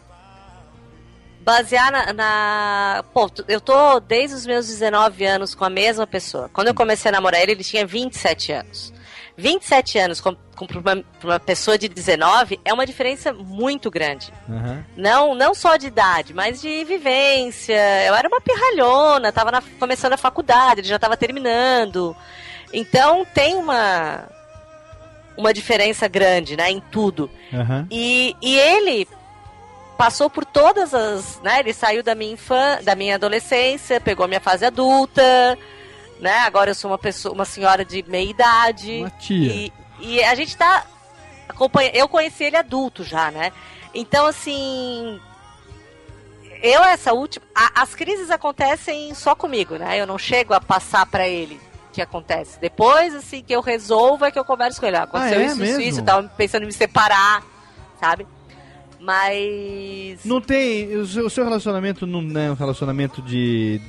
[1.42, 6.50] basear na, na- Pô, eu tô desde os meus 19 anos com a mesma pessoa.
[6.52, 8.94] Quando eu comecei a namorar ele, ele tinha 27 anos.
[9.38, 14.32] 27 anos com, com uma, uma pessoa de 19 é uma diferença muito grande.
[14.50, 14.86] Aham.
[14.96, 17.74] Não, não só de idade, mas de vivência.
[18.06, 22.16] Eu era uma pirralhona, tava na- começando a faculdade, ele já tava terminando.
[22.72, 24.28] Então tem uma
[25.36, 27.28] uma diferença grande, né, em tudo.
[27.52, 27.88] Aham.
[27.90, 29.08] E, e ele
[29.98, 34.40] passou por todas as, né, ele saiu da minha infan, da minha adolescência, pegou minha
[34.40, 35.58] fase adulta,
[36.20, 36.40] né?
[36.40, 39.00] Agora eu sou uma pessoa, uma senhora de meia idade.
[39.00, 39.52] Uma tia.
[39.54, 40.86] E, e a gente tá
[41.50, 43.52] acompanha, eu conheci ele adulto já, né?
[43.94, 45.20] Então assim,
[46.62, 50.00] eu essa última, a- as crises acontecem só comigo, né?
[50.00, 51.60] Eu não chego a passar pra ele
[51.90, 52.60] o que acontece.
[52.60, 54.98] Depois assim que eu resolvo é que eu converso com ele.
[54.98, 55.82] Ah, aconteceu é isso, isso, mesmo?
[55.82, 57.44] isso, eu tava pensando em me separar,
[58.00, 58.26] sabe?
[59.00, 60.24] Mas.
[60.24, 60.96] Não tem.
[60.96, 63.82] O seu relacionamento não é um relacionamento de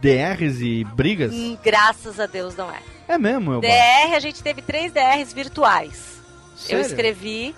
[0.00, 1.32] DRs e brigas?
[1.32, 2.80] hum, Graças a Deus não é.
[3.08, 6.20] É mesmo, eu DR, a gente teve três DRs virtuais.
[6.56, 6.82] Sério?
[6.82, 7.54] Eu escrevi.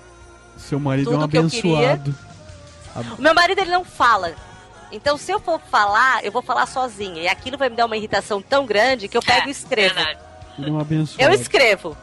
[0.56, 2.14] Seu marido é um abençoado.
[3.18, 4.34] O meu marido ele não fala.
[4.92, 7.22] Então, se eu for falar, eu vou falar sozinha.
[7.22, 9.98] E aquilo vai me dar uma irritação tão grande que eu pego e escrevo.
[10.58, 11.22] Ele é um abençoado.
[11.32, 11.96] Eu escrevo.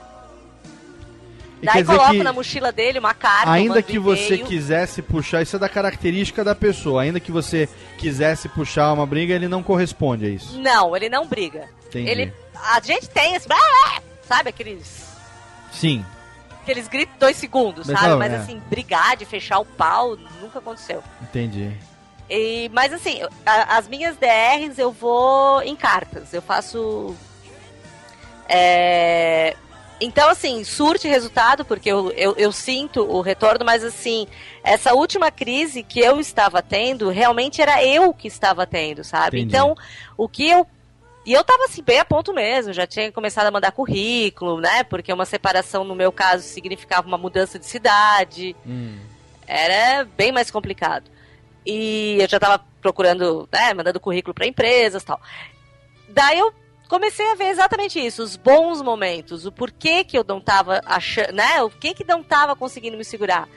[1.63, 3.49] Daí coloco que- na mochila dele uma carta.
[3.51, 7.01] Ainda que você quisesse puxar, isso é da característica da pessoa.
[7.01, 7.67] Ainda que você
[7.97, 10.59] quisesse puxar uma briga, ele não corresponde a isso.
[10.59, 11.67] Não, ele não briga.
[11.87, 12.09] Entendi.
[12.09, 12.33] Ele,
[12.73, 13.47] a gente tem esse.
[14.27, 15.07] Sabe aqueles.
[15.71, 16.05] Sim.
[16.61, 18.11] Aqueles gritos dois segundos, Mas sabe?
[18.11, 18.35] não, Mas é.
[18.37, 21.01] assim, brigar de fechar o pau nunca aconteceu.
[21.21, 21.71] Entendi.
[22.29, 26.33] E, mas assim, as minhas DRs eu vou em cartas.
[26.33, 27.15] Eu faço.
[28.49, 29.55] é,
[29.99, 34.27] Então, assim, surte resultado, porque eu, eu, eu sinto o retorno, mas assim,
[34.63, 39.39] essa última crise que eu estava tendo, realmente era eu que estava tendo, sabe?
[39.39, 39.55] Entendi.
[39.55, 39.75] Então,
[40.15, 40.67] o que eu.
[41.25, 44.83] E eu tava assim, bem a ponto mesmo, já tinha começado a mandar currículo, né?
[44.83, 48.55] Porque uma separação, no meu caso, significava uma mudança de cidade
[49.47, 51.09] era bem mais complicado.
[51.65, 55.19] E eu já tava procurando, né, mandando currículo para empresas tal.
[56.09, 56.53] Daí eu
[56.87, 61.33] comecei a ver exatamente isso, os bons momentos, o porquê que eu não tava achando,
[61.33, 63.47] né, o que que não tava conseguindo me segurar.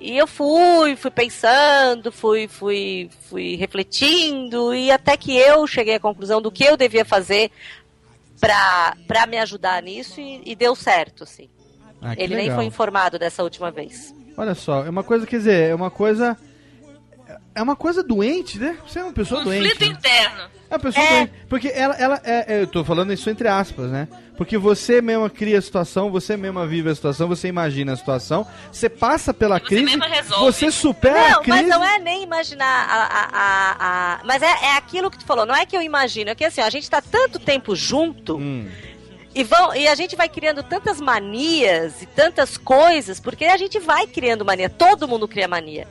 [0.00, 6.00] E eu fui, fui pensando, fui, fui, fui refletindo e até que eu cheguei à
[6.00, 7.50] conclusão do que eu devia fazer
[8.40, 11.50] pra, pra me ajudar nisso e, e deu certo, assim.
[12.00, 12.56] Ah, Ele nem legal.
[12.56, 14.14] foi informado dessa última vez.
[14.36, 16.34] Olha só, é uma coisa, quer dizer, é uma coisa.
[17.54, 18.78] É uma coisa doente, né?
[18.86, 19.70] Você é uma pessoa doente.
[19.70, 19.98] Conflito né?
[19.98, 20.42] interno.
[20.42, 21.32] É uma pessoa doente.
[21.48, 24.08] Porque ela, ela é, é, eu tô falando isso entre aspas, né?
[24.36, 28.46] Porque você mesma cria a situação, você mesma vive a situação, você imagina a situação,
[28.72, 30.44] você passa pela crise, mesma resolve.
[30.44, 31.58] você supera Não, a crise.
[31.62, 33.02] mas não é nem imaginar a.
[33.04, 36.30] a, a, a- mas é, é aquilo que tu falou, não é que eu imagino,
[36.30, 38.66] é que assim, ó, a gente tá tanto tempo junto Hum.
[39.34, 43.78] e, vão, e a gente vai criando tantas manias e tantas coisas, porque a gente
[43.78, 45.86] vai criando mania, todo mundo cria mania.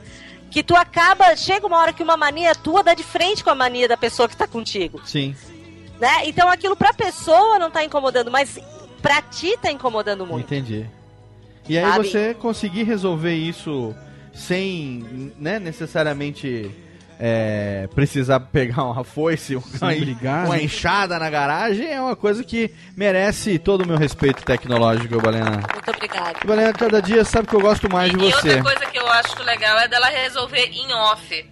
[0.50, 3.54] Que tu acaba, chega uma hora que uma mania tua dá de frente com a
[3.54, 5.34] mania da pessoa que tá contigo, Sim.
[6.00, 6.26] né?
[6.26, 8.58] Então aquilo pra pessoa não tá incomodando, mas
[9.00, 10.46] pra ti tá incomodando muito.
[10.46, 10.86] Entendi.
[11.68, 12.08] E aí Sabe?
[12.08, 13.94] você conseguir resolver isso
[14.34, 16.70] sem, né, necessariamente
[17.22, 20.62] é, precisar pegar uma foice, uma, brigar, uma né?
[20.64, 25.60] enxada na garagem, é uma coisa que merece todo o meu respeito tecnológico, Balena.
[25.72, 26.38] Muito obrigada.
[26.46, 28.48] Balena, cada dia sabe que eu gosto mais de E você.
[28.56, 31.50] outra coisa que eu acho legal é dela resolver em off.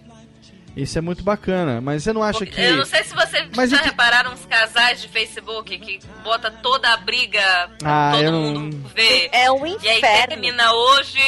[0.75, 2.61] Isso é muito bacana, mas você não acha que...
[2.61, 5.99] Eu não sei se vocês Mas já e que- repararam uns casais de Facebook que
[6.23, 7.41] bota toda a briga
[7.83, 8.89] Ah, todo eu mundo não...
[8.95, 9.29] vê.
[9.33, 10.27] É um E aí inferno.
[10.29, 11.19] termina hoje,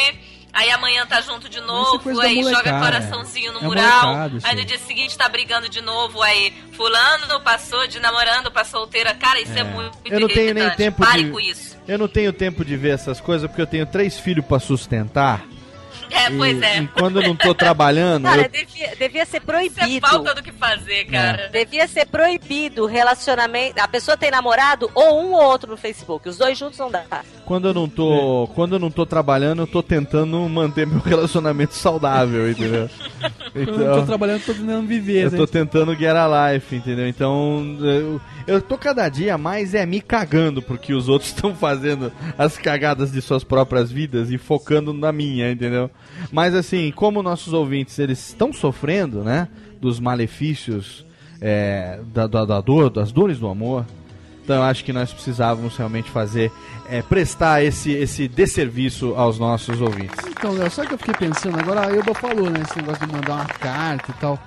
[0.53, 4.61] aí amanhã tá junto de novo, aí joga coraçãozinho no É mural, molecada aí no
[4.61, 4.65] aí.
[4.65, 9.13] dia seguinte tá brigando de novo, aí fulano passou de namorando pra solteira.
[9.13, 11.31] Cara, isso é, muito Eu não tenho nem tempo Pare de...
[11.31, 11.77] com isso.
[11.87, 15.41] Eu não tenho tempo de ver essas coisas porque eu tenho três filhos pra sustentar.
[16.11, 16.79] É, e, pois é.
[16.81, 20.07] e quando eu não tô trabalhando, Cara, eu- devia, devia ser Isso é proibido.
[20.07, 21.49] falta do que fazer, cara.
[21.51, 23.79] Devia ser proibido o relacionamento.
[23.79, 26.27] A pessoa tem namorado ou um ou outro no Facebook.
[26.27, 27.03] Os dois juntos não dá.
[27.45, 31.73] quando eu não tô, quando eu não tô trabalhando, eu tô tentando manter meu relacionamento
[31.75, 32.89] saudável, entendeu?
[33.53, 35.37] Quando eu tô trabalhando, tô tentando viver, eu né?
[35.37, 37.05] tô tentando get a life, entendeu?
[37.07, 42.11] Então, eu, eu tô cada dia mais é me cagando porque os outros estão fazendo
[42.37, 45.91] as cagadas de suas próprias vidas e focando na minha, entendeu?
[46.31, 49.47] Mas assim, como nossos ouvintes eles estão sofrendo, né,
[49.79, 51.05] dos malefícios
[51.41, 53.85] é, da, da, da dor, das dores do amor,
[54.43, 56.51] então eu acho que nós precisávamos realmente fazer,
[56.89, 60.17] é, prestar esse, esse desserviço aos nossos ouvintes.
[60.27, 61.59] Então, Léo, sabe o que eu fiquei pensando?
[61.59, 62.61] Agora a Elba falou, né?
[62.61, 64.39] Esse negócio de mandar uma carta e tal.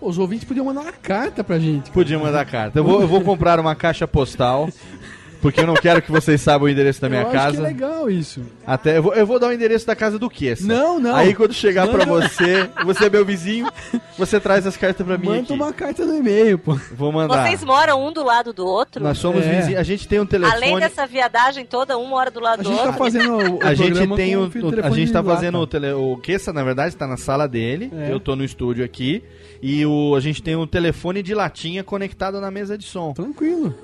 [0.00, 1.90] Os ouvintes podiam mandar uma carta pra gente.
[1.92, 2.78] Podia mandar carta.
[2.78, 4.68] Eu vou, eu vou comprar uma caixa postal,
[5.42, 7.40] porque eu não quero que vocês saibam o endereço da minha eu acho que é
[7.42, 7.62] casa.
[7.62, 8.40] legal isso.
[8.66, 10.64] Até eu vou, eu vou dar o endereço da casa do Kessa.
[10.66, 11.14] Não, não.
[11.14, 12.06] Aí quando chegar não.
[12.06, 13.68] você, você é meu vizinho,
[14.16, 15.52] você traz as cartas pra mim Manda aqui.
[15.52, 16.78] uma carta no e-mail, pô.
[16.94, 17.44] Vou mandar.
[17.44, 19.02] Vocês moram um do lado do outro?
[19.02, 19.56] Nós somos É.
[19.58, 20.56] vizinhos, a gente tem um telefone.
[20.64, 22.98] Além dessa viadagem toda, um mora do lado A do gente tá outro.
[22.98, 25.36] fazendo o, o a gente tem o, o a gente tá de lata.
[25.36, 27.90] fazendo o tele, o Kessa, na verdade, tá na sala dele.
[27.92, 28.12] É.
[28.12, 29.22] Eu tô no estúdio aqui
[29.60, 33.12] e o a gente tem um telefone de latinha conectado na mesa de som.
[33.12, 33.74] Tranquilo.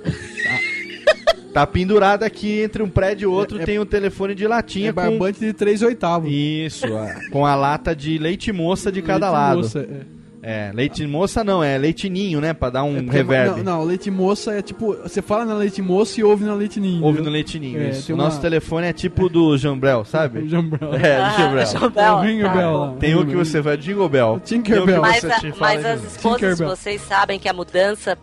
[1.52, 4.90] Tá pendurado aqui entre um prédio e outro, É- é- tem um telefone de latinha
[4.90, 6.30] É com barbante de 3 oitavos.
[6.30, 9.56] Isso, a- com a lata de leite moça de cada Leite lado.
[9.58, 10.18] moça, é.
[10.40, 12.52] É, leite moça não, é leite ninho, né?
[12.54, 13.56] Pra dar um É porque- reverb.
[13.64, 14.94] Não, não, leite moça é tipo.
[15.02, 17.02] Você fala na leite moça e ouve na leite ninho.
[17.02, 18.12] Ouve no leite ninho, É, isso.
[18.12, 20.46] O nosso uma- telefone é tipo do Jambrel, sabe?
[20.48, 20.94] Jambrel.
[20.94, 21.66] É, Ah, do Jambrel.
[21.66, 22.96] Jambrel, O Ringo tá Bell.
[23.00, 24.40] Tem um que você vai Jingle Bell.
[24.44, 25.02] Tinker Tem um que Bell.
[25.02, 26.68] Mas, você a- mas as esposas, Tinkerbell.
[26.76, 28.16] vocês sabem que a mudança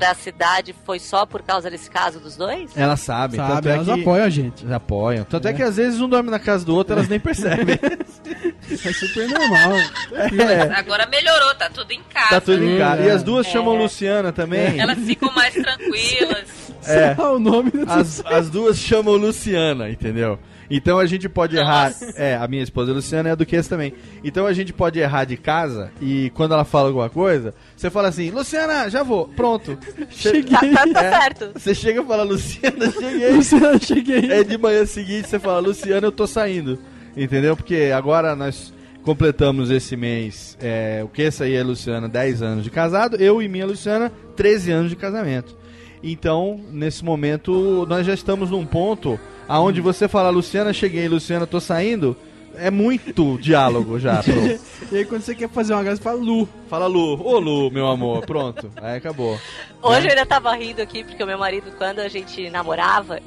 [0.00, 2.70] pra cidade foi só por causa desse caso dos dois?
[2.76, 4.00] Elas sabem, Sabe, tanto é elas que...
[4.00, 4.62] apoiam a gente.
[4.62, 5.24] Elas apoiam.
[5.24, 5.50] Tanto é.
[5.50, 5.54] É.
[5.54, 7.78] que às vezes um dorme na casa do outro, elas nem percebem.
[8.70, 9.72] É super normal.
[10.12, 12.28] É, Agora melhorou, tá tudo em casa.
[12.30, 12.78] tá tudo em É.
[12.78, 13.02] casa.
[13.02, 13.50] E as duas É.
[13.50, 14.78] chamam Luciana também.
[14.78, 16.69] Elas ficam mais tranquilas.
[16.88, 17.14] É.
[17.22, 20.38] o nome do As, as duas chamam Luciana, entendeu?
[20.72, 21.92] Então a gente pode errar.
[22.14, 23.92] É, a minha esposa Luciana é a Duquesa também.
[24.22, 28.06] Então a gente pode errar de casa e quando ela fala alguma coisa, você fala
[28.08, 29.76] assim: Luciana, já vou, pronto.
[30.10, 31.10] Che- Tá, tá, tá É.
[31.10, 31.50] certo.
[31.56, 33.32] Você chega e fala: Luciana, cheguei.
[33.32, 34.30] Luciana, cheguei.
[34.30, 36.78] É de manhã seguinte você fala: Luciana, eu tô saindo.
[37.16, 37.56] Entendeu?
[37.56, 40.56] Porque agora nós completamos esse mês.
[40.60, 43.16] É, o que essa aí é Luciana, 10 anos de casado.
[43.16, 45.58] Eu e minha Luciana, 13 anos de casamento.
[46.02, 51.60] Então, nesse momento, nós já estamos num ponto aonde você fala, Luciana, cheguei, Luciana, tô
[51.60, 52.16] saindo.
[52.54, 54.20] É muito diálogo já.
[54.24, 54.60] pronto.
[54.90, 56.48] E aí quando você quer fazer uma graça, você fala Lu.
[56.68, 58.70] Fala Lu, ô Lu, meu amor, pronto.
[58.76, 59.38] Aí acabou.
[59.82, 63.20] Hoje eu ainda tava rindo aqui, porque o meu marido, quando a gente namorava,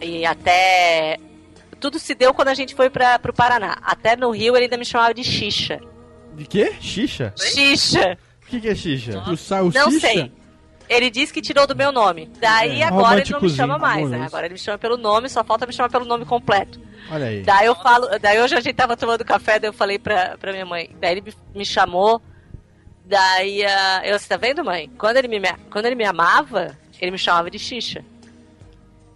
[0.00, 1.18] e até.
[1.78, 3.78] Tudo se deu quando a gente foi pra, pro Paraná.
[3.82, 5.80] Até no Rio ele ainda me chamava de Xixa.
[6.36, 6.74] De quê?
[6.80, 7.32] Xixa?
[7.36, 8.18] Xixa!
[8.42, 9.22] O que, que é xixa?
[9.26, 9.70] O?
[9.72, 10.32] Não sei.
[10.90, 12.28] Ele disse que tirou do meu nome.
[12.40, 12.84] Daí É.
[12.84, 14.24] agora ele não me chama mais, né?
[14.26, 16.80] Agora ele me chama pelo nome, só falta me chamar pelo nome completo.
[17.08, 17.42] Olha aí.
[17.44, 20.50] Daí eu falo, daí hoje a gente tava tomando café, daí eu falei pra, pra
[20.50, 20.90] minha mãe.
[21.00, 22.20] Daí ele me, chamou,
[23.06, 24.90] daí ah, eu, você tá vendo, mãe?
[24.98, 25.40] Quando ele, me,
[25.70, 28.04] quando ele me amava, ele me chamava de Xixa.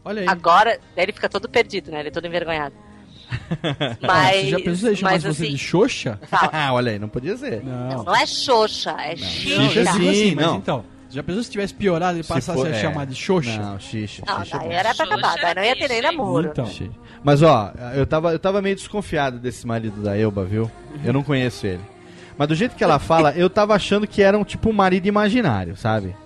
[0.05, 0.29] Olha aí.
[0.29, 1.99] Agora, daí ele fica todo perdido, né?
[1.99, 2.77] Ele é todo envergonhado.
[4.01, 6.21] Mas, você já pensou chamasse mas você assim, de Xoxa?
[6.29, 7.65] fala, Ah, olha aí, não podia ser.
[7.65, 8.05] Não.
[8.05, 9.93] não é Xoxa, é Xixa Xixa.
[9.93, 10.09] sim.
[10.09, 10.57] assim, mas não.
[10.59, 10.85] então,
[11.15, 12.81] já pensou se tivesse piorado e Se passasse for- a é.
[12.81, 13.57] chamar de Xoxa?
[13.59, 14.23] Não, xixa.
[14.27, 16.49] Não, xixa é daí era pra acabar, daí não ia ter nem namoro.
[16.49, 16.69] Então.
[17.23, 20.71] Mas ó, eu tava, eu tava meio desconfiado desse marido da Elba, viu?
[21.05, 21.81] Eu não conheço ele.
[22.37, 25.07] Mas do jeito que ela fala, eu tava achando que era um tipo um marido
[25.07, 26.17] imaginário, sabe?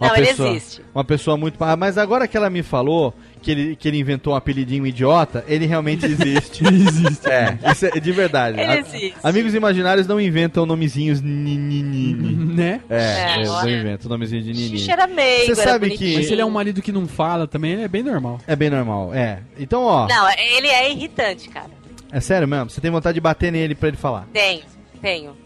[0.00, 0.82] Não, ele existe.
[0.94, 1.62] Uma pessoa muito.
[1.62, 3.14] Ah, Mas agora que ela me falou
[3.44, 6.66] que ele, que ele inventou um apelidinho idiota, ele realmente existe.
[6.66, 7.28] Ele existe.
[7.28, 8.58] é, isso é de verdade.
[8.58, 9.14] Ele A- existe.
[9.22, 12.14] Amigos imaginários não inventam nomezinhos ninini.
[12.54, 12.80] Né?
[12.88, 12.96] É,
[13.32, 14.78] É, eles não inventam nomezinhos de nini.
[14.78, 16.10] Xixa era meio, Você era sabe bonitinho.
[16.10, 18.40] que- Mas se ele é um marido que não fala também, ele é bem normal.
[18.46, 19.40] É bem normal, é.
[19.58, 21.70] Então, ó, Não, ele é irritante, cara.
[22.12, 22.70] é sério mesmo?
[22.70, 24.26] Você tem vontade de bater nele pra ele falar?
[24.32, 24.62] Tenho,
[25.02, 25.36] tenho.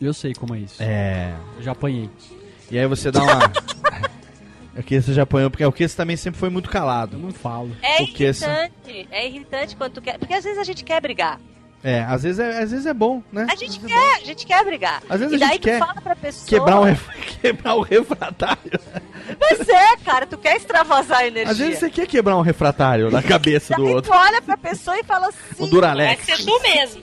[0.00, 0.76] Eu sei como é isso.
[0.82, 1.32] É.
[1.56, 2.10] Eu já apanhei.
[2.70, 3.50] E aí você dá uma.
[4.76, 7.16] É que você já apanhou, porque o que também sempre foi muito Eu calado.
[7.16, 7.70] não falo.
[7.82, 10.18] É Porque essa- irritante, é irritante quando tu quer.
[10.18, 11.38] Porque às vezes a gente quer brigar.
[11.82, 13.46] É, às vezes é, às vezes é bom, né?
[13.50, 15.02] A gente quer, a gente quer brigar.
[15.08, 16.46] Às vezes e a daí gente tu quer fala pra pessoa.
[16.48, 17.06] Quebrar, um ref...
[17.42, 18.80] quebrar um refratário.
[19.38, 21.52] Pois é, cara, tu quer extravasar a energia.
[21.52, 24.10] Às vezes você quer quebrar um refratário na cabeça do outro.
[24.10, 25.62] tu olha pra pessoa e fala assim.
[25.62, 26.26] O Duralex.
[26.26, 27.02] Vai ser tu mesmo.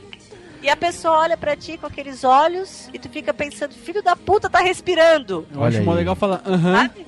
[0.63, 4.15] E a pessoa olha pra ti com aqueles olhos e tu fica pensando, filho da
[4.15, 5.47] puta, tá respirando.
[5.53, 6.87] Eu Olha acho mó legal falar aham.
[6.87, 7.07] Sabe?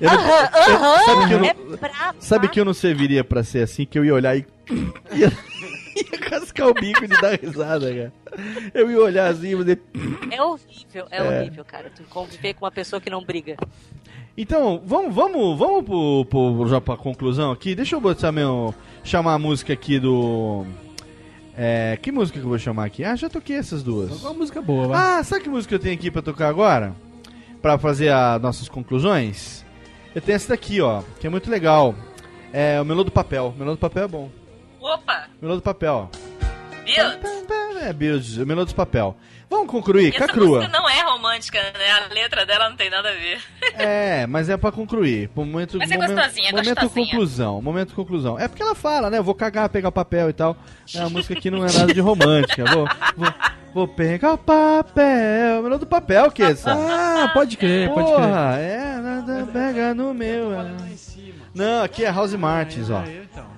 [0.00, 0.98] Eu não- Aham, eu- aham.
[1.04, 3.98] sabe que eu não- É pra Sabe que eu não serviria pra ser assim, que
[3.98, 4.46] eu ia olhar e.
[5.12, 5.32] ia,
[5.96, 8.12] ia cascar o bico de dar risada, cara.
[8.74, 9.80] Eu ia olhar assim e fazer.
[10.30, 11.90] É horrível, é, horrível, cara.
[11.94, 13.56] Tu conviver com uma pessoa que não briga.
[14.36, 17.74] Então, vamos, vamos, vamos pro, pro, já pra conclusão aqui.
[17.74, 18.72] Deixa eu botar meu.
[19.02, 20.64] chamar a música aqui do.
[21.56, 23.02] É, que música que eu vou chamar aqui?
[23.02, 24.20] Ah, já toquei essas duas.
[24.22, 25.18] Uma música boa, vai.
[25.18, 26.94] Ah, sabe que música eu tenho aqui pra tocar agora?
[27.60, 29.66] Pra fazer as nossas conclusões?
[30.14, 31.94] Eu tenho essa daqui, ó, que é muito legal.
[32.52, 33.52] É o Melô do Papel.
[33.54, 34.30] O Melô do Papel é bom.
[34.80, 36.10] Opa, Melô do Papel,
[36.84, 37.04] viu?
[37.80, 39.16] É, Beatles, o Melô dos Papel.
[39.50, 40.58] Vamos concluir, Essa Cacrua.
[40.58, 41.90] música não é romântica, né?
[42.10, 43.40] A letra dela não tem nada a ver.
[43.80, 45.28] É, mas é pra concluir.
[45.28, 47.06] Pro momento, Mas é momento, gostosinha, é momento gostosinha.
[47.06, 47.62] conclusão.
[47.62, 48.38] Momento conclusão.
[48.38, 49.18] É porque ela fala, né?
[49.18, 50.56] Eu vou cagar, pegar papel e tal.
[50.94, 52.64] É, a música aqui não é nada de romântica.
[52.64, 53.34] Vou, vou,
[53.72, 55.62] vou pegar o papel.
[55.62, 56.72] Melô do papel, que essa?
[56.72, 58.16] Ah, pode crer, pode crer.
[58.16, 60.52] Porra, é, nada pega no meu.
[60.60, 60.66] é.
[61.54, 63.02] Não, aqui é House Martins, ó.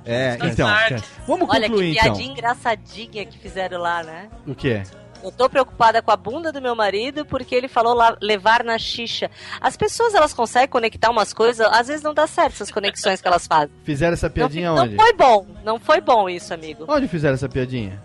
[0.05, 0.67] É, então.
[0.69, 1.03] Martins.
[1.27, 2.33] Vamos Olha que concluir piadinha então.
[2.33, 4.29] engraçadinha que fizeram lá, né?
[4.47, 4.83] O que?
[5.23, 8.79] Eu tô preocupada com a bunda do meu marido porque ele falou lá, levar na
[8.79, 9.31] xixa.
[9.61, 13.29] As pessoas, elas conseguem conectar umas coisas, às vezes não dá certo essas conexões que
[13.29, 13.71] elas fazem.
[13.85, 14.97] Fizeram essa Não, piadinha não onde?
[14.97, 16.85] foi bom, não foi bom isso, amigo.
[16.89, 18.03] Onde fizeram essa piadinha?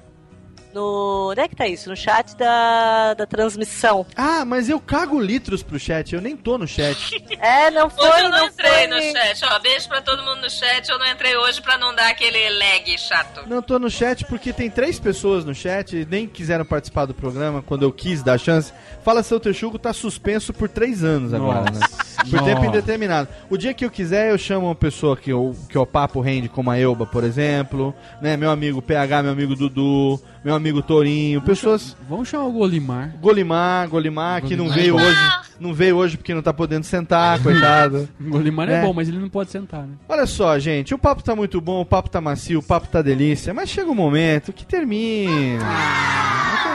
[0.76, 1.30] No.
[1.32, 1.90] Onde é que tá isso?
[1.90, 4.06] No chat da, da transmissão.
[4.16, 6.96] Ah, mas eu cago litros pro chat, eu nem tô no chat.
[7.40, 8.88] É, não foi, Hoje eu não, não entrei foi.
[8.88, 9.60] no chat, ó.
[9.60, 10.90] Beijo pra todo mundo no chat.
[10.90, 13.48] Eu não entrei hoje pra não dar aquele lag chato.
[13.48, 17.14] Não tô no chat porque tem três pessoas no chat e nem quiseram participar do
[17.14, 18.74] programa quando eu quis dar a chance.
[19.04, 21.80] Fala seu Texugo tá suspenso por três anos agora, né?
[22.30, 23.28] Por tempo indeterminado.
[23.50, 26.48] O dia que eu quiser, eu chamo uma pessoa que o que o papo rende,
[26.50, 28.38] como a Elba, por exemplo, né?
[28.38, 31.96] Meu amigo PH, meu amigo Dudu, meu amigo Torinho, pessoas.
[32.10, 33.16] Vamos chamar o Golimar.
[33.20, 35.46] Golimar, Golimar, que não Golimar veio hoje.
[35.60, 38.10] Não veio hoje porque não tá podendo sentar, coitado.
[38.20, 38.76] O Golimar é.
[38.76, 38.82] É.
[38.82, 39.96] bom, mas ele não pode sentar, né?
[40.08, 43.02] Olha só, gente, o papo tá muito bom, o papo tá macio, o papo tá
[43.02, 45.64] delícia, mas chega um momento que termina.
[45.64, 46.75] Não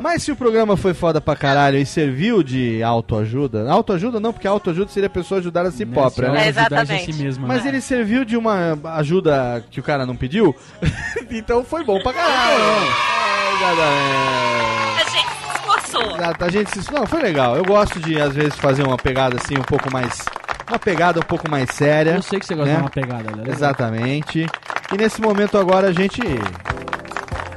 [0.00, 4.46] Mas se o programa foi foda pra caralho e serviu de autoajuda, autoajuda não, porque
[4.46, 6.48] autoajuda seria a pessoa ajudar a si Né, própria, né?
[6.48, 7.10] exatamente.
[7.10, 7.46] a si mesma.
[7.48, 7.70] Mas né?
[7.70, 10.54] ele serviu de uma ajuda que o cara não pediu,
[11.30, 12.60] então foi bom pra caralho.
[13.60, 15.00] É.
[15.00, 16.16] A gente se esforçou.
[16.16, 16.92] Exato, a gente se...
[16.92, 17.56] Não, foi legal.
[17.56, 20.24] Eu gosto de, às vezes, fazer uma pegada assim, um pouco mais.
[20.68, 22.12] Uma pegada um pouco mais séria.
[22.12, 22.76] Eu sei que você gosta né?
[22.76, 23.44] de uma pegada, né?
[23.48, 24.46] Exatamente.
[24.92, 26.20] E nesse momento agora a gente.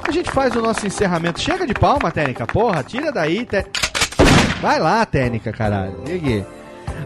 [0.06, 1.40] A gente faz o nosso encerramento.
[1.40, 2.84] Chega de palma, Técnica, porra.
[2.84, 3.46] Tira daí.
[3.46, 3.66] Te...
[4.62, 5.96] Vai lá, Técnica, caralho.
[6.08, 6.46] E aqui?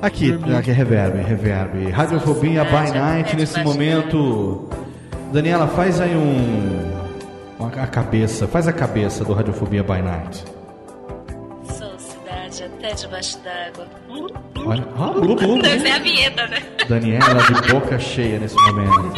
[0.02, 1.90] Aqui, aqui, reverb, reverb.
[1.90, 4.68] Radiofobia by night nesse momento.
[5.32, 6.98] Daniela, faz aí um.
[7.60, 10.57] A cabeça, faz a cabeça do Radiofobia by night.
[12.66, 13.88] Até debaixo d'água.
[14.66, 14.84] Olha.
[14.98, 16.58] Ah, blu, blu, Deve a vinheta, né?
[16.88, 19.14] Daniela de boca cheia nesse momento.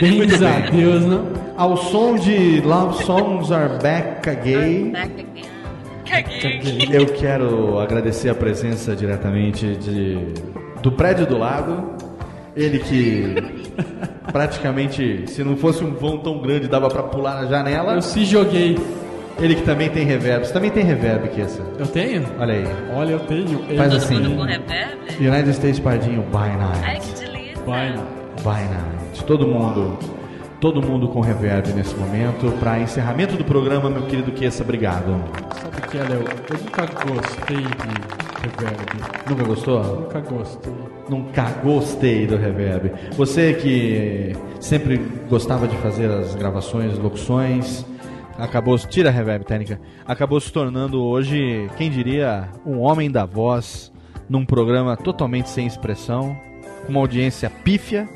[0.00, 1.26] Bens a Deus, não?
[1.56, 5.50] Ao som de Love Songs Are Back Again, Back again.
[6.10, 6.88] Caguei.
[6.90, 10.18] eu quero agradecer a presença diretamente de,
[10.82, 11.94] do prédio do lado.
[12.56, 13.34] Ele que
[14.32, 17.94] praticamente, se não fosse um vão tão grande, dava pra pular na janela.
[17.94, 18.76] Eu se joguei.
[19.38, 20.46] Ele que também tem reverb.
[20.46, 21.62] Você também tem reverb, Kessa.
[21.78, 22.24] Eu tenho?
[22.38, 22.64] Olha aí.
[22.94, 23.64] Olha, eu tenho.
[23.68, 24.14] Eu Faz Todo assim.
[24.18, 24.98] mundo com reverb?
[25.18, 27.06] United States Pardinho, by Ai, night.
[27.12, 27.56] que delícia.
[27.64, 27.94] By
[28.44, 29.24] night.
[29.26, 29.98] Todo mundo.
[30.60, 32.52] Todo mundo com reverb nesse momento.
[32.60, 35.16] Para encerramento do programa, meu querido Kessa, obrigado.
[35.58, 36.20] Sabe o que é, Léo?
[36.50, 39.30] Eu nunca gostei de reverb.
[39.30, 39.82] Nunca gostou?
[39.82, 40.72] Nunca gostei.
[41.08, 42.92] Nunca gostei do reverb.
[43.16, 45.00] Você que sempre
[45.30, 47.86] gostava de fazer as gravações, locuções,
[48.40, 53.92] acabou, tira a reverb técnica, acabou se tornando hoje, quem diria, um homem da voz
[54.28, 56.36] num programa totalmente sem expressão,
[56.84, 58.08] com uma audiência pífia,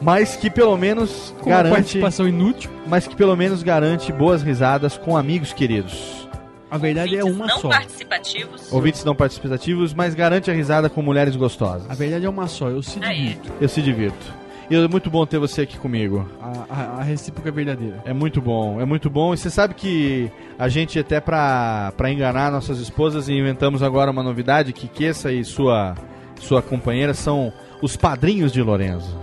[0.00, 2.70] mas que pelo menos Com uma garante, participação inútil.
[2.86, 6.28] mas que pelo menos garante boas risadas com amigos queridos.
[6.70, 7.68] A verdade é uma não só.
[7.68, 8.72] participativos.
[8.72, 11.90] Ouvintes não participativos, mas garante a risada com mulheres gostosas.
[11.90, 12.68] A verdade é uma só.
[12.68, 13.20] Eu se Aí.
[13.30, 13.52] divirto.
[13.60, 14.39] Eu se divirto.
[14.70, 16.28] E é muito bom ter você aqui comigo.
[16.40, 18.00] A, a, a recíproca é verdadeira.
[18.04, 19.34] É muito bom, é muito bom.
[19.34, 24.22] E você sabe que a gente, até pra, pra enganar nossas esposas, inventamos agora uma
[24.22, 25.94] novidade: que Kessa e sua,
[26.40, 27.52] sua companheira são
[27.82, 29.18] os padrinhos de Lorenzo.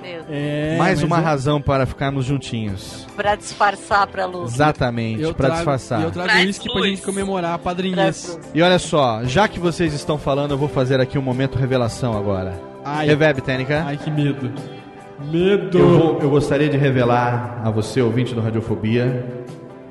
[0.00, 0.26] Meu Deus.
[0.30, 3.04] É, Mais mas uma eu- razão para ficarmos juntinhos.
[3.16, 4.54] Pra disfarçar pra luz.
[4.54, 6.00] Exatamente, trago, disfarçar.
[6.00, 7.58] e eu trago Traz uísque pra gente comemorar
[8.34, 8.50] luz.
[8.54, 12.16] E olha só, já que vocês estão falando, eu vou fazer aqui um momento revelação
[12.16, 12.75] agora.
[12.88, 13.82] Ai, Reverb, Técnica.
[13.84, 14.50] ai, que medo.
[15.30, 15.78] Medo.
[15.78, 19.24] Eu, vou- eu gostaria de revelar a você, ouvinte do Radiofobia.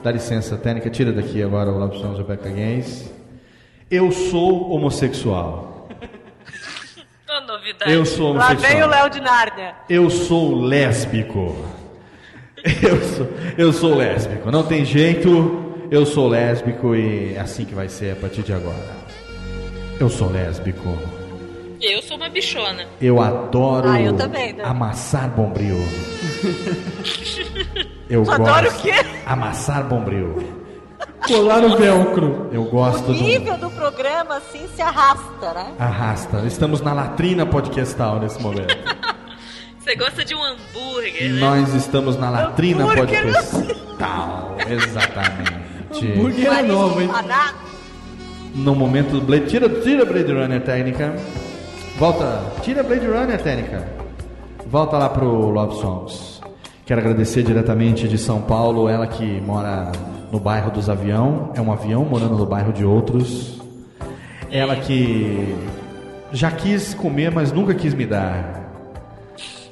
[0.03, 3.11] Dá licença, técnica, tira daqui agora o Love Songs Rebecca Games.
[3.89, 5.89] Eu sou homossexual.
[7.27, 7.91] Ô, novidade.
[7.91, 8.89] Eu sou Lá vem o homossexual.
[8.89, 9.75] Léo de Nárnia.
[9.89, 11.55] Eu sou lésbico.
[12.81, 13.27] Eu sou,
[13.59, 14.49] eu sou lésbico.
[14.49, 15.75] Não tem jeito.
[15.91, 18.95] Eu sou lésbico e é assim que vai ser a partir de agora.
[19.99, 20.97] Eu sou lésbico.
[21.81, 22.85] Eu sou uma bichona.
[23.01, 24.63] Eu adoro Ah, eu também, né?
[24.63, 25.77] amassar bombril.
[28.07, 28.91] Eu Adoro gosto o quê?
[29.25, 30.35] amassar bombril.
[31.27, 32.49] Colar o velcro.
[32.51, 35.73] Eu gosto O do nível do programa, assim, se arrasta, né?
[35.79, 36.43] arrasta.
[36.45, 38.75] Estamos na latrina podcastal nesse momento.
[39.79, 41.39] Você gosta de um hambúrguer, né?
[41.39, 43.23] Nós estamos na latrina Hambúrguer.
[43.23, 44.55] podcastal.
[44.69, 46.11] Exatamente.
[46.11, 47.09] Hambúrguer é nova, hein?
[48.53, 49.47] No momento do Blade.
[49.47, 51.15] Tira, tira Blade Runner técnica.
[51.97, 52.41] Volta.
[52.61, 53.87] Tira Blade Runner técnica.
[54.67, 56.41] Volta lá pro Love Songs.
[56.85, 59.91] Quero agradecer diretamente de São Paulo, ela que mora
[60.31, 61.51] no bairro dos Avião.
[61.55, 63.61] É um avião morando no bairro de outros.
[64.51, 65.55] Ela que
[66.31, 68.63] já quis comer, mas nunca quis me dar.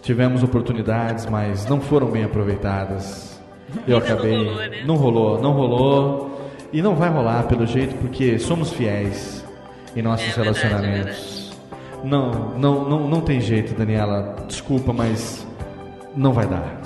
[0.02, 3.40] Tivemos oportunidades, mas não foram bem aproveitadas.
[3.88, 4.38] Eu Ainda não acabei.
[4.38, 4.84] rolou, né?
[4.86, 6.52] Não rolou, não rolou.
[6.72, 9.45] E não vai rolar pelo jeito, porque somos fiéis
[9.95, 11.43] em nossos É verdade, relacionamentos.
[12.03, 14.35] Não, não, não, não tem jeito, Daniela.
[14.47, 15.47] Desculpa, mas
[16.15, 16.81] não vai dar.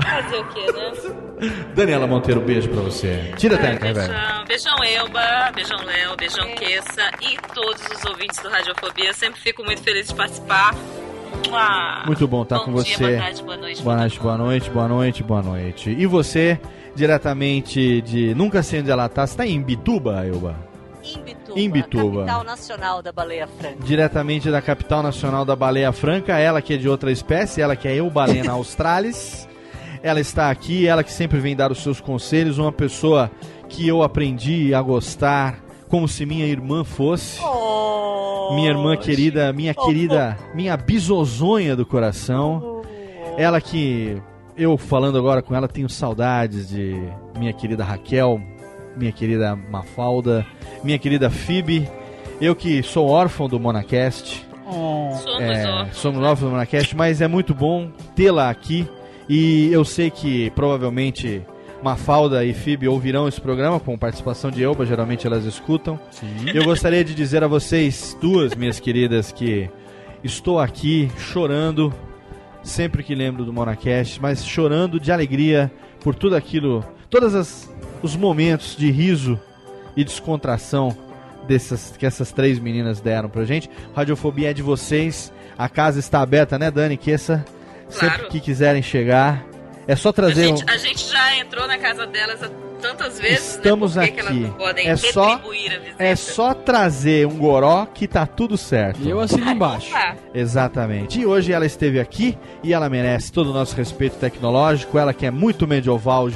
[0.00, 1.54] Fazer o quê, né?
[1.74, 3.32] Daniela Monteiro, beijo pra você.
[3.36, 4.12] Tira a técnica, velho.
[4.12, 9.06] Beijão, beijão Elba, beijão Léo, beijão Queça e todos os ouvintes do Radiofobia.
[9.06, 10.74] Eu sempre fico muito feliz de participar.
[12.06, 13.06] Muito bom estar Bom com dia, você.
[13.06, 15.90] boa tarde, boa noite, Boa noite, boa noite, boa noite, boa noite.
[15.90, 16.58] E você,
[16.94, 18.34] diretamente de.
[18.34, 19.26] Nunca sei onde ela tá.
[19.26, 20.56] Você tá em Bituba, Elba?
[21.56, 22.18] Imbituba, Imbituba.
[22.20, 23.76] capital nacional da baleia franca.
[23.84, 27.88] Diretamente da capital nacional da baleia franca, ela que é de outra espécie, ela que
[27.88, 29.48] é Eubalena australis.
[30.02, 33.30] Ela está aqui, ela que sempre vem dar os seus conselhos, uma pessoa
[33.68, 37.40] que eu aprendi a gostar como se minha irmã fosse.
[38.54, 42.82] minha irmã querida, minha querida, minha bisozonha do coração.
[43.38, 44.20] Ela que
[44.56, 46.94] eu falando agora com ela tenho saudades de
[47.38, 48.40] minha querida Raquel,
[48.96, 50.46] minha querida Mafalda,
[50.82, 51.88] minha querida Phoebe.
[52.40, 54.44] Eu que sou órfão do Monacast.
[54.64, 55.96] Somos É, órfãos.
[55.96, 58.88] somos órfãos do Monacast, mas é muito bom tê-la aqui.
[59.28, 61.42] E eu sei que provavelmente
[61.82, 65.98] Mafalda e Phoebe ouvirão esse programa com participação de Elba, geralmente elas escutam.
[66.52, 69.68] Eu gostaria de dizer a vocês, duas minhas queridas, que
[70.22, 71.92] estou aqui chorando
[72.62, 77.70] sempre que lembro do Monacast, mas chorando de alegria por tudo aquilo, todos as-
[78.04, 79.40] os momentos de riso
[79.96, 80.96] e descontração
[81.48, 83.68] dessas, que essas três meninas deram pra gente.
[83.96, 86.96] Radiofobia é de vocês, a casa está aberta, né, Dani?
[86.96, 87.44] Queça,
[87.88, 88.28] sempre Claro.
[88.30, 89.44] que quiserem chegar,
[89.86, 90.56] é só A trazer um...
[90.56, 92.48] gente, a gente já entrou na casa delas há
[92.80, 94.06] tantas vezes, Estamos né?
[94.06, 94.36] Por que que aqui.
[94.38, 95.40] elas não podem É só- a?
[95.98, 99.00] É só trazer um goró que tá tudo certo.
[99.02, 99.90] E eu assino embaixo.
[99.94, 101.18] Ah, Exatamente.
[101.20, 104.98] E hoje ela esteve aqui e ela merece todo o nosso respeito tecnológico.
[104.98, 106.28] Ela que é muito medieval,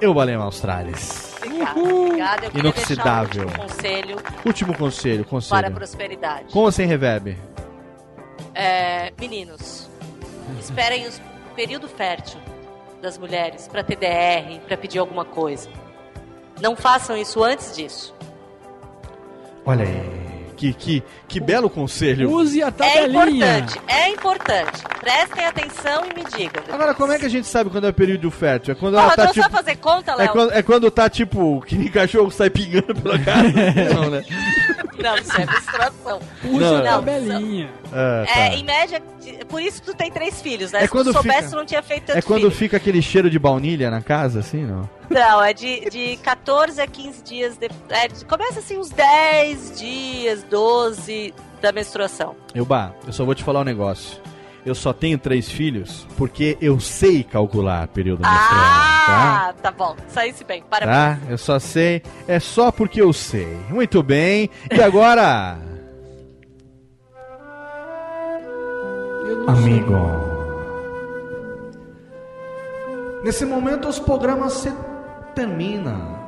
[0.00, 1.34] eu Balema Australis.
[1.36, 2.46] Obrigada, obrigada.
[2.46, 3.42] Eu Inoxidável.
[3.46, 4.16] um último conselho
[4.46, 5.74] Último conselho, para a conselho.
[5.74, 6.52] prosperidade.
[6.52, 7.36] Com ou sem reverb?
[8.54, 9.88] É, meninos,
[10.58, 11.10] esperem o
[11.54, 12.40] período fértil
[13.00, 15.68] das mulheres para TDR, para pedir alguma coisa.
[16.60, 18.14] Não façam isso antes disso.
[19.64, 20.20] Olha aí.
[20.56, 22.30] Que, que, que belo conselho.
[22.30, 23.58] Use a É tabelinha.
[23.58, 24.82] importante, é importante.
[25.00, 26.62] Prestem atenção e me digam.
[26.70, 28.72] Agora, como é que a gente sabe quando é período fértil?
[28.72, 29.48] É quando Porra, ela tá tipo.
[29.50, 30.28] fazer conta, É Léo?
[30.32, 33.48] quando, é quando tá tipo, que nem cachorro sai pingando pela cara.
[33.94, 34.24] Não, né?
[35.02, 36.18] Não, isso é menstruação.
[36.42, 36.84] Puxa Não, a não.
[36.84, 37.70] tabelinha.
[37.90, 38.38] Ah, tá.
[38.40, 39.00] É, em média,
[39.48, 40.80] por isso que tu tem três filhos, né?
[40.80, 42.50] É Se quando tu soubesse, fica- tu não tinha feito tanto É quando filho.
[42.50, 44.86] fica aquele cheiro de baunilha na casa, assim, não?
[45.08, 47.56] Não, é de, de 14 a 15 dias.
[47.56, 51.19] De, é, começa assim uns 10 dias, 12
[51.60, 52.34] da menstruação.
[52.54, 54.20] Elba, eu só vou te falar um negócio.
[54.64, 58.48] Eu só tenho três filhos porque eu sei calcular período menstrual,
[59.06, 59.48] tá?
[59.48, 59.96] Ah, tá bom.
[60.08, 60.62] Saísse bem.
[60.68, 60.94] Parabéns.
[60.94, 61.30] Tá?
[61.30, 62.02] Eu só sei.
[62.28, 63.48] É só porque eu sei.
[63.70, 64.50] Muito bem.
[64.70, 65.58] E agora?
[69.46, 69.94] Amigo.
[73.24, 74.72] Nesse momento os programas se
[75.34, 76.18] terminam.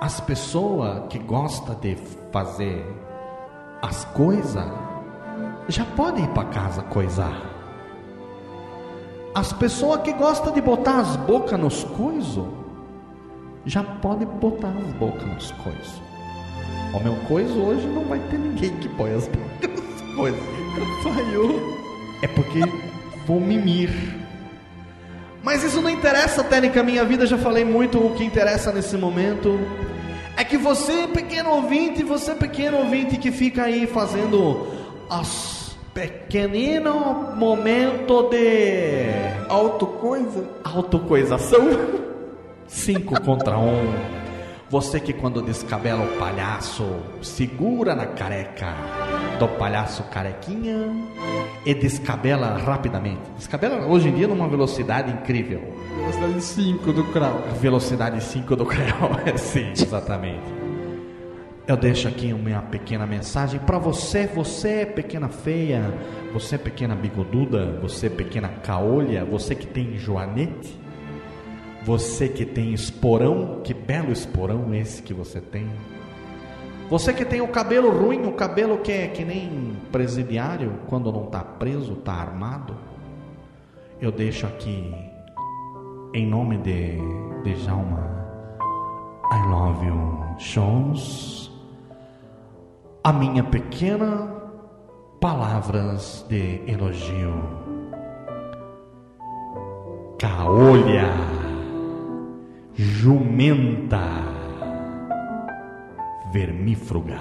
[0.00, 1.96] As pessoas que gostam de
[2.30, 2.84] fazer
[3.84, 4.64] as coisas
[5.68, 7.38] já podem ir para casa coisar.
[9.34, 12.46] As pessoas que gostam de botar as bocas nos coisos
[13.66, 16.02] já podem botar as bocas nos coisos.
[16.94, 20.40] O meu coiso hoje não vai ter ninguém que põe as bocas nos coisos.
[21.02, 21.60] Falhou.
[22.22, 22.60] É porque
[23.26, 23.90] vou mimir.
[25.42, 27.98] Mas isso não interessa, Técnica Minha Vida, já falei muito.
[27.98, 29.58] O que interessa nesse momento
[30.44, 34.66] é que você, pequeno ouvinte, você, pequeno ouvinte que fica aí fazendo
[35.08, 39.06] as pequenino momento de
[39.48, 41.68] autocoisa, autocoisação,
[42.68, 43.94] cinco contra um.
[44.68, 46.84] Você que quando descabela o palhaço,
[47.22, 48.74] segura na careca
[49.38, 50.90] do palhaço carequinha
[51.64, 53.22] e descabela rapidamente.
[53.36, 55.60] Descabela hoje em dia numa velocidade incrível.
[55.96, 57.42] Velocidade 5 do Krau.
[57.60, 58.94] Velocidade 5 do Creu,
[59.24, 60.64] é sim, exatamente.
[61.66, 65.94] Eu deixo aqui uma pequena mensagem para você, você pequena feia,
[66.30, 70.78] você pequena bigoduda, você pequena caolha, você que tem joanete,
[71.82, 75.66] você que tem esporão, que belo esporão esse que você tem.
[76.90, 81.26] Você que tem o cabelo ruim, o cabelo que é que nem presidiário, quando não
[81.26, 82.76] tá preso, tá armado.
[84.00, 84.94] Eu deixo aqui
[86.12, 86.98] em nome de,
[87.42, 88.04] de Jalma,
[89.32, 91.50] I love you, shows,
[93.02, 94.34] a minha pequena
[95.24, 97.32] palavras de elogio.
[100.18, 101.14] Caolha,
[102.74, 104.02] jumenta,
[106.34, 107.20] vermífuga,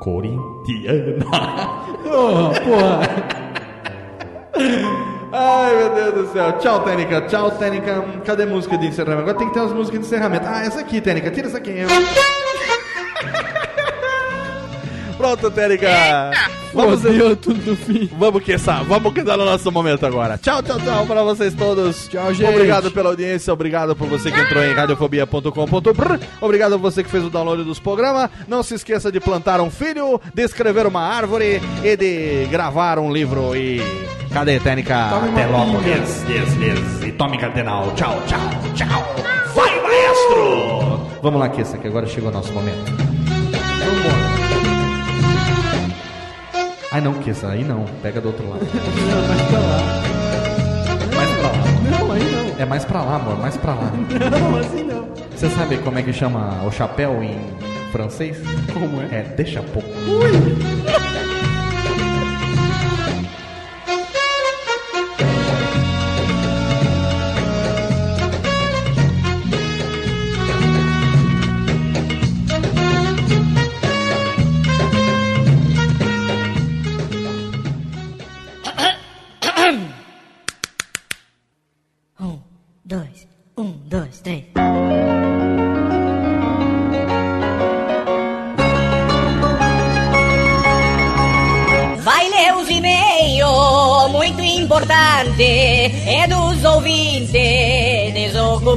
[0.00, 1.26] corintiana.
[2.06, 3.00] Oh, porra.
[5.32, 6.52] Ai, meu Deus do céu.
[6.58, 7.22] Tchau, Tênica.
[7.22, 8.04] Tchau, Tênica.
[8.24, 9.22] Cadê a música de encerramento?
[9.22, 10.46] Agora tem que ter umas músicas de encerramento.
[10.46, 11.30] Ah, essa aqui, Tênica.
[11.32, 11.72] Tira essa aqui.
[15.16, 15.88] Pronto, Tênica.
[16.74, 18.10] Vamos, Fodeu tudo no fim.
[18.18, 20.36] vamos que essa, vamos que dá no nosso momento agora.
[20.38, 22.08] Tchau, tchau, tchau para vocês todos.
[22.08, 22.48] Tchau, gente.
[22.48, 26.24] Obrigado pela audiência, obrigado por você que entrou em radiofobia.com.br.
[26.40, 28.30] Obrigado a você que fez o download dos programas.
[28.48, 33.12] Não se esqueça de plantar um filho, de escrever uma árvore e de gravar um
[33.12, 33.54] livro.
[33.56, 33.80] E
[34.32, 35.08] cadê, Tênica?
[35.10, 35.78] Tome Até logo.
[35.86, 37.04] Yes, yes, yes.
[37.06, 37.92] E tome cardenal.
[37.94, 38.40] Tchau, tchau,
[38.74, 39.14] tchau.
[39.54, 41.00] Vai, maestro!
[41.22, 42.92] Vamos lá, Kessa, que agora chegou o nosso momento.
[42.92, 44.23] Vambora.
[46.94, 47.86] Ai não, Kessa, aí não.
[48.00, 48.64] Pega do outro lado.
[48.64, 49.82] Não, mais pra lá.
[51.16, 51.98] Mais pra lá.
[51.98, 52.60] Não, aí não.
[52.60, 53.90] É mais pra lá, amor, mais pra lá.
[54.30, 55.08] Não, assim não.
[55.34, 57.40] Você sabe como é que chama o chapéu em
[57.90, 58.38] francês?
[58.72, 59.06] Como é?
[59.06, 59.88] É deixa pouco.
[59.88, 61.23] Um,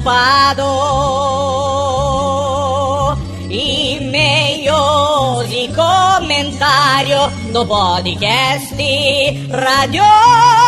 [0.07, 0.67] desocupados.
[3.49, 4.71] E-mails
[5.51, 8.75] e comentário do podcast
[9.51, 10.57] Radiofobia.
[10.63, 10.66] E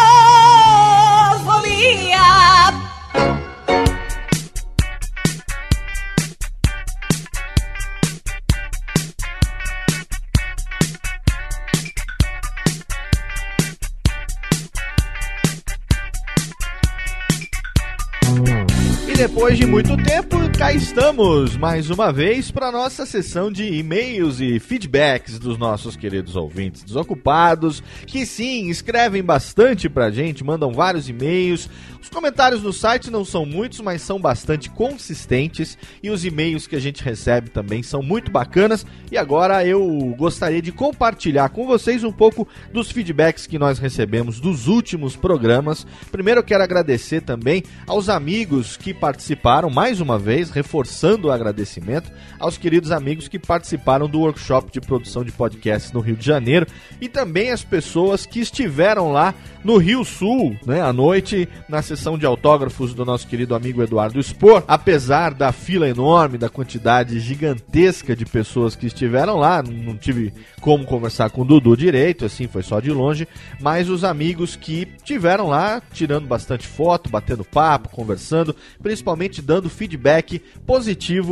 [20.99, 26.35] cá estamos mais uma vez para nossa sessão de e-mails e feedbacks dos nossos queridos
[26.35, 31.69] ouvintes desocupados, que sim, escrevem bastante pra gente, mandam vários e-mails.
[32.01, 36.75] Os comentários no site não são muitos, mas são bastante consistentes e os e-mails que
[36.75, 38.85] a gente recebe também são muito bacanas.
[39.11, 44.39] E agora eu gostaria de compartilhar com vocês um pouco dos feedbacks que nós recebemos
[44.39, 45.87] dos últimos programas.
[46.11, 50.88] Primeiro eu quero agradecer também aos amigos que participaram mais uma vez, reforçando
[51.23, 56.15] o agradecimento aos queridos amigos que participaram do workshop de produção de podcasts no Rio
[56.15, 56.65] de Janeiro
[56.99, 59.33] e também as pessoas que estiveram lá
[59.63, 64.21] no Rio Sul, né, à noite, na sessão de autógrafos do nosso querido amigo Eduardo
[64.21, 64.63] Spor.
[64.67, 70.85] Apesar da fila enorme, da quantidade gigantesca de pessoas que estiveram lá, não tive como
[70.85, 73.27] conversar com o Dudu direito, assim, foi só de longe,
[73.59, 80.39] mas os amigos que tiveram lá, tirando bastante foto, batendo papo, conversando, principalmente dando feedback
[80.65, 80.78] positivo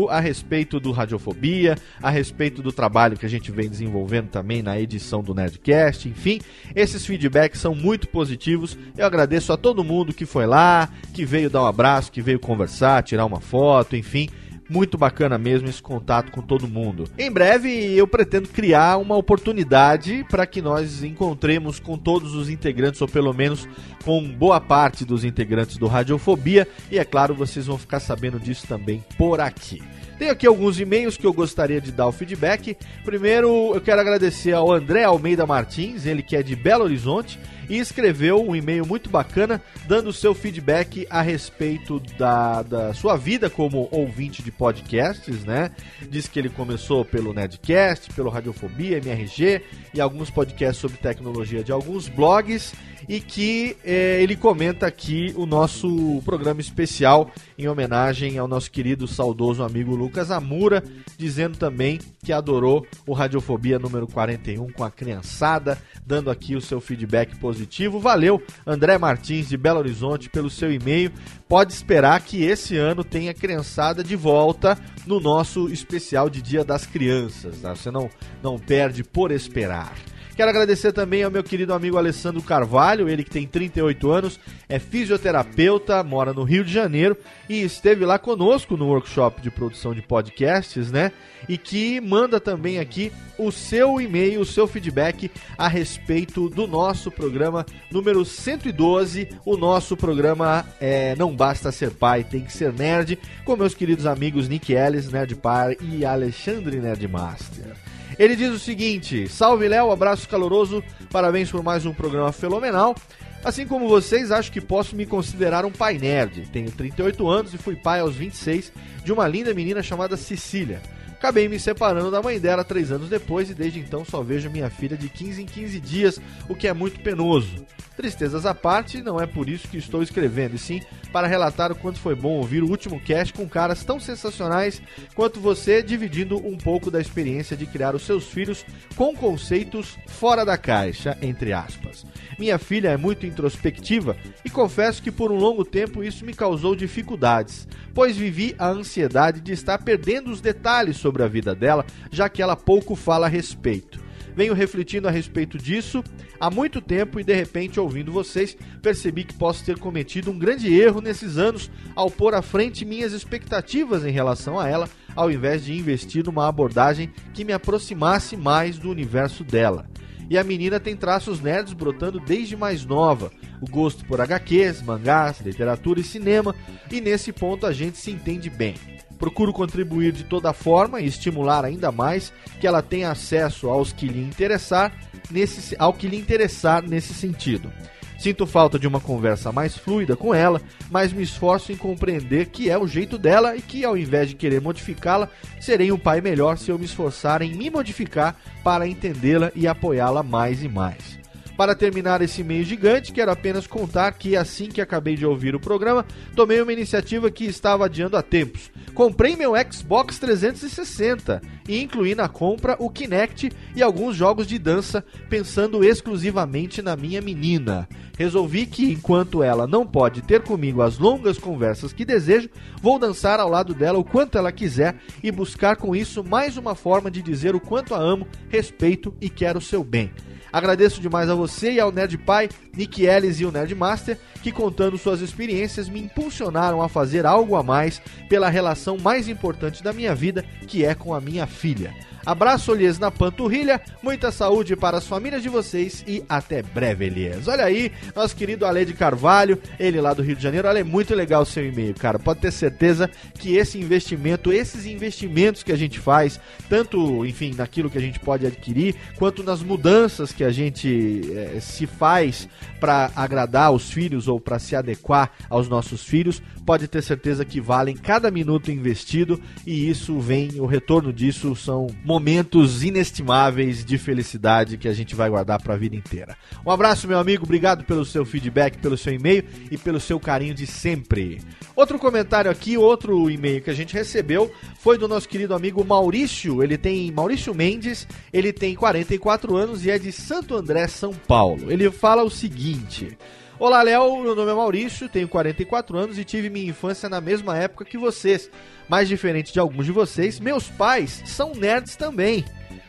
[0.10, 4.80] a respeito do Radiofobia, a respeito do trabalho que a gente vem desenvolvendo também na
[4.80, 6.40] edição do Nerdcast, enfim,
[6.76, 8.78] esses feedbacks são muito positivos.
[8.98, 12.40] Eu agradeço a todo mundo que foi lá, que veio dar um abraço, que veio
[12.40, 14.30] conversar, tirar uma foto, enfim.
[14.69, 17.06] Muito bacana mesmo esse contato com todo mundo.
[17.18, 23.02] Em breve eu pretendo criar uma oportunidade para que nós encontremos com todos os integrantes,
[23.02, 23.68] ou pelo menos
[24.03, 26.68] com boa parte dos integrantes do Radiofobia.
[26.91, 29.81] E é claro, vocês vão ficar sabendo disso também por aqui.
[30.18, 32.76] Tenho aqui alguns e-mails que eu gostaria de dar o feedback.
[33.06, 37.39] Primeiro, eu quero agradecer ao André Almeida Martins, ele que é de Belo Horizonte,
[37.69, 43.49] e escreveu um e-mail muito bacana, dando seu feedback a respeito da, da sua vida
[43.49, 45.72] como ouvinte de podcasts, né?
[46.10, 49.61] Diz que ele começou pelo Nedcast, pelo Radiofobia, MRG
[49.94, 52.73] e alguns podcasts sobre tecnologia de alguns blogs
[53.07, 59.07] e que eh, ele comenta aqui o nosso programa especial em homenagem ao nosso querido
[59.07, 60.84] saudoso amigo Lucas Amura,
[61.18, 66.81] dizendo também que adorou o Radiofobia número 41 com a criançada, dando aqui o seu
[66.81, 67.57] feedback positivo.
[68.00, 71.12] Valeu, André Martins de Belo Horizonte, pelo seu e-mail.
[71.48, 76.86] Pode esperar que esse ano tenha criançada de volta no nosso especial de Dia das
[76.86, 77.62] Crianças.
[77.62, 77.76] tá?
[77.76, 78.10] Você não,
[78.44, 79.94] não perde por esperar.
[80.38, 84.40] Quero agradecer também ao meu querido amigo Alessandro Carvalho, ele que tem 38 anos,
[84.70, 87.18] é fisioterapeuta, mora no Rio de Janeiro
[87.50, 91.12] e esteve lá conosco no workshop de produção de podcasts, né?
[91.50, 97.10] E que manda também aqui o seu e-mail, o seu feedback a respeito do nosso
[97.10, 99.30] programa número 112.
[99.44, 104.06] O nosso programa é Não Basta Ser Pai, Tem Que Ser Nerd, com meus queridos
[104.06, 107.87] amigos Nick Ellis, Nerd Pai, e Alexandre Nerdmaster.
[108.19, 112.95] Ele diz o seguinte: Salve Léo, abraço caloroso, parabéns por mais um programa fenomenal.
[113.44, 116.49] Assim como vocês, acho que posso me considerar um pai nerd.
[116.52, 118.73] Tenho 38 anos e fui pai aos 26
[119.03, 120.81] de uma linda menina chamada Cecília.
[121.18, 124.69] Acabei me separando da mãe dela três anos depois e desde então só vejo minha
[124.69, 127.65] filha de 15 em 15 dias, o que é muito penoso.
[127.95, 130.80] Tristezas à parte, não é por isso que estou escrevendo, e sim
[131.11, 134.80] para relatar o quanto foi bom ouvir o último cast com caras tão sensacionais
[135.15, 138.64] quanto você, dividindo um pouco da experiência de criar os seus filhos
[138.95, 142.06] com conceitos fora da caixa, entre aspas.
[142.38, 144.15] Minha filha é muito introspectiva
[144.45, 149.41] e confesso que por um longo tempo isso me causou dificuldades, pois vivi a ansiedade
[149.41, 153.30] de estar perdendo os detalhes sobre a vida dela, já que ela pouco fala a
[153.30, 154.06] respeito.
[154.36, 156.04] Venho refletindo a respeito disso
[156.40, 160.72] há muito tempo e de repente, ouvindo vocês, percebi que posso ter cometido um grande
[160.72, 165.64] erro nesses anos ao pôr à frente minhas expectativas em relação a ela, ao invés
[165.64, 169.90] de investir numa abordagem que me aproximasse mais do universo dela.
[170.30, 173.32] E a menina tem traços nerds brotando desde mais nova,
[173.62, 176.54] o gosto por HQs, mangás, literatura e cinema,
[176.92, 178.76] e nesse ponto a gente se entende bem.
[179.18, 184.07] Procuro contribuir de toda forma e estimular ainda mais que ela tenha acesso aos que
[184.07, 184.94] lhe interessar
[185.31, 187.72] nesse, ao que lhe interessar nesse sentido.
[188.18, 192.69] Sinto falta de uma conversa mais fluida com ela, mas me esforço em compreender que
[192.69, 195.30] é o jeito dela e que, ao invés de querer modificá-la,
[195.60, 200.23] serei um pai melhor se eu me esforçar em me modificar para entendê-la e apoiá-la
[200.23, 201.18] mais e mais.
[201.56, 205.60] Para terminar esse e-mail gigante, quero apenas contar que assim que acabei de ouvir o
[205.60, 208.72] programa, tomei uma iniciativa que estava adiando há tempos.
[208.98, 215.06] Comprei meu Xbox 360 e incluí na compra o Kinect e alguns jogos de dança,
[215.30, 217.88] pensando exclusivamente na minha menina.
[218.18, 222.49] Resolvi que, enquanto ela não pode ter comigo as longas conversas que desejo,
[222.82, 226.74] vou dançar ao lado dela o quanto ela quiser e buscar com isso mais uma
[226.74, 230.11] forma de dizer o quanto a amo, respeito e quero o seu bem.
[230.52, 234.52] Agradeço demais a você e ao Nerd Pai, Nick Ellis e o Nerd Master, que
[234.52, 239.94] contando suas experiências me impulsionaram a fazer algo a mais pela relação mais importante da
[239.94, 241.94] minha vida, que é com a minha filha.
[242.28, 247.48] Abraço-lhes na panturrilha, muita saúde para as famílias de vocês e até breve, Elias.
[247.48, 250.68] Olha aí, nosso querido Ale de Carvalho, ele lá do Rio de Janeiro.
[250.68, 252.20] Olha, é muito legal o seu e-mail, cara.
[252.20, 253.10] Pode ter certeza
[253.40, 256.38] que esse investimento, esses investimentos que a gente faz,
[256.68, 261.60] tanto, enfim, naquilo que a gente pode adquirir, quanto nas mudanças que a gente eh,
[261.62, 267.02] se faz para agradar os filhos ou para se adequar aos nossos filhos, pode ter
[267.02, 273.85] certeza que valem cada minuto investido e isso vem, o retorno disso são momentos inestimáveis
[273.85, 276.35] de felicidade que a gente vai guardar para a vida inteira.
[276.65, 280.53] Um abraço, meu amigo, obrigado pelo seu feedback, pelo seu e-mail e pelo seu carinho
[280.53, 281.39] de sempre.
[281.73, 286.61] Outro comentário aqui, outro e-mail que a gente recebeu foi do nosso querido amigo Maurício.
[286.61, 291.72] Ele tem Maurício Mendes, ele tem 44 anos e é de Santo André, São Paulo.
[291.72, 293.18] Ele fala o seguinte:
[293.60, 294.22] Olá, Léo.
[294.22, 297.98] Meu nome é Maurício, tenho 44 anos e tive minha infância na mesma época que
[297.98, 298.52] vocês.
[298.88, 302.46] Mas diferente de alguns de vocês, meus pais são nerds também.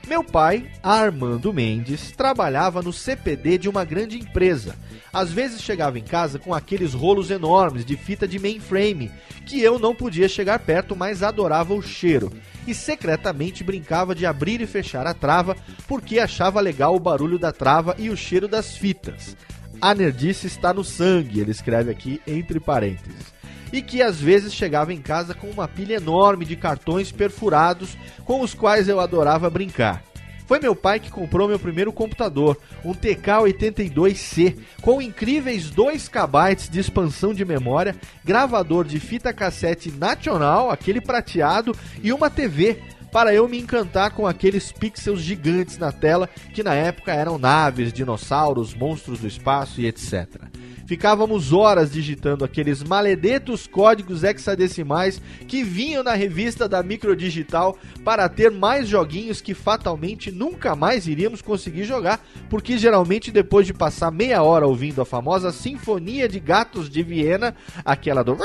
[0.06, 4.76] Meu pai, Armando Mendes, trabalhava no CPD de uma grande empresa.
[5.10, 9.10] Às vezes chegava em casa com aqueles rolos enormes de fita de mainframe,
[9.46, 12.30] que eu não podia chegar perto, mas adorava o cheiro.
[12.66, 17.52] E secretamente brincava de abrir e fechar a trava, porque achava legal o barulho da
[17.52, 19.34] trava e o cheiro das fitas.
[19.80, 23.32] A nerdice está no sangue, ele escreve aqui entre parênteses.
[23.72, 28.40] E que às vezes chegava em casa com uma pilha enorme de cartões perfurados com
[28.40, 30.02] os quais eu adorava brincar.
[30.46, 36.80] Foi meu pai que comprou meu primeiro computador, um TK-82C, com incríveis 2 KB de
[36.80, 37.94] expansão de memória,
[38.24, 42.78] gravador de fita cassete nacional, aquele prateado, e uma TV,
[43.10, 47.92] para eu me encantar com aqueles pixels gigantes na tela que na época eram naves,
[47.92, 50.48] dinossauros, monstros do espaço e etc.
[50.88, 58.50] Ficávamos horas digitando aqueles maledetos códigos hexadecimais que vinham na revista da Microdigital para ter
[58.50, 64.42] mais joguinhos que fatalmente nunca mais iríamos conseguir jogar, porque geralmente depois de passar meia
[64.42, 67.54] hora ouvindo a famosa Sinfonia de Gatos de Viena,
[67.84, 68.38] aquela do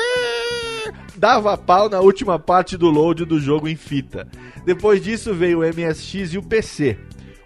[1.16, 4.28] dava pau na última parte do load do jogo em fita.
[4.66, 6.98] Depois disso veio o MSX e o PC.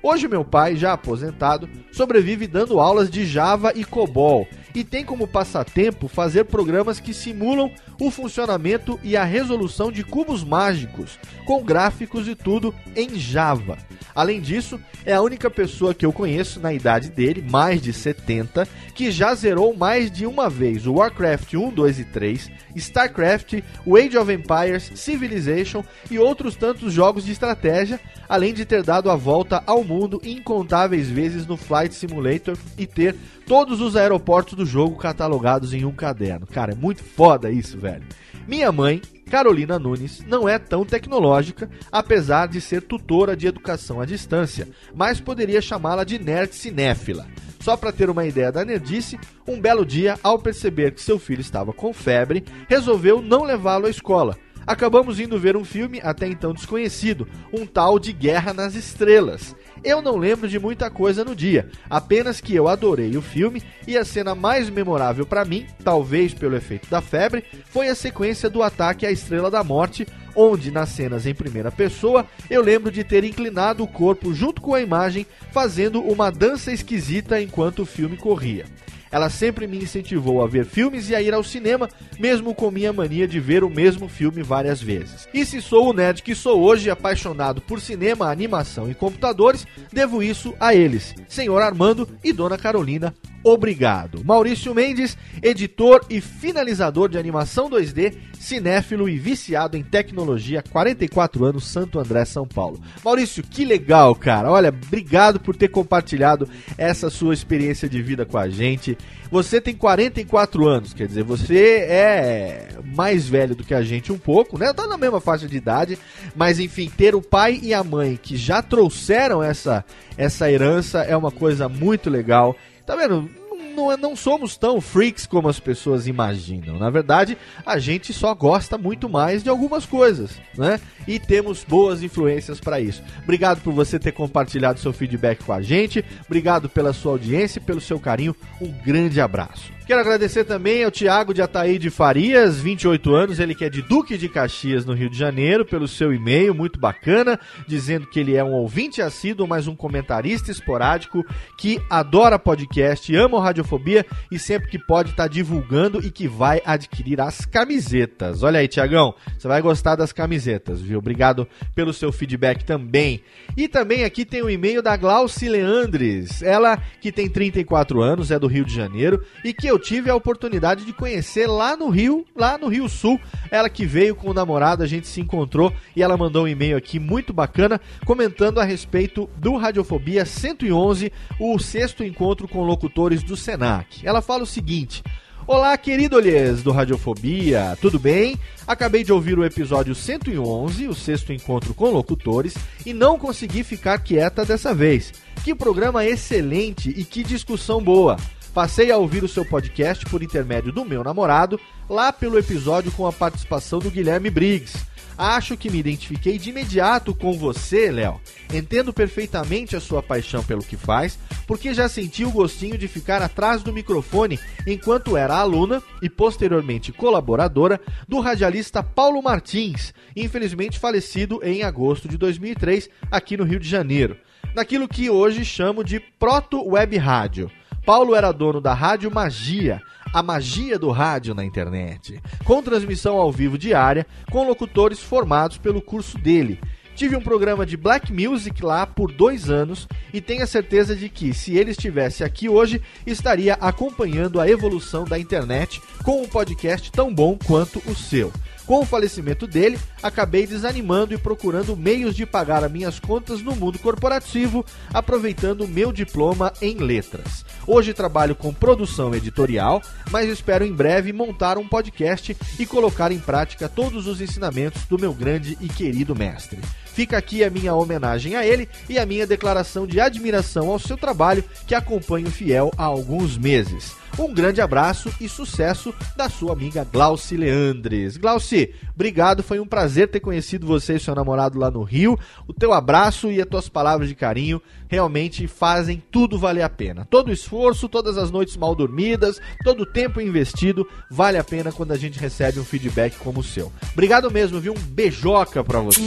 [0.01, 4.47] Hoje meu pai, já aposentado, sobrevive dando aulas de Java e COBOL
[4.77, 10.43] e tem como passatempo fazer programas que simulam o funcionamento e a resolução de cubos
[10.43, 11.17] mágicos,
[11.47, 13.75] com gráficos e tudo em Java.
[14.13, 18.67] Além disso, é a única pessoa que eu conheço na idade dele, mais de 70,
[18.93, 23.95] que já zerou mais de uma vez o Warcraft 1, 2 e 3, StarCraft, o
[23.95, 27.99] Age of Empires, Civilization e outros tantos jogos de estratégia,
[28.29, 33.15] além de ter dado a volta ao mundo incontáveis vezes no Flight Simulator e ter
[33.47, 36.45] todos os aeroportos do jogo catalogados em um caderno.
[36.45, 38.03] Cara, é muito foda isso, velho.
[38.45, 44.05] Minha mãe, Carolina Nunes, não é tão tecnológica, apesar de ser tutora de educação à
[44.05, 47.25] distância, mas poderia chamá-la de nerd cinéfila.
[47.61, 51.41] Só para ter uma ideia da nerdice, um belo dia, ao perceber que seu filho
[51.41, 54.37] estava com febre, resolveu não levá-lo à escola.
[54.65, 59.55] Acabamos indo ver um filme até então desconhecido, um tal de Guerra nas Estrelas.
[59.83, 63.97] Eu não lembro de muita coisa no dia, apenas que eu adorei o filme e
[63.97, 68.63] a cena mais memorável para mim, talvez pelo efeito da febre, foi a sequência do
[68.63, 73.23] ataque à Estrela da Morte, onde nas cenas em primeira pessoa eu lembro de ter
[73.23, 78.65] inclinado o corpo junto com a imagem, fazendo uma dança esquisita enquanto o filme corria.
[79.11, 81.89] Ela sempre me incentivou a ver filmes e a ir ao cinema,
[82.19, 85.27] mesmo com minha mania de ver o mesmo filme várias vezes.
[85.33, 90.21] E se sou o nerd que sou hoje, apaixonado por cinema, animação e computadores, devo
[90.21, 93.13] isso a eles, Senhor Armando e Dona Carolina.
[93.47, 94.25] Obrigado.
[94.25, 101.65] Maurício Mendes, editor e finalizador de animação 2D, cinéfilo e viciado em tecnologia, 44 anos,
[101.65, 102.81] Santo André, São Paulo.
[103.05, 104.51] Maurício, que legal, cara.
[104.51, 108.97] Olha, obrigado por ter compartilhado essa sua experiência de vida com a gente.
[109.31, 114.17] Você tem 44 anos, quer dizer, você é mais velho do que a gente um
[114.17, 114.73] pouco, né?
[114.73, 115.97] Tá na mesma faixa de idade,
[116.35, 119.85] mas enfim, ter o pai e a mãe que já trouxeram essa
[120.17, 122.55] essa herança é uma coisa muito legal.
[122.85, 123.29] Tá vendo?
[123.77, 126.79] Não, não somos tão freaks como as pessoas imaginam.
[126.79, 130.81] Na verdade, a gente só gosta muito mais de algumas coisas, né?
[131.07, 133.03] E temos boas influências para isso.
[133.23, 136.03] Obrigado por você ter compartilhado seu feedback com a gente.
[136.25, 138.35] Obrigado pela sua audiência e pelo seu carinho.
[138.59, 139.76] Um grande abraço.
[139.87, 144.17] Quero agradecer também ao Tiago de Ataíde Farias, 28 anos, ele que é de Duque
[144.17, 148.43] de Caxias, no Rio de Janeiro, pelo seu e-mail, muito bacana, dizendo que ele é
[148.43, 151.25] um ouvinte assíduo, mas um comentarista esporádico,
[151.57, 156.61] que adora podcast, ama o Radiofobia e sempre que pode está divulgando e que vai
[156.65, 158.43] adquirir as camisetas.
[158.43, 160.99] Olha aí, Tiagão, você vai gostar das camisetas, viu?
[160.99, 163.21] Obrigado pelo seu feedback também.
[163.55, 168.37] E também aqui tem o e-mail da Glauci Leandres, ela que tem 34 anos, é
[168.37, 172.25] do Rio de Janeiro e que eu tive a oportunidade de conhecer lá no Rio,
[172.35, 173.19] lá no Rio Sul.
[173.51, 176.77] Ela que veio com o namorado, a gente se encontrou e ela mandou um e-mail
[176.77, 183.35] aqui muito bacana comentando a respeito do Radiofobia 111, o sexto encontro com locutores do
[183.35, 184.05] Senac.
[184.05, 185.03] Ela fala o seguinte:
[185.47, 188.37] Olá, queridolhês do Radiofobia, tudo bem?
[188.67, 192.53] Acabei de ouvir o episódio 111, o sexto encontro com locutores,
[192.85, 195.13] e não consegui ficar quieta dessa vez.
[195.45, 198.17] Que programa excelente e que discussão boa!
[198.57, 203.05] Passei a ouvir o seu podcast por intermédio do meu namorado, lá pelo episódio com
[203.05, 204.83] a participação do Guilherme Briggs.
[205.15, 208.19] Acho que me identifiquei de imediato com você, Léo.
[208.51, 213.21] Entendo perfeitamente a sua paixão pelo que faz, porque já senti o gostinho de ficar
[213.21, 221.41] atrás do microfone enquanto era aluna e posteriormente colaboradora do radialista Paulo Martins, infelizmente falecido
[221.43, 224.17] em agosto de 2003 aqui no Rio de Janeiro,
[224.55, 227.51] naquilo que hoje chamo de Proto Web Rádio.
[227.87, 229.81] Paulo era dono da Rádio Magia,
[230.13, 235.81] a magia do rádio na internet, com transmissão ao vivo diária, com locutores formados pelo
[235.81, 236.59] curso dele.
[236.97, 241.07] Tive um programa de black music lá por dois anos e tenho a certeza de
[241.07, 246.91] que, se ele estivesse aqui hoje, estaria acompanhando a evolução da internet com um podcast
[246.91, 248.33] tão bom quanto o seu.
[248.67, 253.55] Com o falecimento dele, acabei desanimando e procurando meios de pagar as minhas contas no
[253.55, 257.45] mundo corporativo, aproveitando meu diploma em letras.
[257.65, 259.81] Hoje trabalho com produção editorial,
[260.11, 264.99] mas espero em breve montar um podcast e colocar em prática todos os ensinamentos do
[264.99, 266.59] meu grande e querido mestre.
[266.85, 270.97] Fica aqui a minha homenagem a ele e a minha declaração de admiração ao seu
[270.97, 273.95] trabalho, que acompanho fiel há alguns meses.
[274.17, 278.17] Um grande abraço e sucesso da sua amiga Glauci Leandres.
[278.17, 282.17] Glauci, obrigado, foi um prazer ter conhecido você e seu namorado lá no Rio.
[282.47, 287.05] O teu abraço e as tuas palavras de carinho realmente fazem tudo valer a pena.
[287.09, 291.71] Todo o esforço, todas as noites mal dormidas, todo o tempo investido vale a pena
[291.71, 293.71] quando a gente recebe um feedback como o seu.
[293.93, 294.73] Obrigado mesmo, viu?
[294.73, 296.01] Um beijoca pra você.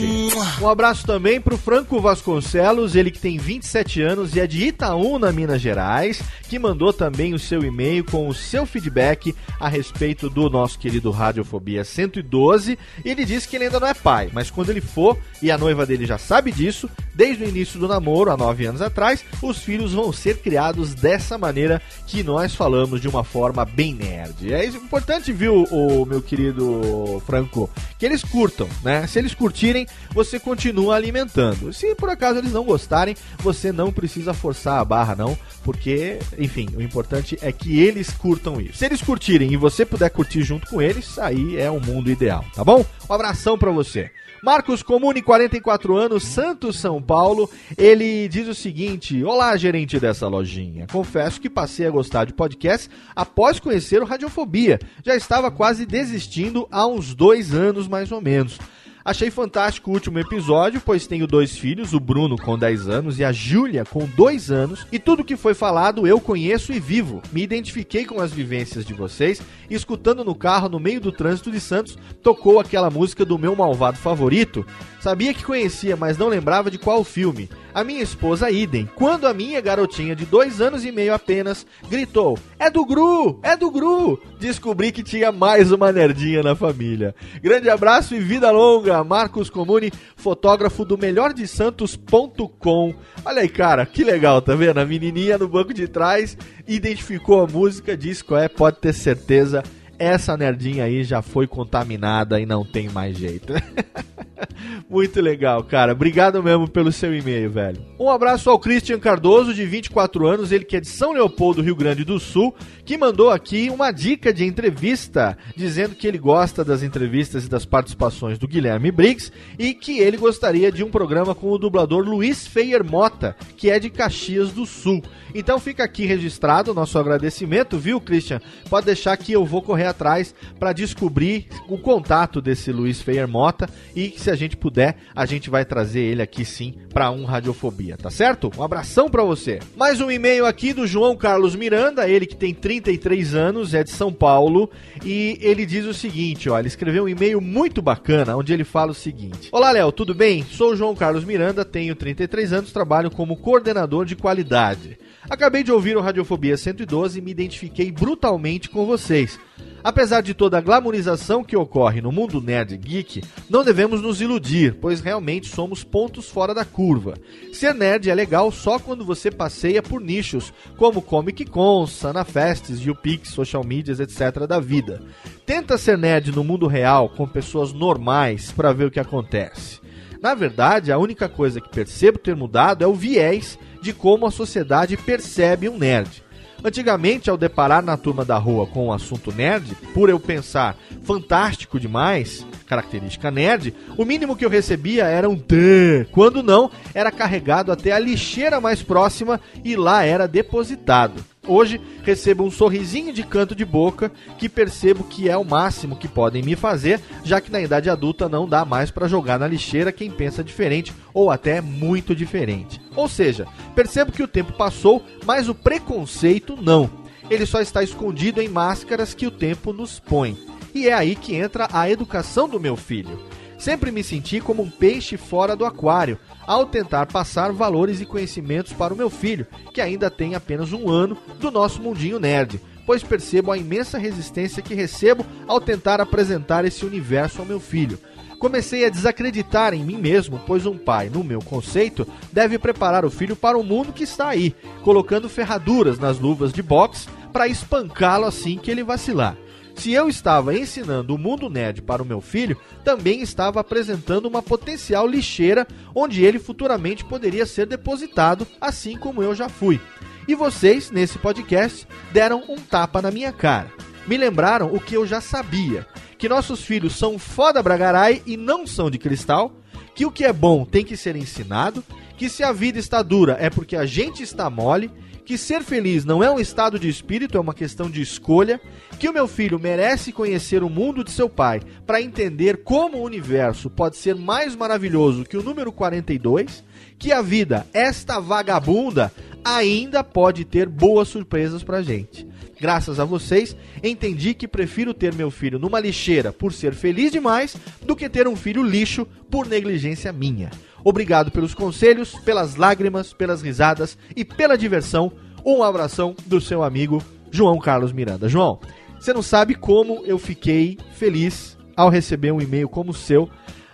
[0.61, 5.31] Um abraço também pro Franco Vasconcelos, ele que tem 27 anos e é de Itaúna,
[5.31, 10.29] Minas Gerais, que mandou também o seu e-mail e-mail com o seu feedback a respeito
[10.29, 12.79] do nosso querido Radiofobia 112.
[13.03, 15.57] E ele disse que ele ainda não é pai, mas quando ele for, e a
[15.57, 19.57] noiva dele já sabe disso, desde o início do namoro, há nove anos atrás, os
[19.59, 24.53] filhos vão ser criados dessa maneira que nós falamos de uma forma bem nerd.
[24.53, 27.69] É importante, viu, o meu querido Franco,
[27.99, 29.05] que eles curtam, né?
[29.07, 31.73] Se eles curtirem, você continua alimentando.
[31.73, 36.69] Se por acaso eles não gostarem, você não precisa forçar a barra, não, porque, enfim,
[36.75, 38.77] o importante é que eles curtam isso.
[38.77, 42.45] Se eles curtirem e você puder curtir junto com eles, aí é o mundo ideal,
[42.53, 42.85] tá bom?
[43.09, 44.11] Um abração pra você.
[44.43, 47.47] Marcos Comune, 44 anos, Santos, São Paulo.
[47.77, 50.87] Ele diz o seguinte: Olá, gerente dessa lojinha.
[50.91, 54.79] Confesso que passei a gostar de podcast após conhecer o Radiofobia.
[55.05, 58.57] Já estava quase desistindo há uns dois anos, mais ou menos.
[59.03, 63.23] Achei fantástico o último episódio, pois tenho dois filhos, o Bruno com 10 anos e
[63.23, 67.19] a Júlia com 2 anos, e tudo que foi falado eu conheço e vivo.
[67.31, 71.49] Me identifiquei com as vivências de vocês, e escutando no carro no meio do trânsito
[71.51, 74.63] de Santos, tocou aquela música do meu malvado favorito.
[75.01, 77.49] Sabia que conhecia, mas não lembrava de qual filme.
[77.73, 82.37] A minha esposa idem, quando a minha garotinha de dois anos e meio apenas gritou:
[82.59, 83.39] É do Gru!
[83.41, 84.21] É do Gru!
[84.39, 87.15] Descobri que tinha mais uma nerdinha na família.
[87.41, 92.93] Grande abraço e vida longa, Marcos Comune, fotógrafo do melhordesantos.com.
[93.25, 94.77] Olha aí, cara, que legal, tá vendo?
[94.77, 96.37] A menininha no banco de trás
[96.67, 99.63] identificou a música, disse qual é, pode ter certeza.
[100.01, 103.53] Essa nerdinha aí já foi contaminada e não tem mais jeito.
[104.89, 105.91] Muito legal, cara.
[105.91, 107.85] Obrigado mesmo pelo seu e-mail, velho.
[107.99, 111.75] Um abraço ao Christian Cardoso, de 24 anos, ele que é de São Leopoldo, Rio
[111.75, 116.81] Grande do Sul, que mandou aqui uma dica de entrevista, dizendo que ele gosta das
[116.81, 121.51] entrevistas e das participações do Guilherme Briggs e que ele gostaria de um programa com
[121.51, 125.03] o dublador Luiz Feier Mota, que é de Caxias do Sul.
[125.33, 128.41] Então fica aqui registrado o nosso agradecimento, viu, Christian?
[128.69, 133.69] Pode deixar que eu vou correr atrás para descobrir o contato desse Luiz Feier Mota
[133.95, 137.97] e se a gente puder, a gente vai trazer ele aqui sim para um Radiofobia,
[137.97, 138.51] tá certo?
[138.57, 139.59] Um abração para você.
[139.75, 143.91] Mais um e-mail aqui do João Carlos Miranda, ele que tem 33 anos, é de
[143.91, 144.69] São Paulo,
[145.05, 148.91] e ele diz o seguinte, ó, ele escreveu um e-mail muito bacana, onde ele fala
[148.91, 150.43] o seguinte: Olá, Léo, tudo bem?
[150.43, 154.97] Sou o João Carlos Miranda, tenho 33 anos, trabalho como coordenador de qualidade.
[155.29, 159.39] Acabei de ouvir o Radiofobia 112 e me identifiquei brutalmente com vocês.
[159.83, 164.75] Apesar de toda a glamorização que ocorre no mundo nerd geek, não devemos nos iludir,
[164.79, 167.15] pois realmente somos pontos fora da curva.
[167.53, 172.79] Ser nerd é legal só quando você passeia por nichos, como Comic Con, Sana Fests,
[172.79, 174.45] YouPix, social medias, etc.
[174.47, 175.01] da vida.
[175.45, 179.79] Tenta ser nerd no mundo real, com pessoas normais, para ver o que acontece.
[180.21, 184.31] Na verdade, a única coisa que percebo ter mudado é o viés de como a
[184.31, 186.23] sociedade percebe um nerd.
[186.63, 191.79] Antigamente, ao deparar na turma da rua com o assunto nerd, por eu pensar fantástico
[191.79, 196.07] demais, característica nerd, o mínimo que eu recebia era um T.
[196.11, 201.30] Quando não, era carregado até a lixeira mais próxima e lá era depositado.
[201.47, 206.07] Hoje recebo um sorrisinho de canto de boca que percebo que é o máximo que
[206.07, 209.91] podem me fazer, já que na idade adulta não dá mais para jogar na lixeira
[209.91, 212.79] quem pensa diferente ou até muito diferente.
[212.95, 216.87] Ou seja, percebo que o tempo passou, mas o preconceito não.
[217.27, 220.37] Ele só está escondido em máscaras que o tempo nos põe.
[220.75, 223.19] E é aí que entra a educação do meu filho.
[223.61, 226.17] Sempre me senti como um peixe fora do aquário,
[226.47, 230.89] ao tentar passar valores e conhecimentos para o meu filho, que ainda tem apenas um
[230.89, 236.65] ano do nosso mundinho nerd, pois percebo a imensa resistência que recebo ao tentar apresentar
[236.65, 237.99] esse universo ao meu filho.
[238.39, 243.11] Comecei a desacreditar em mim mesmo, pois um pai, no meu conceito, deve preparar o
[243.11, 248.25] filho para o mundo que está aí, colocando ferraduras nas luvas de boxe para espancá-lo
[248.25, 249.37] assim que ele vacilar.
[249.81, 254.39] Se eu estava ensinando o mundo nerd para o meu filho, também estava apresentando uma
[254.39, 259.81] potencial lixeira onde ele futuramente poderia ser depositado, assim como eu já fui.
[260.27, 263.71] E vocês, nesse podcast, deram um tapa na minha cara.
[264.05, 268.67] Me lembraram o que eu já sabia: que nossos filhos são foda bragarai e não
[268.67, 269.51] são de cristal,
[269.95, 271.83] que o que é bom tem que ser ensinado,
[272.17, 274.91] que se a vida está dura é porque a gente está mole
[275.31, 278.59] que ser feliz não é um estado de espírito, é uma questão de escolha,
[278.99, 283.03] que o meu filho merece conhecer o mundo de seu pai para entender como o
[283.05, 286.65] universo pode ser mais maravilhoso que o número 42,
[286.99, 289.09] que a vida, esta vagabunda,
[289.41, 292.27] ainda pode ter boas surpresas pra gente.
[292.59, 297.55] Graças a vocês, entendi que prefiro ter meu filho numa lixeira por ser feliz demais
[297.83, 300.51] do que ter um filho lixo por negligência minha.
[300.83, 305.11] Obrigado pelos conselhos, pelas lágrimas, pelas risadas e pela diversão.
[305.45, 308.27] Um abração do seu amigo João Carlos Miranda.
[308.27, 308.59] João,
[308.99, 313.29] você não sabe como eu fiquei feliz ao receber um e-mail como o seu.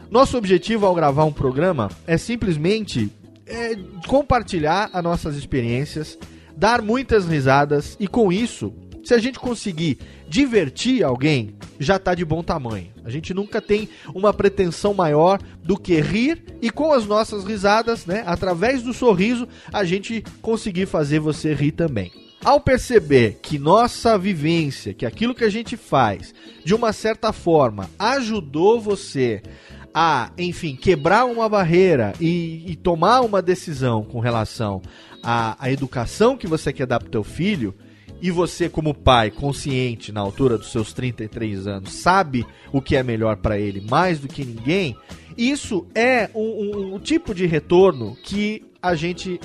[0.09, 3.11] Nosso objetivo ao gravar um programa é simplesmente
[3.45, 3.75] é,
[4.07, 6.17] compartilhar as nossas experiências,
[6.55, 8.73] dar muitas risadas e com isso,
[9.07, 12.89] se a gente conseguir divertir alguém, já tá de bom tamanho.
[13.05, 18.05] A gente nunca tem uma pretensão maior do que rir e com as nossas risadas,
[18.05, 22.11] né, através do sorriso, a gente conseguir fazer você rir também.
[22.43, 26.33] Ao perceber que nossa vivência, que aquilo que a gente faz,
[26.65, 29.41] de uma certa forma, ajudou você
[29.93, 34.81] a, enfim, quebrar uma barreira e, e tomar uma decisão com relação
[35.23, 37.73] à, à educação que você quer dar pro teu filho,
[38.21, 43.03] e você, como pai, consciente na altura dos seus 33 anos, sabe o que é
[43.03, 44.95] melhor para ele mais do que ninguém,
[45.37, 49.39] isso é um, um- um tipo de retorno que a gente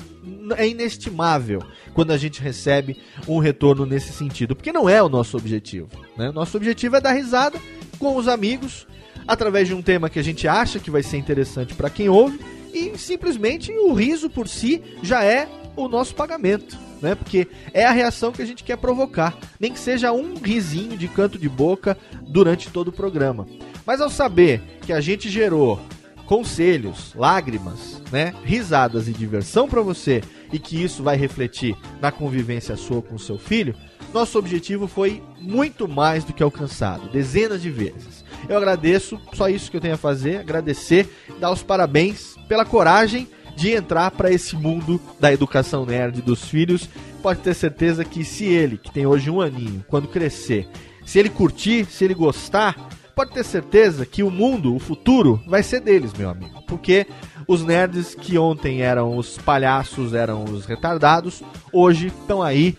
[0.57, 1.61] é inestimável
[1.93, 2.97] quando a gente recebe
[3.27, 5.89] um retorno nesse sentido, porque não é o nosso objetivo.
[6.17, 6.31] Né?
[6.31, 7.59] Nosso objetivo é dar risada
[7.99, 8.87] com os amigos
[9.27, 12.39] através de um tema que a gente acha que vai ser interessante para quem ouve
[12.73, 17.15] e simplesmente o riso por si já é o nosso pagamento, né?
[17.15, 21.07] Porque é a reação que a gente quer provocar, nem que seja um risinho de
[21.07, 23.47] canto de boca durante todo o programa.
[23.85, 25.79] Mas ao saber que a gente gerou
[26.25, 30.21] conselhos, lágrimas, né, risadas e diversão para você
[30.51, 33.75] e que isso vai refletir na convivência sua com seu filho,
[34.13, 38.23] nosso objetivo foi muito mais do que alcançado, dezenas de vezes.
[38.47, 41.09] Eu agradeço, só isso que eu tenho a fazer, agradecer,
[41.39, 46.89] dar os parabéns pela coragem de entrar para esse mundo da educação nerd dos filhos.
[47.21, 50.67] Pode ter certeza que se ele, que tem hoje um aninho, quando crescer,
[51.05, 52.75] se ele curtir, se ele gostar,
[53.15, 56.63] pode ter certeza que o mundo, o futuro, vai ser deles, meu amigo.
[56.67, 57.07] Porque
[57.47, 62.77] os nerds que ontem eram os palhaços, eram os retardados, hoje estão aí,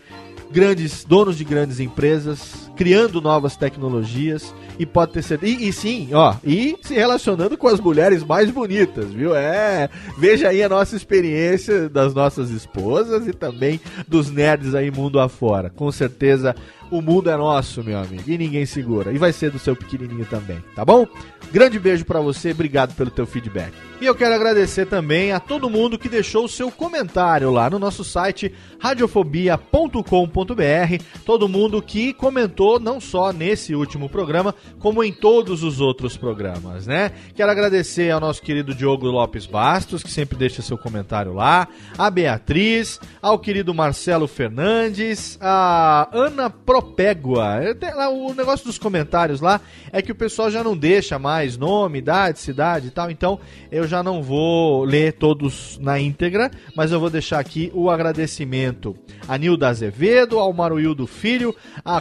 [0.50, 5.52] grandes donos de grandes empresas, criando novas tecnologias e pode ter certeza.
[5.52, 9.34] E, e sim, ó, e se relacionando com as mulheres mais bonitas, viu?
[9.34, 9.88] É,
[10.18, 15.70] veja aí a nossa experiência das nossas esposas e também dos nerds aí mundo afora.
[15.70, 16.54] Com certeza
[16.90, 19.12] o mundo é nosso, meu amigo, e ninguém segura.
[19.12, 21.06] E vai ser do seu pequenininho também, tá bom?
[21.50, 23.72] Grande beijo pra você, obrigado pelo teu feedback.
[24.00, 27.78] E eu quero agradecer também a todo mundo que deixou o seu comentário lá no
[27.78, 35.62] nosso site radiofobia.com.br, todo mundo que comentou não só nesse último programa, como em todos
[35.62, 37.12] os outros programas, né?
[37.34, 42.10] Quero agradecer ao nosso querido Diogo Lopes Bastos, que sempre deixa seu comentário lá, a
[42.10, 47.60] Beatriz, ao querido Marcelo Fernandes, a Ana Propégua.
[48.12, 49.60] O negócio dos comentários lá
[49.92, 53.38] é que o pessoal já não deixa mais nome, idade, cidade e tal, então
[53.70, 58.96] eu já não vou ler todos na íntegra, mas eu vou deixar aqui o agradecimento
[59.28, 61.54] a Nilda Azevedo, ao Maruildo Filho,
[61.84, 62.00] a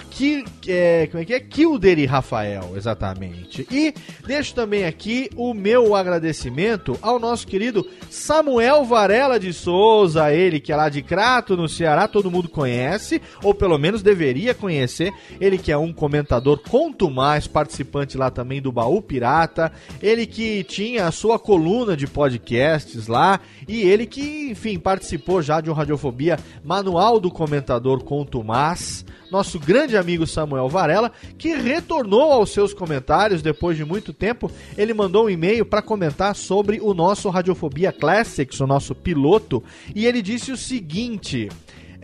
[0.71, 1.39] é, como é que é?
[1.39, 3.67] Kilderi Rafael, exatamente.
[3.71, 3.93] E
[4.25, 10.71] deixo também aqui o meu agradecimento ao nosso querido Samuel Varela de Souza, ele que
[10.71, 15.57] é lá de Crato, no Ceará, todo mundo conhece, ou pelo menos deveria conhecer, ele
[15.57, 19.71] que é um comentador conto mais, participante lá também do Baú Pirata,
[20.01, 25.61] ele que tinha a sua coluna de podcasts lá, e ele que, enfim, participou já
[25.61, 32.31] de um Radiofobia Manual do Comentador Conto Mais, nosso grande amigo Samuel Varela, que retornou
[32.31, 34.49] aos seus comentários depois de muito tempo.
[34.77, 39.63] Ele mandou um e-mail para comentar sobre o nosso Radiofobia Classics, o nosso piloto,
[39.95, 41.49] e ele disse o seguinte.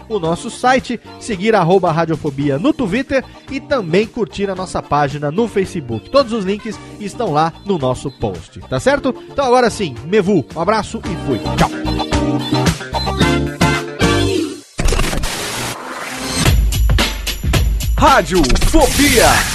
[0.08, 5.48] o nosso site, seguir arroba radiofobia no Twitter e também curtir a nossa página no
[5.48, 6.10] Facebook.
[6.10, 9.14] Todos os links estão lá no nosso post, tá certo?
[9.30, 11.40] Então agora sim, Mevu, um abraço e fui.
[11.56, 11.70] Tchau.
[17.96, 19.54] Rádio Fobia.